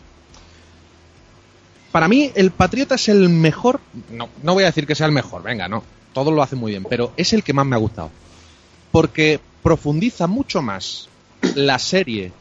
[1.93, 3.81] Para mí, el Patriota es el mejor.
[4.11, 5.83] No, no voy a decir que sea el mejor, venga, no.
[6.13, 8.11] Todos lo hacen muy bien, pero es el que más me ha gustado.
[8.93, 11.09] Porque profundiza mucho más
[11.55, 12.33] la serie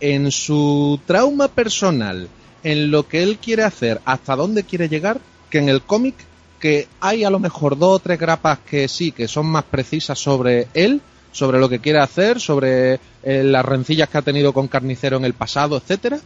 [0.00, 2.28] en su trauma personal,
[2.62, 5.20] en lo que él quiere hacer, hasta dónde quiere llegar,
[5.50, 6.14] que en el cómic,
[6.60, 10.18] que hay a lo mejor dos o tres grapas que sí, que son más precisas
[10.18, 11.00] sobre él,
[11.36, 15.26] sobre lo que quiere hacer, sobre eh, las rencillas que ha tenido con Carnicero en
[15.26, 16.18] el pasado, etcétera.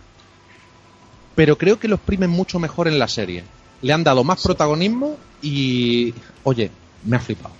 [1.34, 3.42] Pero creo que lo exprimen mucho mejor en la serie.
[3.82, 6.14] Le han dado más protagonismo y,
[6.44, 6.70] oye,
[7.04, 7.54] me ha flipado.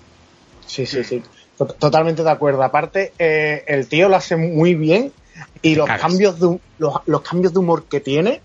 [0.65, 1.23] Sí, sí, sí.
[1.59, 2.63] Tot- Totalmente de acuerdo.
[2.63, 5.13] Aparte, eh, el tío lo hace muy bien
[5.61, 6.03] y los cagas.
[6.03, 8.43] cambios, de, los cambios de humor que tiene,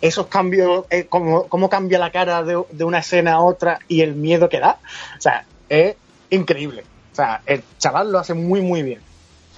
[0.00, 4.00] esos cambios, eh, cómo, cómo cambia la cara de, de una escena a otra y
[4.00, 4.80] el miedo que da,
[5.16, 5.94] o sea, es
[6.30, 6.84] increíble.
[7.12, 9.00] O sea, el chaval lo hace muy, muy bien.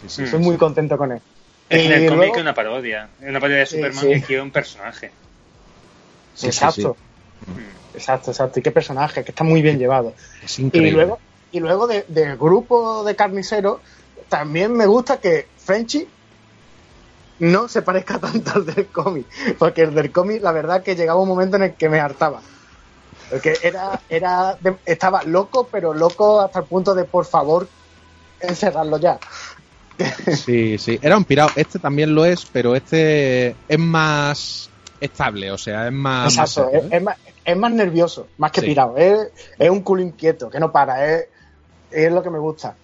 [0.08, 0.24] sí.
[0.24, 1.20] Estoy muy contento con él.
[1.68, 3.08] En Y el cómic una parodia.
[3.20, 4.08] Es una parodia de Superman sí.
[4.08, 5.08] que quiere un personaje.
[6.34, 6.96] Sí, sí, exacto.
[7.94, 8.58] Exacto, exacto.
[8.60, 10.14] Y qué personaje, que está muy bien llevado.
[10.42, 11.18] Es Y luego,
[11.50, 13.80] y luego de- del grupo de carniceros,
[14.28, 16.08] también me gusta que Frenchy
[17.38, 19.26] no se parezca tanto al del cómic.
[19.58, 22.40] Porque el del cómic, la verdad que llegaba un momento en el que me hartaba.
[23.32, 27.66] Porque era, era de- estaba loco, pero loco hasta el punto de por favor
[28.38, 29.18] encerrarlo ya.
[30.36, 31.50] Sí, sí, era un pirado.
[31.56, 34.68] Este también lo es, pero este es más
[35.00, 36.36] estable, o sea, es más.
[36.36, 36.96] más Exacto, serio, es, ¿eh?
[36.96, 38.66] es más, es más nervioso, más que Sí.
[38.66, 38.96] pirado.
[38.98, 41.28] Es, es un culo inquieto, que no para, es,
[41.90, 42.76] es lo que me gusta.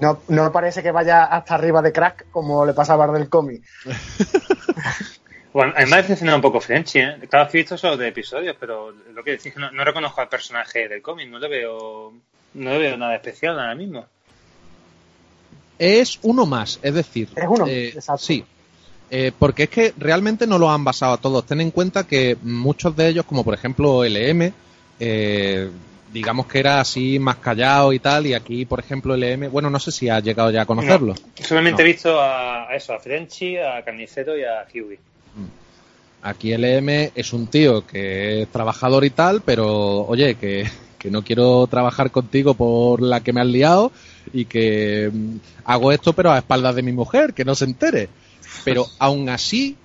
[0.00, 3.62] No, no parece que vaya hasta arriba de crack como le pasaba al del cómic.
[5.58, 7.16] Bueno, a mí me ha decepcionado un poco Frenchy, ¿eh?
[7.28, 9.82] Claro que he visto solo de episodios, pero lo que decís es que no, no
[9.82, 12.12] reconozco al personaje del cómic, no le veo
[12.54, 14.06] no le veo nada especial ahora mismo.
[15.76, 17.30] Es uno más, es decir.
[17.34, 18.22] Es uno, eh, exacto.
[18.22, 18.44] Sí.
[19.10, 21.44] Eh, porque es que realmente no lo han basado a todos.
[21.44, 24.52] Ten en cuenta que muchos de ellos, como por ejemplo LM,
[25.00, 25.70] eh,
[26.12, 29.80] digamos que era así más callado y tal, y aquí, por ejemplo, LM, bueno, no
[29.80, 31.16] sé si ha llegado ya a conocerlo.
[31.34, 31.88] Solamente No.
[31.88, 35.00] he visto a, a eso, a Frenchy, a Carnicero y a Huey.
[36.22, 41.22] Aquí LM es un tío que es trabajador y tal, pero oye, que, que no
[41.22, 43.92] quiero trabajar contigo por la que me has liado
[44.32, 48.08] y que mm, hago esto pero a espaldas de mi mujer, que no se entere.
[48.64, 49.76] Pero aún así,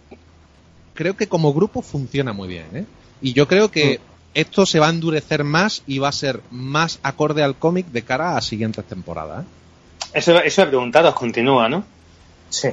[0.93, 2.65] creo que como grupo funciona muy bien.
[2.73, 2.85] ¿eh?
[3.21, 3.99] Y yo creo que
[4.33, 8.01] esto se va a endurecer más y va a ser más acorde al cómic de
[8.01, 9.45] cara a siguientes temporadas.
[9.45, 9.47] ¿eh?
[10.15, 11.85] Eso, eso he preguntado, continúa, ¿no?
[12.49, 12.69] Sí,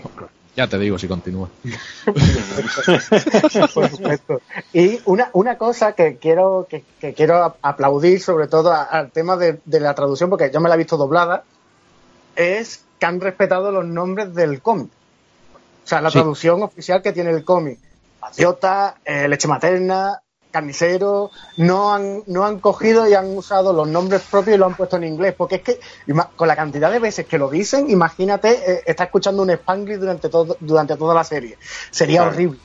[0.60, 1.48] Ya te digo si continúa.
[3.74, 4.42] por supuesto.
[4.74, 9.58] Y una, una cosa que quiero, que, que quiero aplaudir, sobre todo al tema de,
[9.64, 11.44] de la traducción, porque yo me la he visto doblada,
[12.36, 14.90] es que han respetado los nombres del cómic.
[15.82, 16.18] O sea, la Sí.
[16.18, 17.78] traducción oficial que tiene el cómic.
[18.20, 20.20] Patriota, eh, leche materna,
[20.50, 24.74] carnicero, no han, no han cogido y han usado los nombres propios y lo han
[24.74, 25.34] puesto en inglés.
[25.36, 25.80] Porque es que,
[26.36, 30.28] con la cantidad de veces que lo dicen, imagínate, eh, está escuchando un Spanglish durante,
[30.28, 31.56] todo, durante toda la serie.
[31.90, 32.32] Sería Claro.
[32.32, 32.58] horrible.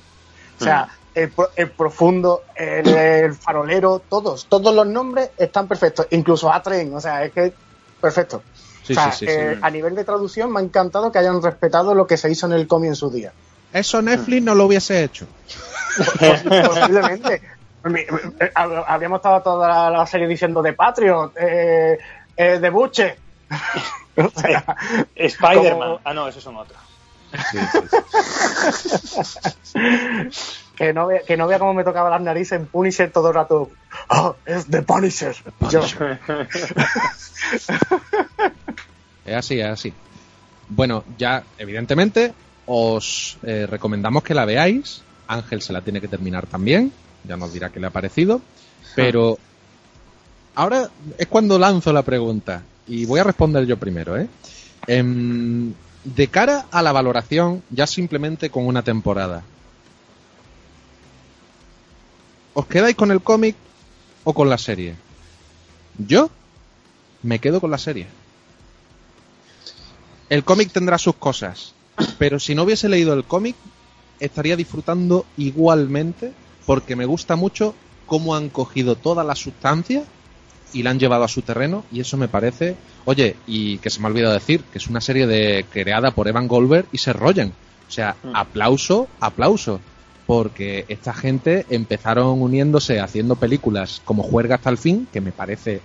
[0.60, 6.08] O sea, el, pro- el profundo, el, el farolero, todos, todos los nombres están perfectos,
[6.12, 7.54] incluso A-Train, o sea, es que
[8.02, 8.42] perfecto.
[8.84, 9.38] Sí, o sea, sí, sí, sí.
[9.38, 12.46] eh, a nivel de traducción me ha encantado que hayan respetado lo que se hizo
[12.46, 13.32] en el cómic en su día.
[13.74, 15.26] Eso Netflix no lo hubiese hecho.
[16.68, 17.42] Posiblemente.
[17.86, 21.98] Eh, hab- Habríamos estado toda la, la serie diciendo de Patriot, eh,
[22.36, 23.16] eh, de Buche.
[24.18, 24.64] O sea,
[25.14, 25.72] Spider-Man.
[25.74, 26.80] como- Ah, no, esos son otros.
[30.78, 33.36] que, no vea, que no vea cómo me tocaba las narices en Punisher todo el
[33.36, 33.70] rato.
[34.10, 35.36] ¡Oh, es de Punisher!
[39.26, 39.94] Es así, es así.
[40.70, 42.34] Bueno, ya, evidentemente,
[42.68, 45.04] os eh, recomendamos que la veáis.
[45.28, 46.94] Ángel se la tiene que terminar también.
[47.28, 48.42] Ya nos dirá qué le ha parecido.
[48.96, 49.38] Pero
[50.56, 54.28] ahora es cuando lanzo la pregunta y voy a responder yo primero, ¿eh?
[54.88, 55.74] Em,
[56.04, 59.44] de cara a la valoración, ya simplemente con una temporada,
[62.54, 63.56] ¿os quedáis con el cómic
[64.24, 64.96] o con la serie?
[65.98, 66.30] Yo
[67.24, 68.08] me quedo con la serie.
[70.30, 71.74] El cómic tendrá sus cosas,
[72.20, 73.56] pero si no hubiese leído el cómic,
[74.20, 76.34] estaría disfrutando igualmente
[76.66, 77.76] porque me gusta mucho
[78.06, 80.04] cómo han cogido toda la sustancia
[80.74, 82.76] y la han llevado a su terreno y eso me parece,
[83.06, 86.28] oye, y que se me ha olvidado decir, que es una serie de creada por
[86.28, 87.54] Evan Goldberg y Seth Rogen.
[87.88, 89.80] O sea, aplauso, aplauso,
[90.26, 95.82] porque esta gente empezaron uniéndose haciendo películas como Juerga hasta el fin, que me parece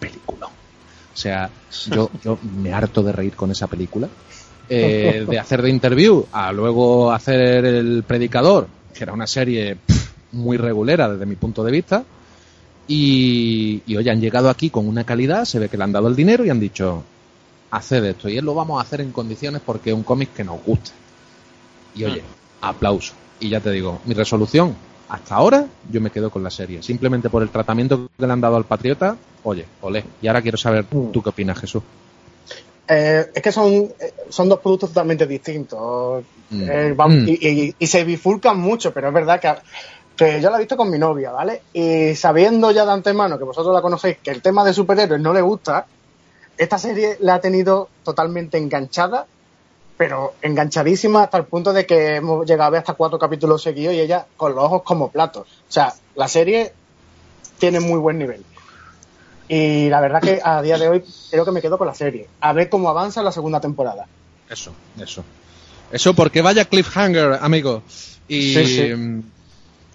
[0.00, 0.46] película.
[0.46, 1.50] O sea,
[1.90, 4.08] yo, yo me harto de reír con esa película.
[4.68, 10.01] Eh, de hacer de interview a luego hacer el predicador, que era una serie pff,
[10.32, 12.04] muy regulera desde mi punto de vista.
[12.88, 16.08] Y, y oye, han llegado aquí con una calidad, se ve que le han dado
[16.08, 17.02] el dinero y han dicho,
[17.70, 18.28] haced esto.
[18.28, 20.90] Y él lo vamos a hacer en condiciones porque es un cómic que nos gusta.
[21.94, 22.22] Y oye,
[22.60, 23.14] aplauso.
[23.40, 24.74] Y ya te digo, mi resolución,
[25.08, 26.82] hasta ahora yo me quedo con la serie.
[26.82, 30.04] Simplemente por el tratamiento que le han dado al Patriota, oye, olé.
[30.20, 31.82] Y ahora quiero saber tú qué opinas, Jesús.
[32.88, 36.24] Eh, es que son, eh, son dos productos totalmente distintos.
[36.50, 36.62] Mm.
[36.68, 37.28] Eh, Mm.
[37.28, 39.48] y, y- y se bifurcan mucho, pero es verdad que,
[40.16, 41.62] que yo la he visto con mi novia, ¿vale?
[41.72, 45.32] Y sabiendo ya de antemano que vosotros la conocéis, que el tema de superhéroes no
[45.32, 45.86] le gusta,
[46.56, 49.26] esta serie la ha tenido totalmente enganchada,
[49.96, 53.94] pero enganchadísima hasta el punto de que hemos llegado a ver hasta cuatro capítulos seguidos
[53.94, 55.46] y ella con los ojos como platos.
[55.46, 56.72] O sea, la serie
[57.58, 58.44] tiene muy buen nivel.
[59.48, 62.28] Y la verdad que a día de hoy creo que me quedo con la serie.
[62.40, 64.06] A ver cómo avanza la segunda temporada.
[64.48, 65.24] Eso, eso.
[65.90, 67.82] Eso porque vaya cliffhanger, amigo.
[68.28, 69.22] Y, Sí, sí.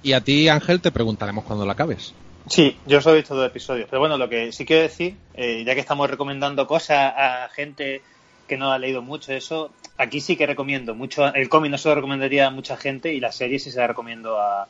[0.07, 2.13] Y a ti, Ángel, te preguntaremos cuando la acabes.
[2.49, 3.87] Sí, yo solo he visto dos episodios.
[3.89, 8.01] Pero bueno, lo que sí quiero decir, eh, ya que estamos recomendando cosas a gente
[8.47, 11.25] que no ha leído mucho eso, aquí sí que recomiendo mucho.
[11.33, 13.87] El cómic no se lo recomendaría a mucha gente y la serie sí se la
[13.87, 14.65] recomiendo a,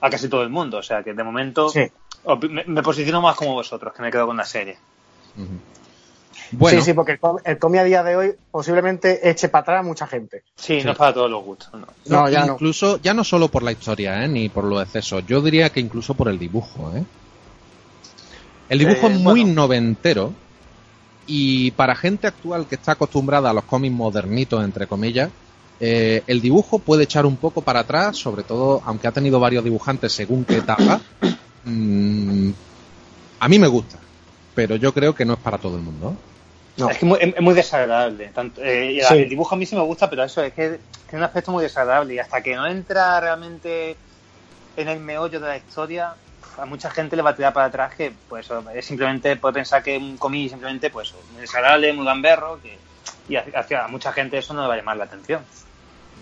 [0.00, 0.78] a casi todo el mundo.
[0.78, 1.86] O sea que de momento Sí.
[2.50, 4.76] me, me posiciono más como vosotros, que me quedo con la serie.
[5.36, 5.60] Ujú.
[6.52, 9.82] Bueno, Sí, sí, porque el cómic a día de hoy posiblemente eche para atrás a
[9.82, 10.42] mucha gente.
[10.56, 10.84] Sí, Sí.
[10.86, 11.70] no es para todos los gustos.
[11.72, 11.86] no.
[12.06, 12.54] No, ya no.
[12.54, 14.28] incluso, ya no solo por la historia, ¿eh?
[14.28, 15.24] ni por los excesos.
[15.26, 17.04] Yo diría que incluso por el dibujo, ¿eh?
[18.68, 19.54] El dibujo Eh, es muy bueno.
[19.62, 20.32] noventero
[21.26, 25.30] y para gente actual que está acostumbrada a los cómics modernitos, entre comillas,
[25.78, 29.62] eh, el dibujo puede echar un poco para atrás, sobre todo, aunque ha tenido varios
[29.64, 31.00] dibujantes según qué etapa.
[31.64, 32.50] mm,
[33.40, 33.98] a mí me gusta,
[34.54, 36.16] pero yo creo que no es para todo el mundo.
[36.80, 36.90] No.
[36.90, 38.28] Es que muy- es, muy desagradable.
[38.28, 39.14] Tanto, eh, Sí.
[39.14, 40.78] El dibujo a mí sí me gusta, pero eso es que
[41.08, 42.14] tiene un aspecto muy desagradable.
[42.14, 43.96] Y hasta que no entra realmente
[44.76, 46.14] en el meollo de la historia,
[46.58, 49.82] a mucha gente le va a tirar para atrás que pues es simplemente puede pensar
[49.82, 52.76] que un cómic simplemente pues muy desagradable, muy gamberro, que,
[53.28, 55.42] y hacia, hacia mucha gente eso no le va a llamar la atención.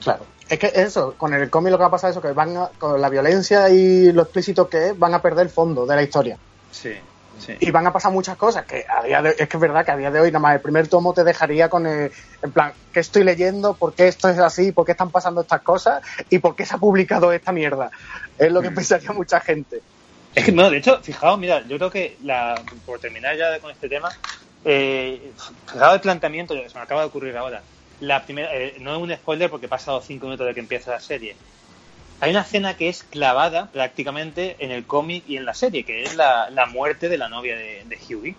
[0.02, 0.24] Claro.
[0.48, 2.56] Es que eso, con el cómic lo que va a pasar es eso, que van
[2.56, 5.96] a- con la violencia y lo explícito que es, van a perder el fondo de
[5.96, 6.38] la historia.
[6.70, 6.92] Sí,
[7.38, 7.56] sí.
[7.60, 9.90] Y van a pasar muchas cosas que a día de es que es verdad que
[9.90, 12.10] a día de hoy nada más el primer tomo te dejaría con el,
[12.42, 13.74] en plan, ¿qué estoy leyendo?
[13.74, 14.72] ¿Por qué esto es así?
[14.72, 16.02] ¿Por qué están pasando estas cosas?
[16.30, 17.90] ¿Y por qué se ha publicado esta mierda?
[18.38, 19.80] Es lo que pensaría mucha gente.
[20.34, 23.70] Es que, bueno, de hecho, fijaos, mira, yo creo que, la, por terminar ya con
[23.70, 24.10] este tema,
[24.64, 25.32] eh,
[25.66, 27.62] fijaos el planteamiento, se me acaba de ocurrir ahora.
[28.00, 30.92] La primera, eh, no es un spoiler porque he pasado cinco minutos de que empieza
[30.92, 31.34] la serie.
[32.20, 36.02] Hay una escena que es clavada prácticamente en el cómic y en la serie, que
[36.02, 38.34] es la, la muerte de la novia de, de Hughie.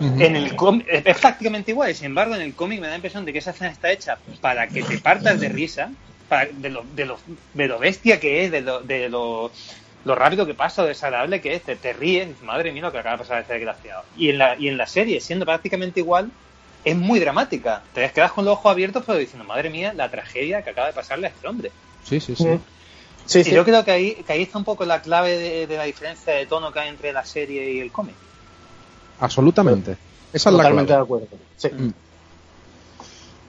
[0.00, 2.92] En el cómic es es prácticamente igual, y sin embargo en el cómic me da
[2.92, 5.90] la impresión de que esa escena está hecha para que te partas de risa,
[6.28, 7.18] para, de, lo, de, lo,
[7.54, 9.50] de lo bestia que es, de lo, de lo,
[10.04, 12.82] lo rápido que pasa, lo desagradable que es, te, te ríes, y dices, madre mía
[12.82, 14.04] lo que acaba de pasar a este desgraciado.
[14.16, 16.30] Y en, la, y en la serie, siendo prácticamente igual,
[16.84, 17.82] es muy dramática.
[17.94, 20.92] Te quedas con los ojos abiertos pero diciendo, madre mía, la tragedia que acaba de
[20.92, 21.70] pasarle a este hombre.
[22.04, 22.58] Sí, sí, sí.
[23.30, 23.50] Sí, Y sí.
[23.52, 26.32] yo creo que ahí, que ahí está un poco la clave de, de la diferencia
[26.32, 28.16] de tono que hay entre la serie y el cómic.
[29.20, 29.96] Absolutamente.
[30.32, 30.98] Esa es la Totalmente clave.
[31.00, 31.26] de acuerdo.
[31.56, 31.68] Sí.
[31.68, 31.92] Mm.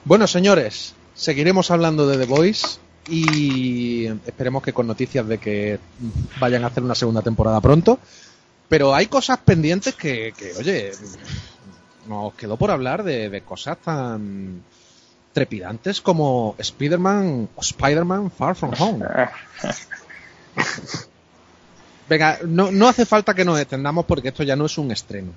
[0.04, 2.78] Bueno, señores, seguiremos hablando de The Voice
[3.08, 5.80] y esperemos que con noticias de que
[6.38, 7.98] vayan a hacer una segunda temporada pronto.
[8.68, 10.92] Pero hay cosas pendientes que, que, oye,
[12.08, 14.62] nos quedó por hablar de, de cosas tan
[15.32, 19.04] trepidantes como Spider-Man o Spider-Man Far From Home.
[22.08, 25.32] Venga, no, no hace falta que nos extendamos porque esto ya no es un estreno.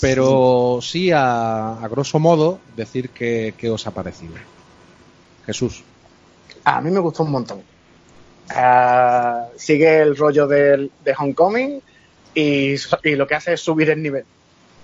[0.00, 4.34] Pero sí, a, a grosso modo, decir que, que os ha parecido.
[5.44, 5.82] Jesús.
[6.64, 7.62] A mí me gustó un montón.
[8.50, 11.82] Ah, sigue el rollo del, de Homecoming
[12.34, 14.24] y, y lo que hace es subir el nivel.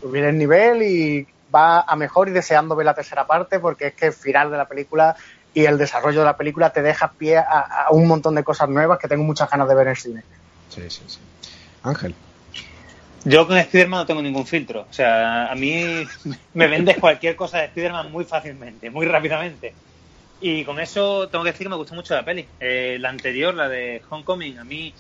[0.00, 3.94] Subir el nivel y va a mejor y deseando ver la tercera parte porque es
[3.94, 5.16] que el final de la película
[5.54, 8.68] y el desarrollo de la película te deja pie a, a un montón de cosas
[8.68, 10.22] nuevas que tengo muchas ganas de ver en el cine.
[10.68, 11.18] Sí, sí, sí.
[11.82, 12.14] Ángel.
[13.24, 14.86] Yo con Spider-Man no tengo ningún filtro.
[14.90, 16.04] O sea, a mí
[16.54, 19.74] me vendes cualquier cosa de Spider-Man muy fácilmente, muy rápidamente.
[20.40, 22.48] Y con eso tengo que decir que me gustó mucho la peli.
[22.58, 24.92] Eh, la anterior, la de Homecoming, a mí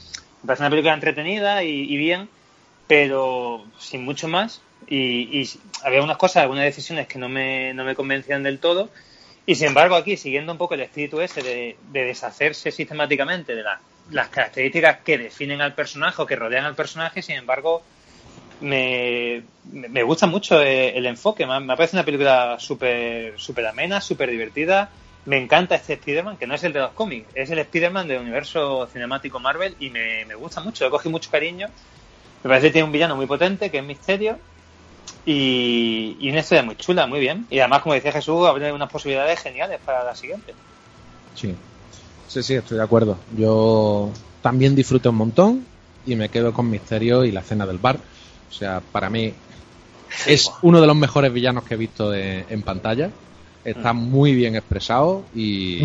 [0.42, 2.28] me parece una película entretenida y, y bien,
[2.86, 4.60] pero sin mucho más.
[4.86, 5.48] Y, y
[5.84, 8.92] había unas cosas, algunas decisiones que no me, no me convencían del todo.
[9.46, 13.62] Y sin embargo, aquí, siguiendo un poco el espíritu ese de, de deshacerse sistemáticamente de
[13.62, 17.86] la- las características que definen al personaje o que rodean al personaje, sin embargo,
[18.60, 21.46] me, me gusta mucho eh, el enfoque.
[21.46, 24.94] Me, me parece una película súper súper amena, súper divertida.
[25.24, 28.20] Me encanta este Spider-Man, que no es el de los cómics, es el Spider-Man del
[28.22, 31.72] universo cinemático Marvel y me, me gusta mucho, le cogí mucho cariño.
[32.42, 34.40] Me parece que tiene un villano muy potente, que es Misterio,
[35.24, 37.46] y, y una historia muy chula, muy bien.
[37.50, 40.54] Y además, como decía Jesús, abre unas posibilidades geniales para la siguiente.
[41.34, 41.54] Sí.
[42.28, 43.18] Sí, sí, estoy de acuerdo.
[43.36, 44.10] Yo
[44.40, 45.66] también disfruté un montón
[46.06, 47.96] y me quedo con Misterio y la escena del bar.
[48.48, 49.32] O sea, para mí
[50.26, 53.10] es uno de los mejores villanos que he visto de- en pantalla.
[53.64, 55.80] Está muy bien expresado y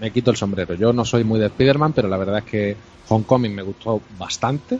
[0.00, 0.74] me quito el sombrero.
[0.74, 2.76] Yo no soy muy de Spider-Man, pero la verdad es que
[3.08, 4.78] Homecoming me gustó bastante.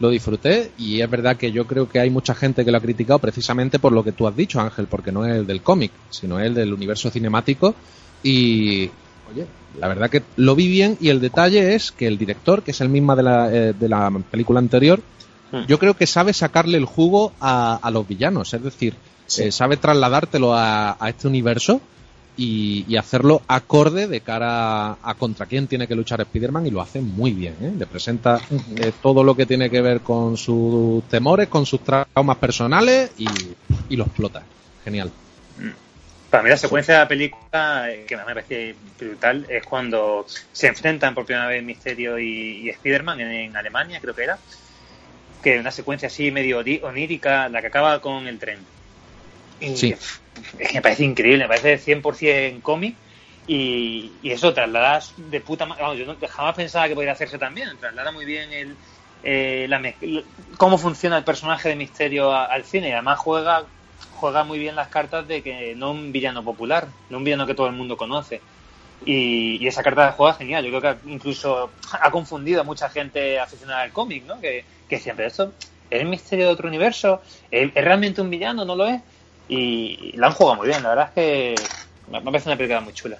[0.00, 2.80] Lo disfruté y es verdad que yo creo que hay mucha gente que lo ha
[2.80, 5.92] criticado precisamente por lo que tú has dicho, Ángel, porque no es el del cómic,
[6.10, 7.74] sino el del universo cinemático.
[8.22, 8.90] Y,
[9.32, 9.46] oye,
[9.78, 12.80] la verdad que lo vi bien y el detalle es que el director, que es
[12.80, 15.00] el mismo de la, eh, de la película anterior,
[15.52, 15.64] Hmm.
[15.66, 18.94] yo creo que sabe sacarle el jugo a, a los villanos, es decir,
[19.38, 21.80] eh, sabe trasladártelo a, a este universo
[22.40, 26.70] y, y hacerlo acorde de cara a, a contra quién tiene que luchar Spider-Man y
[26.70, 27.54] lo hace muy bien.
[27.60, 27.72] ¿eh?
[27.78, 28.40] Le presenta
[28.76, 33.28] eh, todo lo que tiene que ver con sus temores, con sus traumas personales y,
[33.90, 34.42] y lo explota.
[34.84, 35.10] Genial.
[36.30, 40.68] Para mí la secuencia de la película, eh, que me parece brutal, es cuando se
[40.68, 44.38] enfrentan por primera vez Misterio y, y Spider-Man en, en Alemania, creo que era.
[45.42, 48.58] Que una secuencia así medio onírica, la que acaba con el tren.
[49.60, 49.94] Y Sí.
[50.58, 52.96] es que me parece increíble, me parece 100% cómic.
[53.46, 55.82] Y, y eso trasladas de puta madre.
[55.82, 57.68] Vamos, yo no- jamás pensaba que podría hacerse también.
[57.78, 58.76] Traslada muy bien el,
[59.22, 59.80] eh, la
[60.56, 62.88] cómo funciona el personaje de Misterio a- al cine.
[62.88, 63.64] Y además juega
[64.12, 67.54] juega muy bien las cartas de que no un villano popular, no un villano que
[67.54, 68.40] todo el mundo conoce.
[69.04, 70.64] Y, y esa carta juega genial.
[70.64, 71.70] Yo creo que incluso
[72.00, 74.40] ha confundido a mucha gente aficionada al cómic, ¿no?
[74.40, 75.54] Que, que pero esto
[75.90, 77.20] es el misterio de otro universo,
[77.50, 78.64] ¿Es, es realmente un villano?
[78.64, 79.00] ¿No lo es?
[79.52, 81.54] Y, la han jugado muy bien, la verdad es que
[82.10, 83.16] me parece una película muy chula.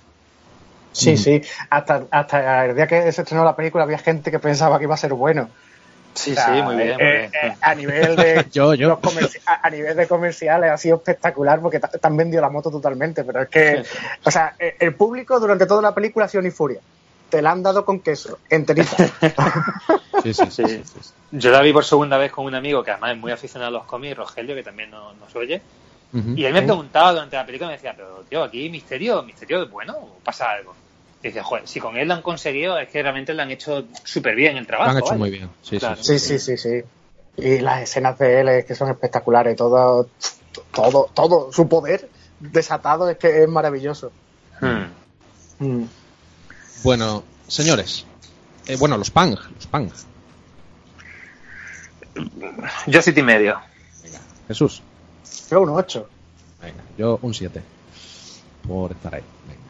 [0.93, 1.41] Sí, sí.
[1.71, 4.95] Hasta, hasta el día que se estrenó la película había gente que pensaba que iba
[4.95, 5.49] a ser bueno.
[6.15, 6.95] Sí, O sea, sí, muy bien.
[6.97, 7.53] muy eh, bien.
[7.53, 8.89] eh, a nivel de Yo, yo.
[8.89, 12.49] los comerci- a, a nivel de comerciales ha sido espectacular porque te han vendido la
[12.51, 13.85] moto totalmente, pero es que,
[14.25, 16.81] o sea, eh, el público durante toda la película ha sido ni furia.
[17.29, 18.97] Te la han dado con queso, enterita.
[20.23, 20.83] Sí, sí, sí, Sí.
[20.85, 21.11] sí, sí.
[21.31, 23.79] Yo la vi por segunda vez con un amigo que además es muy aficionado a
[23.79, 25.63] los cómics, Rogelio, que también no- nos oye.
[26.13, 29.71] Y él me preguntaba durante la película, me decía, pero tío, aquí Misterio, ¿Misterio es
[29.71, 30.75] bueno o pasa algo?
[31.23, 33.85] Y dice, joder, si con él lo han conseguido, es que realmente lo han hecho
[34.05, 34.91] súper bien el Lo trabajo.
[34.91, 35.49] han hecho muy bien.
[35.63, 36.03] Sí, Claro.
[36.03, 36.83] sí, Sí, sí.
[37.37, 40.09] Y las escenas de él es que son espectaculares, todo,
[40.73, 42.09] todo, todo, su poder
[42.41, 44.11] desatado es que es maravilloso.
[44.61, 45.65] Hmm.
[45.65, 45.85] Mm.
[46.83, 48.05] Bueno, señores.
[48.67, 49.37] eh, bueno, los Pang.
[49.55, 49.91] Los Pang.
[52.87, 53.59] Yo siete y medio.
[54.49, 54.83] Jesús.
[55.49, 56.09] Creo un 8.
[56.63, 57.63] Venga, yo un 7.
[58.67, 59.23] Por estar ahí.
[59.49, 59.61] Venga.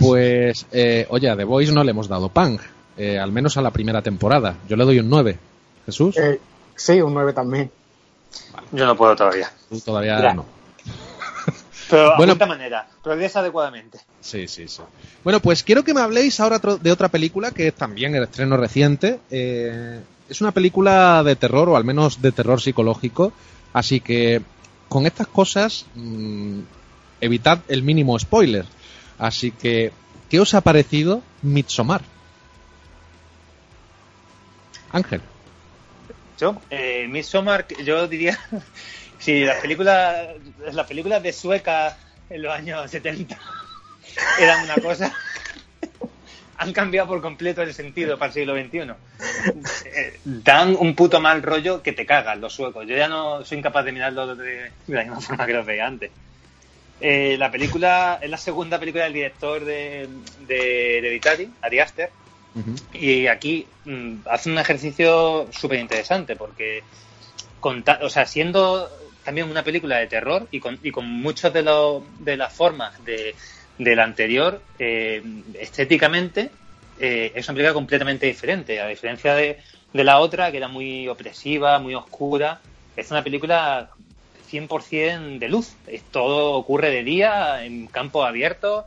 [0.00, 2.58] Pues, eh, oye, a The Voice no le hemos dado Pang.
[2.96, 4.56] eh, al menos a la primera temporada.
[4.68, 5.38] Yo le doy un 9.
[5.86, 6.40] Jesús, Eh,
[6.76, 7.70] sí, un 9 también.
[8.72, 9.50] Yo no puedo todavía.
[9.68, 10.34] tú todavía ya.
[10.34, 10.44] no.
[11.90, 12.26] Pero Bueno.
[12.26, 13.98] de esta manera, progresa adecuadamente.
[14.20, 14.80] Sí, sí, sí.
[15.24, 18.56] Bueno, pues quiero que me habléis ahora de otra película que es también el estreno
[18.56, 19.20] reciente.
[19.30, 23.32] Eh, es una película de terror, o al menos de terror psicológico.
[23.72, 24.42] Así que
[24.88, 26.60] con estas cosas, mm,
[27.20, 28.66] evitad el mínimo spoiler.
[29.18, 29.92] Así que,
[30.28, 32.02] ¿qué os ha parecido Midsommar?
[34.90, 35.22] Ángel.
[36.38, 38.38] Yo, eh, Midsommar, yo diría,
[39.18, 40.28] si las películas,
[40.72, 41.96] las películas de Sueca
[42.28, 43.38] en los años 70
[44.40, 45.14] eran una cosa,
[46.62, 48.92] han cambiado por completo el sentido para el siglo XXI.
[49.84, 52.86] Eh, dan un puto mal rollo que te cagan los suecos.
[52.86, 54.44] Yo ya no soy incapaz de mirarlo de,
[54.86, 56.10] de la misma forma que los veía antes.
[57.00, 60.08] Eh, la película es la segunda película del director de,
[60.46, 62.10] de Hereditary, Ari Aster,
[62.92, 66.82] Y aquí mm, hace un ejercicio súper interesante porque,
[67.60, 68.88] con ta- o sea, siendo
[69.24, 73.04] también una película de terror y con, y con muchas de, lo- de las formas
[73.04, 73.34] de,
[73.84, 75.22] de la anterior, eh,
[75.58, 76.50] estéticamente,
[76.98, 78.80] es una película completamente diferente.
[78.80, 79.58] A diferencia de,
[79.92, 82.60] de la otra, que era muy opresiva, muy oscura,
[82.96, 83.90] es una película
[84.52, 85.74] 100% de luz.
[86.10, 88.86] Todo ocurre de día, en campo abierto.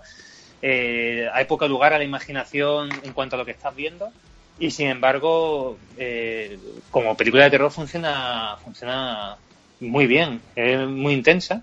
[0.62, 4.10] eh, hay poco lugar a la imaginación en cuanto a lo que estás viendo.
[4.58, 6.58] Y sin embargo, eh,
[6.90, 9.38] como película de terror funciona, funciona
[9.82, 11.62] muy bien, es muy intensa.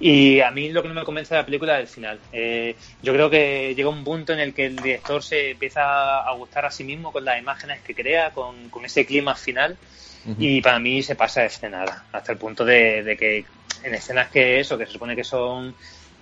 [0.00, 2.18] Y a mí lo que no me convence de la película es el final.
[2.32, 6.32] Eh, yo creo que llega un punto en el que el director se empieza a
[6.34, 9.76] gustar a sí mismo con las imágenes que crea, con, con ese clima final,
[10.38, 13.44] y para mí se pasa de escenada, hasta el punto de, de que
[13.84, 15.74] en escenas que eso, que se supone que son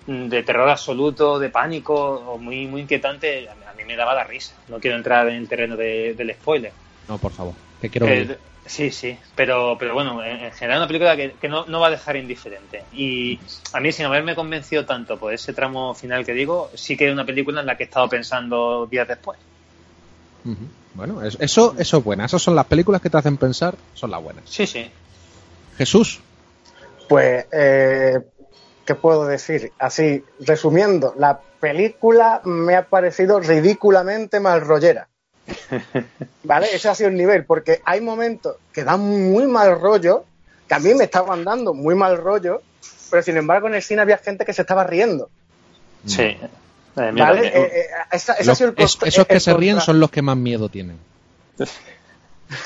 [0.05, 4.13] de terror absoluto, de pánico, o muy, muy inquietante, a mí- a mí me daba
[4.13, 4.53] la risa.
[4.67, 6.73] No quiero entrar en el terreno de- del spoiler.
[7.07, 7.53] No, por favor,
[7.83, 8.39] que quiero Eh, ver.
[8.65, 11.87] sí, sí, pero, pero bueno, en, en general una película que, que no, no va
[11.87, 12.85] a dejar indiferente.
[12.93, 13.39] Y
[13.73, 17.13] a mí, sin haberme convencido tanto por ese tramo final que digo, sí que es
[17.13, 19.37] una película en la que he estado pensando días después.
[20.93, 22.25] Bueno, es- eso, eso es buena.
[22.25, 24.43] Esas son las películas que te hacen pensar, son las buenas.
[24.47, 24.89] Sí, sí.
[25.77, 26.19] Jesús,
[27.09, 28.19] Pues, eh,
[28.85, 29.73] ¿qué puedo decir?
[29.77, 35.09] Así, resumiendo, la película me ha parecido ridículamente mal rollera.
[36.43, 36.67] ¿Vale?
[36.73, 40.25] Ese ha sido el nivel, porque hay momentos que dan muy mal rollo,
[40.67, 42.61] que a mí me estaban dando muy mal rollo,
[43.09, 45.29] pero sin embargo en el cine había gente que se estaba riendo.
[46.05, 46.21] Sí.
[46.21, 46.39] Eh,
[46.95, 47.47] ¿Vale?
[47.47, 49.81] Eh, eh, esa- ese ha los- sido el es- contra- esos que el se ríen
[49.81, 50.97] son los que más miedo tienen.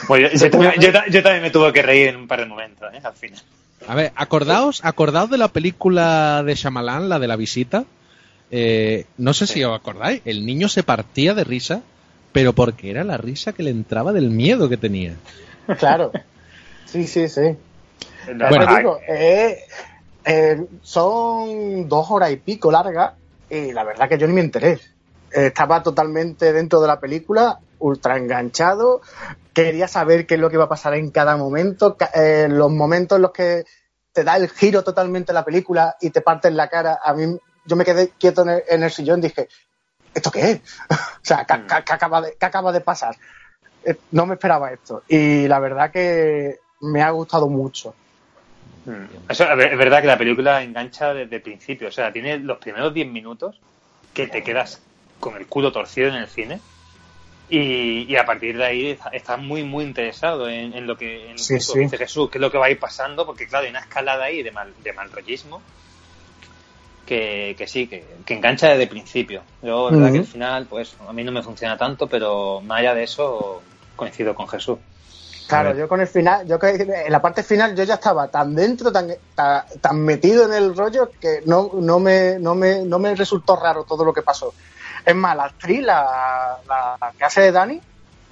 [0.07, 2.39] Bueno, yo, yo también, yo ta- yo también me tuve que reír en un par
[2.39, 2.99] de momentos, ¿eh?
[3.03, 3.41] al final.
[3.87, 7.85] A ver, acordaos, acordaos de la película de Shyamalan, la de la visita.
[8.49, 11.81] Eh, no sé si os acordáis, el niño se partía de risa,
[12.37, 15.15] pero porque era la risa que le entraba del miedo que tenía.
[15.79, 16.11] Claro.
[16.85, 17.57] Sí, sí, sí.
[18.27, 19.57] Bueno, digo, eh,
[20.23, 23.13] eh, son dos horas y pico largas
[23.49, 24.79] y la verdad que yo ni me enteré.
[25.31, 29.01] Estaba totalmente dentro de la película, ultra enganchado,
[29.51, 33.15] quería saber qué es lo que iba a pasar en cada momento, eh, los momentos
[33.15, 33.63] en los que
[34.13, 36.99] te da el giro totalmente la película y te parten la cara.
[37.03, 37.35] A mí,
[37.65, 39.47] yo me quedé quieto en el, en el sillón y dije,
[40.17, 40.61] ¿esto qué es?
[40.89, 43.15] o sea, ¿qué, qué acaba de, qué acaba de pasar?
[43.85, 45.03] Eh, no me esperaba esto.
[45.07, 47.93] Y la verdad que me ha gustado mucho.
[48.85, 49.29] Mm.
[49.29, 51.87] Eso, es verdad que la película engancha desde el principio.
[51.87, 53.59] O sea, tiene los primeros 10 minutos
[54.13, 54.81] que te quedas
[55.19, 56.59] con el culo torcido en el cine.
[57.49, 61.31] Y, y a partir de ahí está- estás muy, muy interesado en, en lo que
[61.31, 61.79] en Sí, lo que sí.
[61.79, 64.25] dice Jesús, qué es lo que va a ir pasando, porque claro, hay una escalada
[64.25, 65.61] ahí de mal, de mal rollismo
[67.07, 69.41] que, que sí, que, que engancha desde el principio.
[69.63, 72.79] Yo, la verdad que el final, pues a mí no me funciona tanto, pero más
[72.79, 73.63] allá de eso,
[73.95, 74.77] coincido con Jesús.
[75.47, 78.53] Claro, yo con el final, yo que en la parte final yo ya estaba tan
[78.53, 82.99] dentro, tan, tan, tan metido en el rollo que no, no, me, no, me, no
[82.99, 84.53] me resultó raro todo lo que pasó.
[85.05, 86.05] Es más, la actriz, la,
[86.67, 87.81] la que hace de Dani,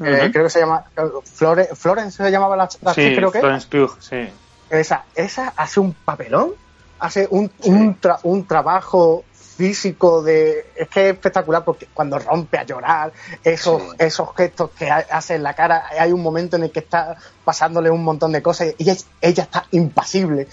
[0.03, 3.39] eh, creo que se llama Flore- Florence se llamaba la, la actriz, Sí, creo que.
[3.39, 4.27] Florence Pugh, sí.
[4.69, 6.56] Esa, esa hace un papelón,
[7.00, 12.58] hace un, un, tra- un trabajo físico de es que es espectacular porque cuando rompe
[12.58, 13.14] a llorar
[13.44, 13.88] esos Sí.
[14.00, 17.16] esos gestos que ha- hace en la cara hay un momento en el que está
[17.46, 20.48] pasándole un montón de cosas y ella, ella está impasible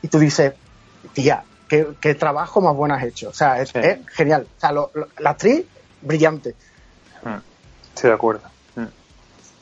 [0.00, 0.54] y tú dices
[1.12, 3.78] tía qué, qué trabajo más bueno has hecho o sea es, Sí.
[3.82, 5.64] es genial o sea lo- lo- la actriz
[6.00, 6.54] brillante
[7.24, 7.38] Mm,
[7.94, 8.42] Estoy de acuerdo.
[8.76, 8.84] Mm.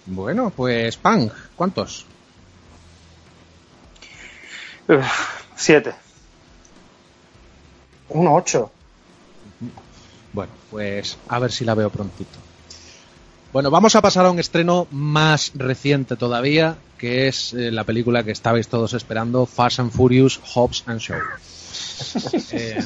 [0.07, 2.05] Bueno, pues Pang, ¿cuántos?
[4.89, 5.95] Uf, siete.
[8.09, 8.71] Un 8
[10.33, 12.39] Bueno, pues a ver si la veo prontito.
[13.53, 18.25] Bueno, vamos a pasar a un estreno más reciente todavía, que es eh, la película
[18.25, 21.19] que estabais todos esperando, Fast and Furious, Hobbs and Show.
[22.51, 22.83] Eh,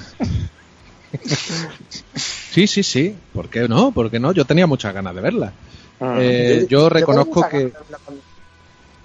[2.50, 3.16] sí, sí, sí.
[3.32, 3.92] ¿Por qué no?
[3.92, 4.32] ¿Por qué no?
[4.32, 5.52] Yo tenía muchas ganas de verla.
[6.00, 6.16] Mm.
[6.20, 7.72] Eh, yo reconozco que...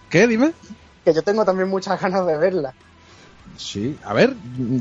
[0.09, 0.27] ¿Qué?
[0.27, 0.51] Dime.
[1.05, 2.73] que yo tengo también muchas ganas de verla
[3.57, 4.33] Sí, a ver,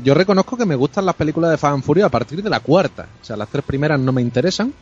[0.03, 2.59] yo reconozco que me gustan las películas de Fast and Furious a partir de la
[2.59, 3.07] cuarta.
[3.21, 4.73] O sea, las tres primeras no me interesan.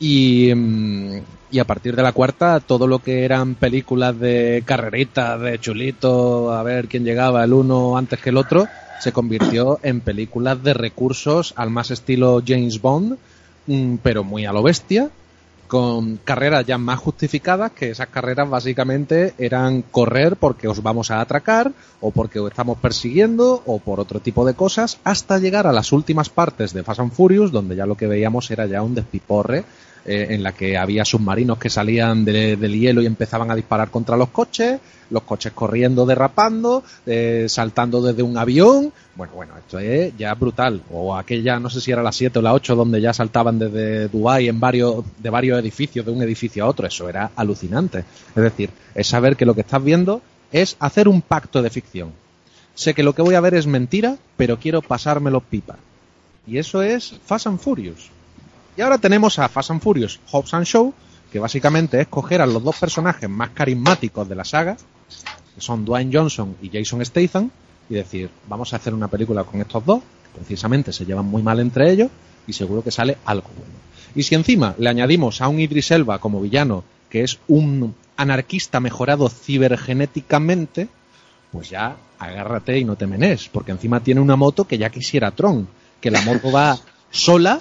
[0.00, 1.18] Y, mm,
[1.50, 6.52] y a partir de la cuarta, todo lo que eran películas de carreritas, de chulito,
[6.52, 8.66] a ver quién llegaba el uno antes que el otro,
[9.00, 13.18] se convirtió en películas de recursos al más estilo James Bond,
[13.66, 15.10] mm, pero muy a lo bestia,
[15.70, 21.20] con carreras ya más justificadas, que esas carreras básicamente eran correr porque os vamos a
[21.20, 21.70] atracar,
[22.00, 25.92] o porque os estamos persiguiendo, o por otro tipo de cosas, hasta llegar a las
[25.92, 29.64] últimas partes de Fast and Furious, donde ya lo que veíamos era ya un despiporre
[30.04, 33.90] eh, en la que había submarinos que salían de- del hielo y empezaban a disparar
[33.90, 38.92] contra los coches, los coches corriendo, derrapando, eh, saltando desde un avión.
[39.16, 40.82] Bueno, bueno, esto es ya brutal.
[40.92, 44.08] O aquella, no sé si era la 7 o la 8, donde ya saltaban desde
[44.08, 46.86] Dubái en varios, de varios edificios, de un edificio a otro.
[46.86, 48.04] Eso era alucinante.
[48.34, 50.22] Es decir, es saber que lo que estás viendo
[50.52, 52.12] es hacer un pacto de ficción.
[52.74, 55.76] Sé que lo que voy a ver es mentira, pero quiero pasármelo pipa.
[56.46, 58.10] Y eso es Fast and Furious.
[58.76, 60.94] Y ahora tenemos a Fast and Furious Hobbs and Show,
[61.30, 64.76] que básicamente es coger a los dos personajes más carismáticos de la saga,
[65.54, 67.50] que son Dwayne Johnson y Jason Statham,
[67.88, 70.00] y decir, vamos a hacer una película con estos dos,
[70.32, 72.10] que precisamente se llevan muy mal entre ellos,
[72.46, 73.74] y seguro que sale algo bueno.
[74.14, 78.80] Y si encima le añadimos a un Idris Elba como villano, que es un anarquista
[78.80, 80.88] mejorado cibergenéticamente,
[81.52, 85.32] pues ya agárrate y no te menes, porque encima tiene una moto que ya quisiera
[85.32, 85.68] Tron,
[86.00, 86.78] que la moto va
[87.10, 87.60] sola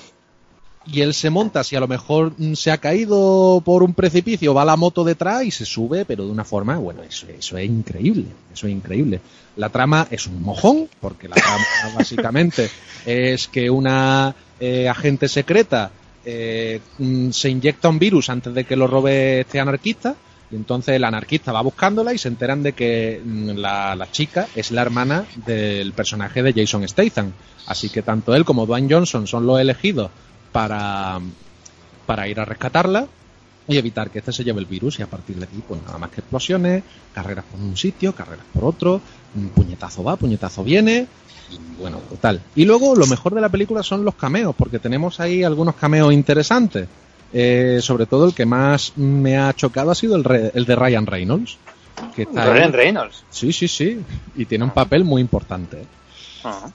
[0.85, 4.53] y él se monta, si a lo mejor mm, se ha caído por un precipicio,
[4.53, 7.69] va la moto detrás y se sube, pero de una forma, bueno, eso, eso es
[7.69, 9.19] increíble, eso es increíble.
[9.57, 11.65] La trama es un mojón, porque la trama
[11.97, 12.69] básicamente
[13.05, 15.91] es que una eh, agente secreta
[16.25, 20.15] eh, mm, se inyecta un virus antes de que lo robe este anarquista,
[20.51, 24.71] y entonces el anarquista va buscándola y se enteran de que mm, la, chica es
[24.71, 27.33] la hermana del personaje de Jason Statham.
[27.67, 30.09] Así que tanto él como Dwayne Johnson son los elegidos
[30.51, 31.19] para,
[32.05, 33.07] para ir a rescatarla
[33.67, 35.97] y evitar que este se lleve el virus y a partir de aquí pues nada
[35.99, 38.99] más que explosiones, carreras por un sitio, carreras por otro,
[39.35, 41.07] un puñetazo va, puñetazo viene
[41.51, 42.41] y bueno, total.
[42.55, 46.13] Y luego lo mejor de la película son los cameos, porque tenemos ahí algunos cameos
[46.13, 46.87] interesantes.
[47.31, 50.75] Eh, sobre todo el que más me ha chocado ha sido el, re- el de
[50.75, 51.57] Ryan Reynolds.
[52.15, 52.49] Que está ahí.
[52.51, 53.23] Ryan Reynolds.
[53.31, 53.99] Sí, sí, sí.
[54.35, 55.85] Y tiene un papel muy importante.
[56.43, 56.71] Ajá.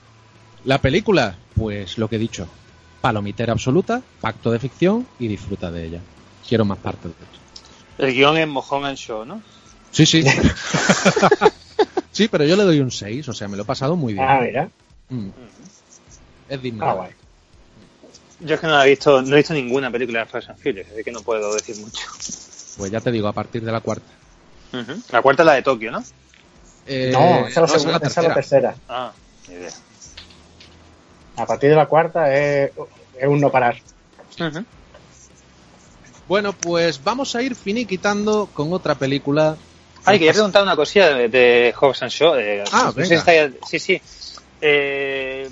[0.64, 2.46] La película, pues lo que he dicho,
[3.04, 6.00] palomitera absoluta, pacto de ficción y disfruta de ella.
[6.48, 7.38] Quiero más partes de esto.
[7.98, 9.42] El guion es Mojón and Show, ¿no?
[9.90, 10.24] Sí, sí.
[12.12, 14.24] sí, pero yo le doy un 6, o sea, me lo he pasado muy bien.
[14.26, 14.70] Ah, mira.
[15.10, 15.28] Mm.
[16.48, 16.82] Es digno.
[16.82, 17.10] Ah, guay.
[18.40, 20.86] Yo es que no he visto, no he visto ninguna película de Fast and Furious,
[20.90, 22.06] así que no puedo decir mucho.
[22.78, 24.08] Pues ya te digo, a partir de la cuarta.
[25.12, 26.02] La cuarta es la de Tokio, ¿no?
[26.86, 28.74] Eh, no, esa es la, no, esa es segunda, esa es la tercera.
[28.88, 29.12] Ah,
[29.46, 29.70] ni idea.
[31.36, 32.70] A partir de la cuarta es,
[33.18, 33.76] es un no parar.
[36.26, 39.56] Bueno, pues vamos a ir finiquitando con otra película.
[40.06, 42.36] Ay, quería preguntar una cosilla de, de Hobbs and Shaw.
[42.36, 43.46] eh, Ah, no sé si venga.
[43.50, 44.02] está- sí, sí.
[44.60, 45.50] Eh,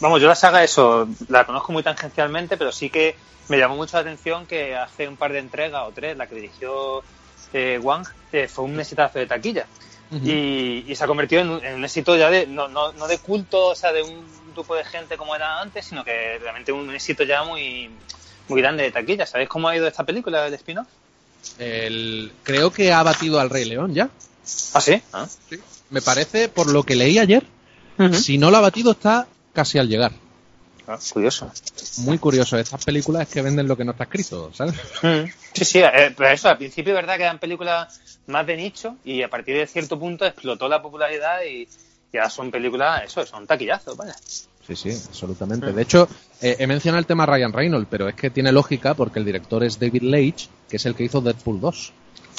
[0.00, 3.16] vamos, yo la saga eso, la conozco muy tangencialmente, pero sí que
[3.48, 6.36] me llamó mucho la atención que hace un par de entregas o tres, la que
[6.36, 7.02] dirigió
[7.52, 9.66] eh, Wang, eh, fue un exitazo de taquilla.
[10.24, 13.06] Y, y se ha convertido en un, en un éxito ya de, no, no, no
[13.08, 16.70] de culto, o sea, de un grupo de gente como era antes, sino que realmente
[16.72, 17.88] un éxito ya muy,
[18.48, 19.24] muy grande de taquilla.
[19.26, 20.86] ¿Sabéis cómo ha ido esta película de spin-off?
[21.58, 24.10] El- creo que ha batido al Rey León ya.
[24.74, 25.00] Ah, sí.
[25.12, 25.26] Ah.
[25.90, 27.44] Me parece, por lo que leí ayer,
[28.12, 30.12] si no lo ha batido está casi al llegar.
[30.92, 31.50] Ah, curioso.
[31.98, 34.74] Muy curioso, estas películas que venden lo que no está escrito, ¿sabes?
[35.02, 35.24] Mm.
[35.54, 38.96] Sí, sí, eh, pero eso, al principio es verdad que eran películas más de nicho
[39.02, 41.66] y a partir de cierto punto explotó la popularidad y
[42.12, 44.14] ya son películas, eso, son taquillazos, vaya.
[44.66, 45.72] Sí, sí, absolutamente.
[45.72, 46.06] De hecho,
[46.42, 49.64] eh, he mencionado el tema Ryan Reynolds, pero es que tiene lógica porque el director
[49.64, 51.92] es David Leitch, que es el que hizo Deadpool 2.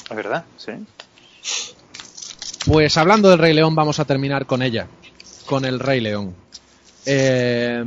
[0.10, 0.74] Es verdad, sí.
[2.68, 4.88] Pues hablando del Rey León, vamos a terminar con ella,
[5.48, 6.36] con el Rey León.
[7.06, 7.84] Eh,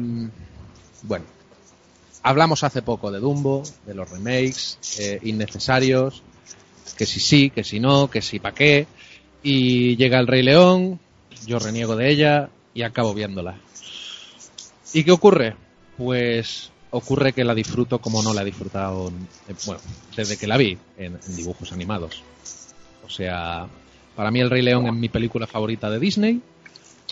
[1.06, 1.24] bueno,
[2.22, 6.22] hablamos hace poco de Dumbo, de los remakes eh, innecesarios,
[6.96, 8.86] que si sí, que si no, que si pa' qué.
[9.42, 10.98] Y llega el Rey León,
[11.46, 13.56] yo reniego de ella y acabo viéndola.
[14.92, 15.54] ¿Y qué ocurre?
[15.96, 19.12] Pues ocurre que la disfruto como no la he disfrutado,
[19.48, 19.80] eh, bueno,
[20.16, 22.22] desde que la vi en, dibujos animados.
[23.04, 23.66] O sea,
[24.16, 26.40] para mí El Rey León es mi película favorita de Disney.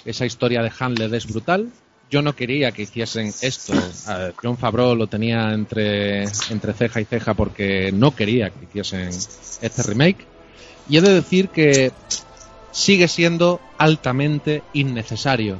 [0.05, 1.71] Esa historia de Hamlet es brutal.
[2.11, 3.73] Yo no quería que hiciesen esto.
[3.75, 9.09] Eh, John Favreau lo tenía entre, entre ceja y ceja porque no quería que hiciesen
[9.09, 10.27] este remake.
[10.89, 11.93] Y he de decir que
[12.73, 15.59] sigue siendo altamente innecesario.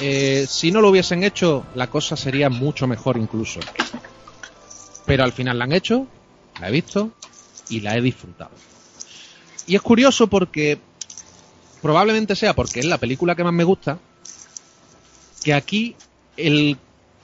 [0.00, 3.60] Eh, si no lo hubiesen hecho, la cosa sería mucho mejor incluso.
[5.04, 6.06] Pero al final la han hecho,
[6.60, 7.10] la he visto
[7.68, 8.52] y la he disfrutado.
[9.66, 10.78] Y es curioso porque
[11.82, 13.98] probablemente sea porque es la película que más me gusta,
[15.42, 15.96] que aquí
[16.36, 16.76] el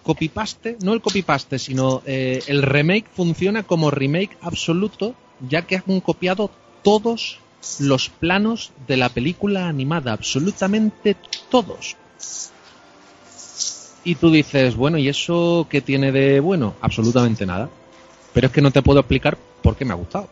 [0.02, 5.14] copypaste, no el copypaste, sino eh, el remake funciona como remake absoluto,
[5.48, 6.50] ya que han copiado
[6.82, 7.40] todos
[7.80, 11.16] los planos de la película animada, absolutamente
[11.50, 11.96] todos.
[14.04, 16.74] Y tú dices, bueno, ¿y eso qué tiene de bueno?
[16.80, 17.68] Absolutamente nada.
[18.32, 20.28] Pero es que no te puedo explicar por qué me ha gustado.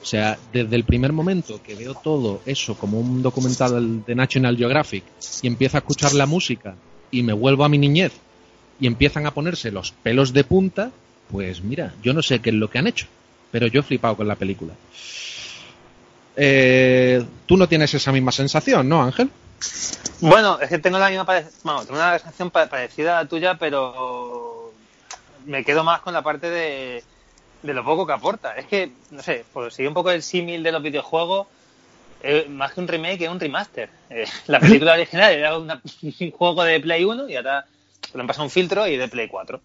[0.00, 4.56] O sea, desde el primer momento que veo todo eso como un documental de National
[4.56, 5.02] Geographic
[5.42, 6.76] y empiezo a escuchar la música
[7.10, 8.12] y me vuelvo a mi niñez
[8.80, 10.90] y empiezan a ponerse los pelos de punta,
[11.30, 13.06] pues mira, yo no sé qué es lo que han hecho,
[13.50, 14.74] pero yo he flipado con la película.
[16.36, 19.30] Eh, Tú no tienes esa misma sensación, ¿no, Ángel?
[20.20, 21.24] Bueno, es que tengo la misma
[21.64, 24.72] bueno, tengo una sensación pa- parecida a la tuya, pero
[25.46, 27.02] me quedo más con la parte de,
[27.62, 28.52] de lo poco que aporta.
[28.54, 31.46] Es que, no sé, por seguir un poco el símil de los videojuegos,
[32.48, 33.88] más que un remake es un remaster.
[34.10, 35.68] Eh, la película original era un
[36.32, 37.66] juego de Play 1 y ahora
[38.14, 39.60] le han pasado un filtro y de Play 4.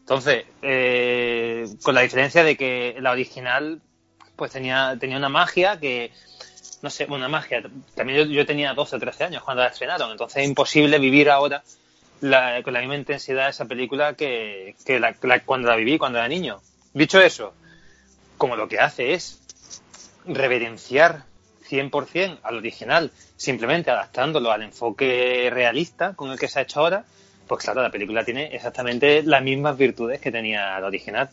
[0.00, 3.80] Entonces, eh, con la diferencia de que la original
[4.34, 6.10] pues tenía, tenía una magia que,
[6.82, 7.62] no sé, una magia.
[7.94, 11.28] También yo, yo tenía 12 o 13 años cuando la estrenaron, entonces es imposible vivir
[11.30, 11.62] ahora
[12.20, 16.28] con la misma intensidad esa película que, que la- la- cuando la viví, cuando era
[16.28, 16.60] niño.
[16.92, 17.54] Dicho eso,
[18.38, 19.40] como lo que hace es
[20.26, 21.24] reverenciar
[21.70, 27.04] 100% al original, simplemente adaptándolo al enfoque realista con el que se ha hecho ahora,
[27.46, 31.28] pues claro, la película tiene exactamente las mismas virtudes que tenía la original.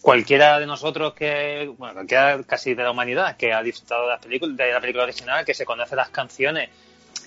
[0.00, 4.18] Cualquiera de nosotros que, bueno, cualquiera casi de la humanidad que ha disfrutado de la
[4.18, 6.70] película, de la película original, que se conoce las canciones,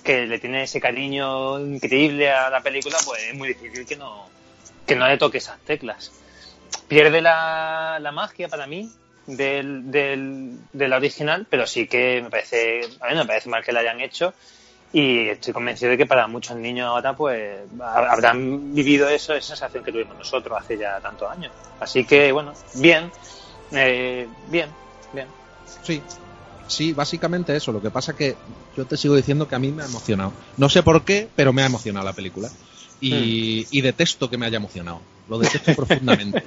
[0.02, 4.28] que le tiene ese cariño increíble a la película, pues es muy difícil que no,
[4.86, 6.10] que no le toque esas teclas.
[6.88, 8.90] Pierde la, la magia para mí
[9.26, 13.64] del, del, de la original, pero sí que me parece, a mí me parece mal
[13.64, 14.34] que la hayan hecho
[14.92, 19.48] y estoy convencido de que para muchos niños ahora pues ha- habrán vivido eso, esa
[19.48, 21.52] sensación que tuvimos nosotros hace ya tantos años.
[21.80, 23.10] Así que bueno, bien,
[23.72, 24.74] eh, bien,
[25.12, 25.28] bien.
[25.82, 26.02] Sí,
[26.66, 27.72] sí, básicamente eso.
[27.72, 28.36] Lo que pasa que
[28.76, 30.32] yo te sigo diciendo que a mí me ha emocionado.
[30.56, 32.50] No sé por qué, pero me ha emocionado la película.
[33.00, 35.02] Y, y detesto que me haya emocionado.
[35.28, 36.42] Lo detesto profundamente.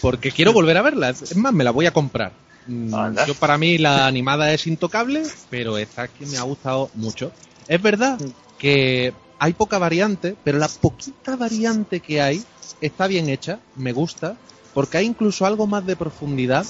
[0.00, 1.10] Porque quiero volver a verla.
[1.10, 2.32] Es más, me la voy a comprar.
[2.66, 3.26] Mm, Anda.
[3.26, 7.32] Yo para mí la animada es intocable, pero esta que me ha gustado mucho.
[7.66, 8.18] Es verdad
[8.58, 12.44] que hay poca variante, pero la poquita variante que hay
[12.80, 14.36] está bien hecha, me gusta,
[14.74, 16.66] porque hay incluso algo más de profundidad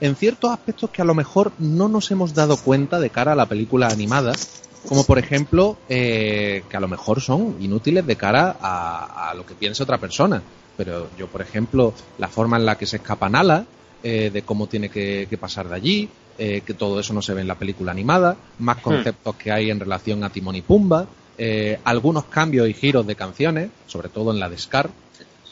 [0.00, 3.36] en ciertos aspectos que a lo mejor no nos hemos dado cuenta de cara a
[3.36, 4.32] la película animada,
[4.88, 9.44] como por ejemplo eh, que a lo mejor son inútiles de cara a, a lo
[9.44, 10.42] que piense otra persona.
[10.80, 13.66] Pero yo, por ejemplo, la forma en la que se escapa Nala,
[14.02, 16.08] eh, de cómo tiene que, que pasar de allí,
[16.38, 19.70] eh, que todo eso no se ve en la película animada, más conceptos que hay
[19.70, 24.32] en relación a Timón y Pumba, eh, algunos cambios y giros de canciones, sobre todo
[24.32, 24.88] en la de Scar,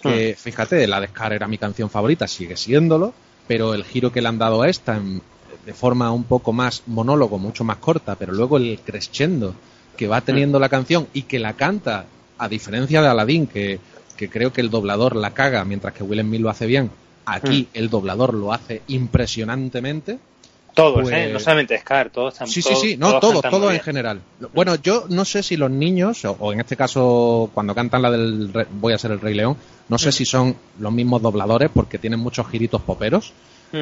[0.00, 3.12] que fíjate, la de Scar era mi canción favorita, sigue siéndolo,
[3.46, 5.20] pero el giro que le han dado a esta en-
[5.66, 9.54] de forma un poco más monólogo, mucho más corta, pero luego el crescendo
[9.94, 12.06] que va teniendo la canción y que la canta,
[12.38, 13.78] a diferencia de Aladdin, que,
[14.18, 16.90] que creo que el doblador la caga mientras que Will Smith lo hace bien,
[17.24, 20.18] aquí el doblador lo hace impresionantemente.
[20.74, 21.30] Todos, Pues- ¿eh?
[21.32, 24.20] No solamente Scar, todos están Sí, sí, sí, no, todo, todo en general.
[24.54, 28.10] Bueno, yo no sé si los niños, o, o en este caso, cuando cantan la
[28.10, 29.56] del Re- Voy a ser el Rey León,
[29.88, 33.32] no sé si son los mismos dobladores porque tienen muchos giritos poperos,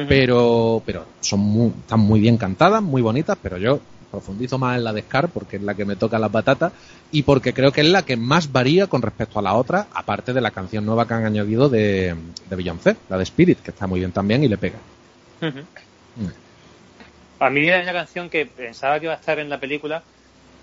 [0.07, 3.79] pero, pero son muy, están muy bien cantadas, muy bonitas, pero yo
[4.11, 6.73] profundizo más en la de Scar porque es la que me toca las patatas
[7.11, 10.33] y porque creo que es la que más varía con respecto a la otra, aparte
[10.33, 12.15] de la canción nueva que han añadido de,
[12.49, 14.79] de Beyoncé, la de Spirit, que está muy bien también y le pega.
[15.41, 16.27] Mm.
[17.39, 20.01] A mí era una canción que pensaba que iba a estar en la película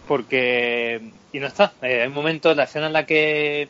[0.08, 1.12] porque...
[1.32, 1.72] Y no está.
[1.82, 3.68] Eh, hay un momento, la escena en la que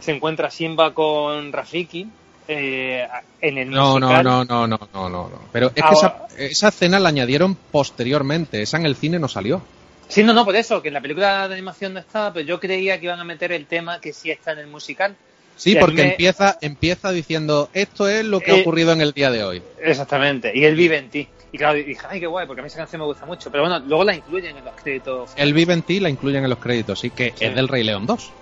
[0.00, 2.08] se encuentra Simba con Rafiki
[2.48, 3.06] eh,
[3.40, 4.24] en el No, no, musical.
[4.24, 5.40] no, no, no, no, no, no.
[5.52, 8.62] Pero es que Ahora- esa, esa escena la añadieron posteriormente.
[8.62, 9.62] Esa en el cine no salió.
[10.08, 12.60] Sí, no, no, por eso, que en la película de animación no estaba, pero yo
[12.60, 15.16] creía que iban a meter el tema que sí está en el musical.
[15.56, 19.00] Sí, Y porque me- empieza, empieza diciendo esto es lo que ha Eh, ocurrido en
[19.00, 19.62] el día de hoy.
[19.80, 21.28] Exactamente, y él vive en ti.
[21.52, 23.48] Y claro, dije, ay, qué guay, porque a mí esa canción me gusta mucho.
[23.52, 25.30] Pero bueno, luego la incluyen en los créditos.
[25.36, 27.44] El Vive en ti la incluyen en los créditos, sí, que Sí.
[27.44, 28.32] es del Rey León 2.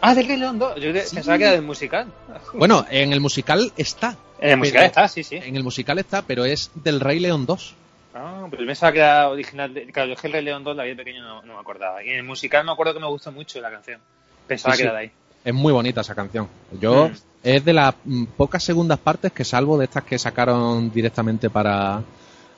[0.00, 0.76] Ah, del Rey León 2.
[0.80, 1.14] Yo Sí.
[1.16, 2.06] pensaba que era del musical.
[2.52, 4.16] Bueno, en el musical está.
[4.40, 5.36] En el musical está, sí, sí.
[5.36, 7.74] En el musical está, pero es del Rey León 2.
[8.14, 9.72] Ah, pero yo pensaba que era original.
[9.74, 9.86] De...
[9.86, 11.60] Claro, yo es que el Rey León 2 la vi de pequeño no, no me
[11.60, 12.02] acordaba.
[12.04, 14.00] Y en el musical me acuerdo que me gustó mucho la canción.
[14.46, 14.88] Pensaba Sí, que sí.
[14.88, 15.10] era de ahí.
[15.44, 16.48] Es muy bonita esa canción.
[16.80, 17.12] Yo Mm.
[17.42, 22.02] es de las mm, pocas segundas partes que salvo de estas que sacaron directamente para,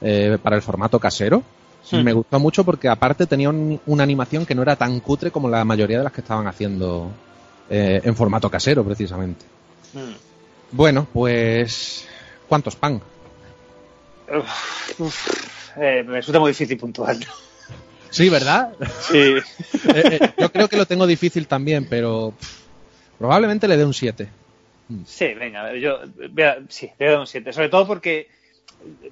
[0.01, 1.43] eh, para el formato casero.
[1.93, 2.03] Mm.
[2.03, 5.49] Me gustó mucho porque aparte tenía un- una animación que no era tan cutre como
[5.49, 7.11] la mayoría de las que estaban haciendo
[7.71, 9.45] eh, en formato casero, precisamente.
[9.93, 10.15] Mm.
[10.73, 12.07] Bueno, pues...
[12.49, 13.01] ¿Cuántos pan?
[14.29, 17.17] Uf, uf, eh, me resulta muy difícil puntuar.
[18.11, 18.73] Sí, ¿verdad?
[19.01, 19.37] Sí.
[19.95, 22.61] Eh, yo creo que lo tengo difícil también, pero pff,
[23.19, 24.29] probablemente le dé un 7.
[25.05, 27.53] Sí, venga, yo vea, sí, le doy un 7.
[27.53, 28.29] Sobre todo porque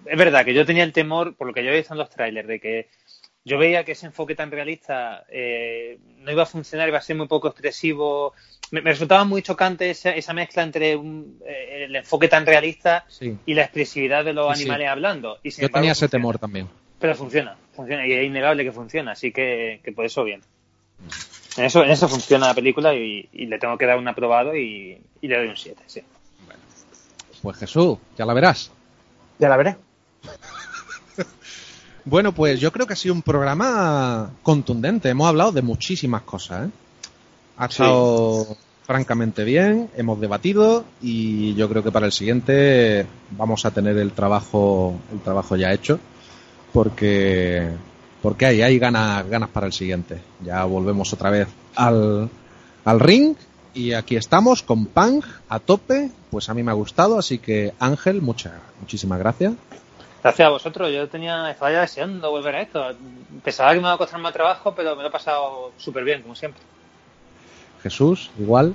[0.04, 2.10] es verdad que yo tenía el temor, por lo que yo he visto en los
[2.10, 2.88] trailers, de que
[3.44, 7.16] yo veía que ese enfoque tan realista eh, no iba a funcionar, iba a ser
[7.16, 8.32] muy poco expresivo.
[8.70, 13.04] Me, me resultaba muy chocante esa, esa mezcla entre un- eh, el enfoque tan realista
[13.08, 13.36] Sí.
[13.44, 14.68] y la expresividad de los Sí, sí.
[14.68, 15.38] animales hablando.
[15.42, 16.10] Y Yo embargo, tenía ese funciona.
[16.22, 16.68] temor también.
[16.98, 20.40] Pero funciona, funciona y es innegable que funciona, así que, que por eso bien.
[21.58, 24.56] En eso, en eso funciona la película y, y le tengo que dar un aprobado
[24.56, 26.02] y, y le doy un 7, sí.
[27.42, 28.72] Pues Jesús, ya la verás.
[29.38, 29.76] Ya la veré.
[32.04, 35.08] Bueno, pues yo creo que ha sido un programa contundente.
[35.08, 36.68] Hemos hablado de muchísimas cosas.
[36.68, 36.70] ¿eh?
[37.56, 37.72] Ha Sí.
[37.82, 38.56] estado
[38.86, 44.12] francamente bien, hemos debatido y yo creo que para el siguiente vamos a tener el
[44.12, 45.98] trabajo, el trabajo ya hecho,
[46.72, 47.70] porque
[48.20, 50.18] porque hay, hay ganas, ganas para el siguiente.
[50.44, 52.28] Ya volvemos otra vez al,
[52.84, 53.36] al ring
[53.74, 56.10] y aquí estamos con Pang a tope.
[56.30, 59.52] Pues a mí me ha gustado, así que Ángel, muchas, muchísimas gracias.
[60.24, 62.82] Gracias a vosotros, yo tenía, estaba ya deseando volver a esto.
[63.44, 66.22] Pensaba que me iba a costar más trabajo, pero me lo he pasado súper bien,
[66.22, 66.62] como siempre.
[67.82, 68.74] Jesús, igual.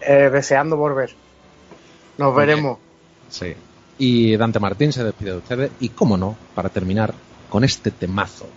[0.00, 1.14] Eh, deseando volver.
[2.16, 2.78] Nos veremos.
[3.28, 3.54] Sí.
[3.98, 5.72] Y Dante Martín se despide de ustedes.
[5.78, 7.12] Y cómo no, para terminar
[7.50, 8.48] con este temazo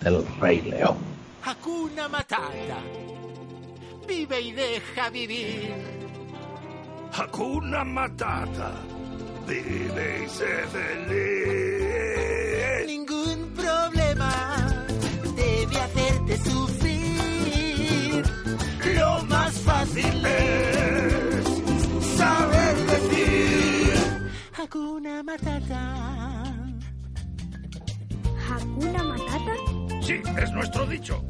[0.00, 0.96] del Rey León.
[1.44, 2.78] Hakuna Matata.
[4.06, 5.74] Vive y deja vivir.
[7.12, 8.74] Hakuna Matata.
[9.50, 12.06] Vive y sé feliz.
[12.86, 14.32] Ningún problema
[15.34, 18.22] debe hacerte sufrir.
[18.96, 21.44] Lo más fácil es
[22.16, 23.92] saber decir
[24.56, 25.82] Hakuna Matata.
[28.48, 29.54] ¿Hakuna Matata?
[30.00, 31.24] Sí, es nuestro dicho.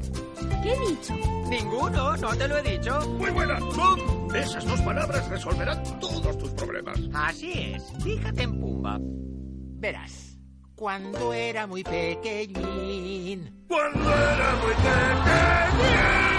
[0.62, 1.14] ¿Qué he dicho?
[1.48, 3.00] Ninguno, no te lo he dicho.
[3.18, 3.58] Muy buena.
[3.60, 4.34] ¡Bum!
[4.34, 6.98] Esas dos palabras resolverán todos tus problemas.
[7.14, 8.98] Así es, fíjate en Pumba.
[9.00, 10.38] Verás,
[10.76, 13.64] cuando era muy pequeñín.
[13.68, 16.30] Cuando era muy pequeño.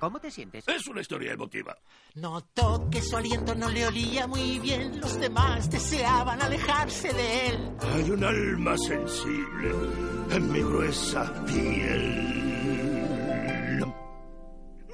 [0.00, 0.66] ¿Cómo te sientes?
[0.68, 1.76] Es una historia emotiva.
[2.14, 5.00] Notó que su aliento no le olía muy bien.
[5.00, 7.70] Los demás deseaban alejarse de él.
[7.94, 9.72] Hay un alma sensible
[10.30, 12.34] en mi gruesa piel.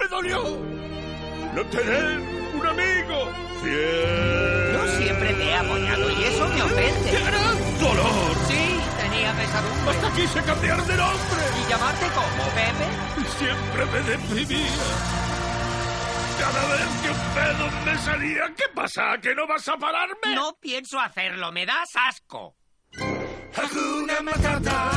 [0.00, 0.42] ¡Me dolió!
[1.54, 2.18] ¡No tener
[2.58, 3.28] un amigo
[3.62, 4.72] fiel!
[4.72, 7.10] Yo siempre te he apoyado y eso me ofende.
[7.10, 8.36] ¡Qué gran dolor!
[8.48, 8.63] Sí,
[9.36, 9.90] pesadumbre.
[9.90, 13.28] Hasta quise cambiar de nombre ¿Y llamarte como Pepe?
[13.38, 14.72] siempre me deprimía.
[16.40, 19.16] Cada vez que un pedo me salía, ¿qué pasa?
[19.22, 20.34] ¿Que no vas a pararme?
[20.34, 22.56] No pienso hacerlo, me das asco.
[23.56, 24.90] Hakuna Matata,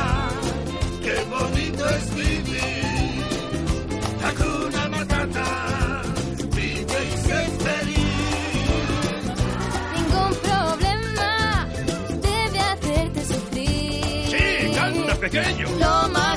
[1.02, 3.24] qué bonito es vivir.
[4.24, 5.67] Hakuna Matata,
[15.30, 15.68] pequeño.
[15.78, 16.27] Lo más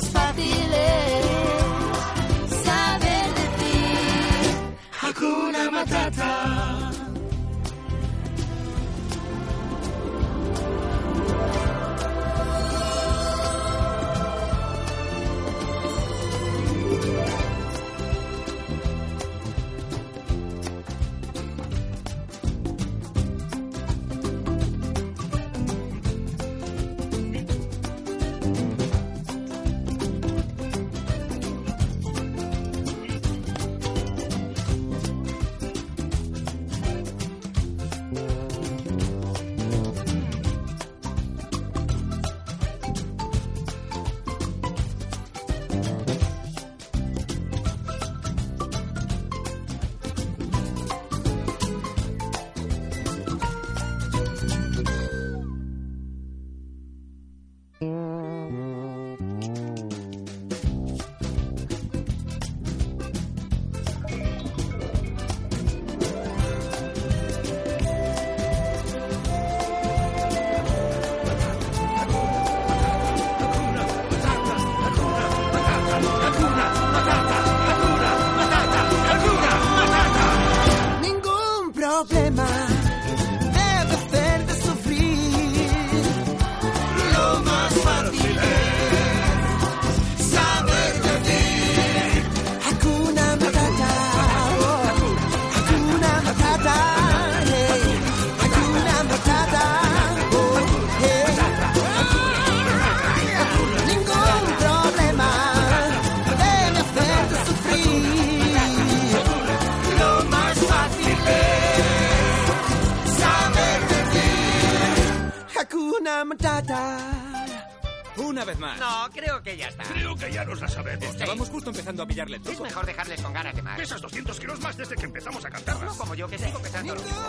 [119.51, 119.83] que ya está.
[119.83, 121.05] Creo que ya nos la sabemos.
[121.05, 123.77] Estábamos justo empezando a pillarle el Es mejor dejarles con ganas de más.
[123.77, 125.91] Pesas 200 kilos más desde que empezamos a cantarlas.
[125.91, 127.21] No como yo, que sigo pensando lo mismo.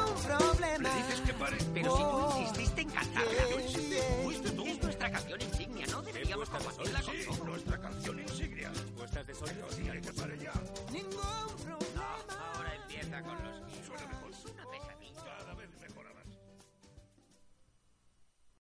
[0.79, 1.57] ¿Le dices que pare?
[1.75, 2.22] Pero si tú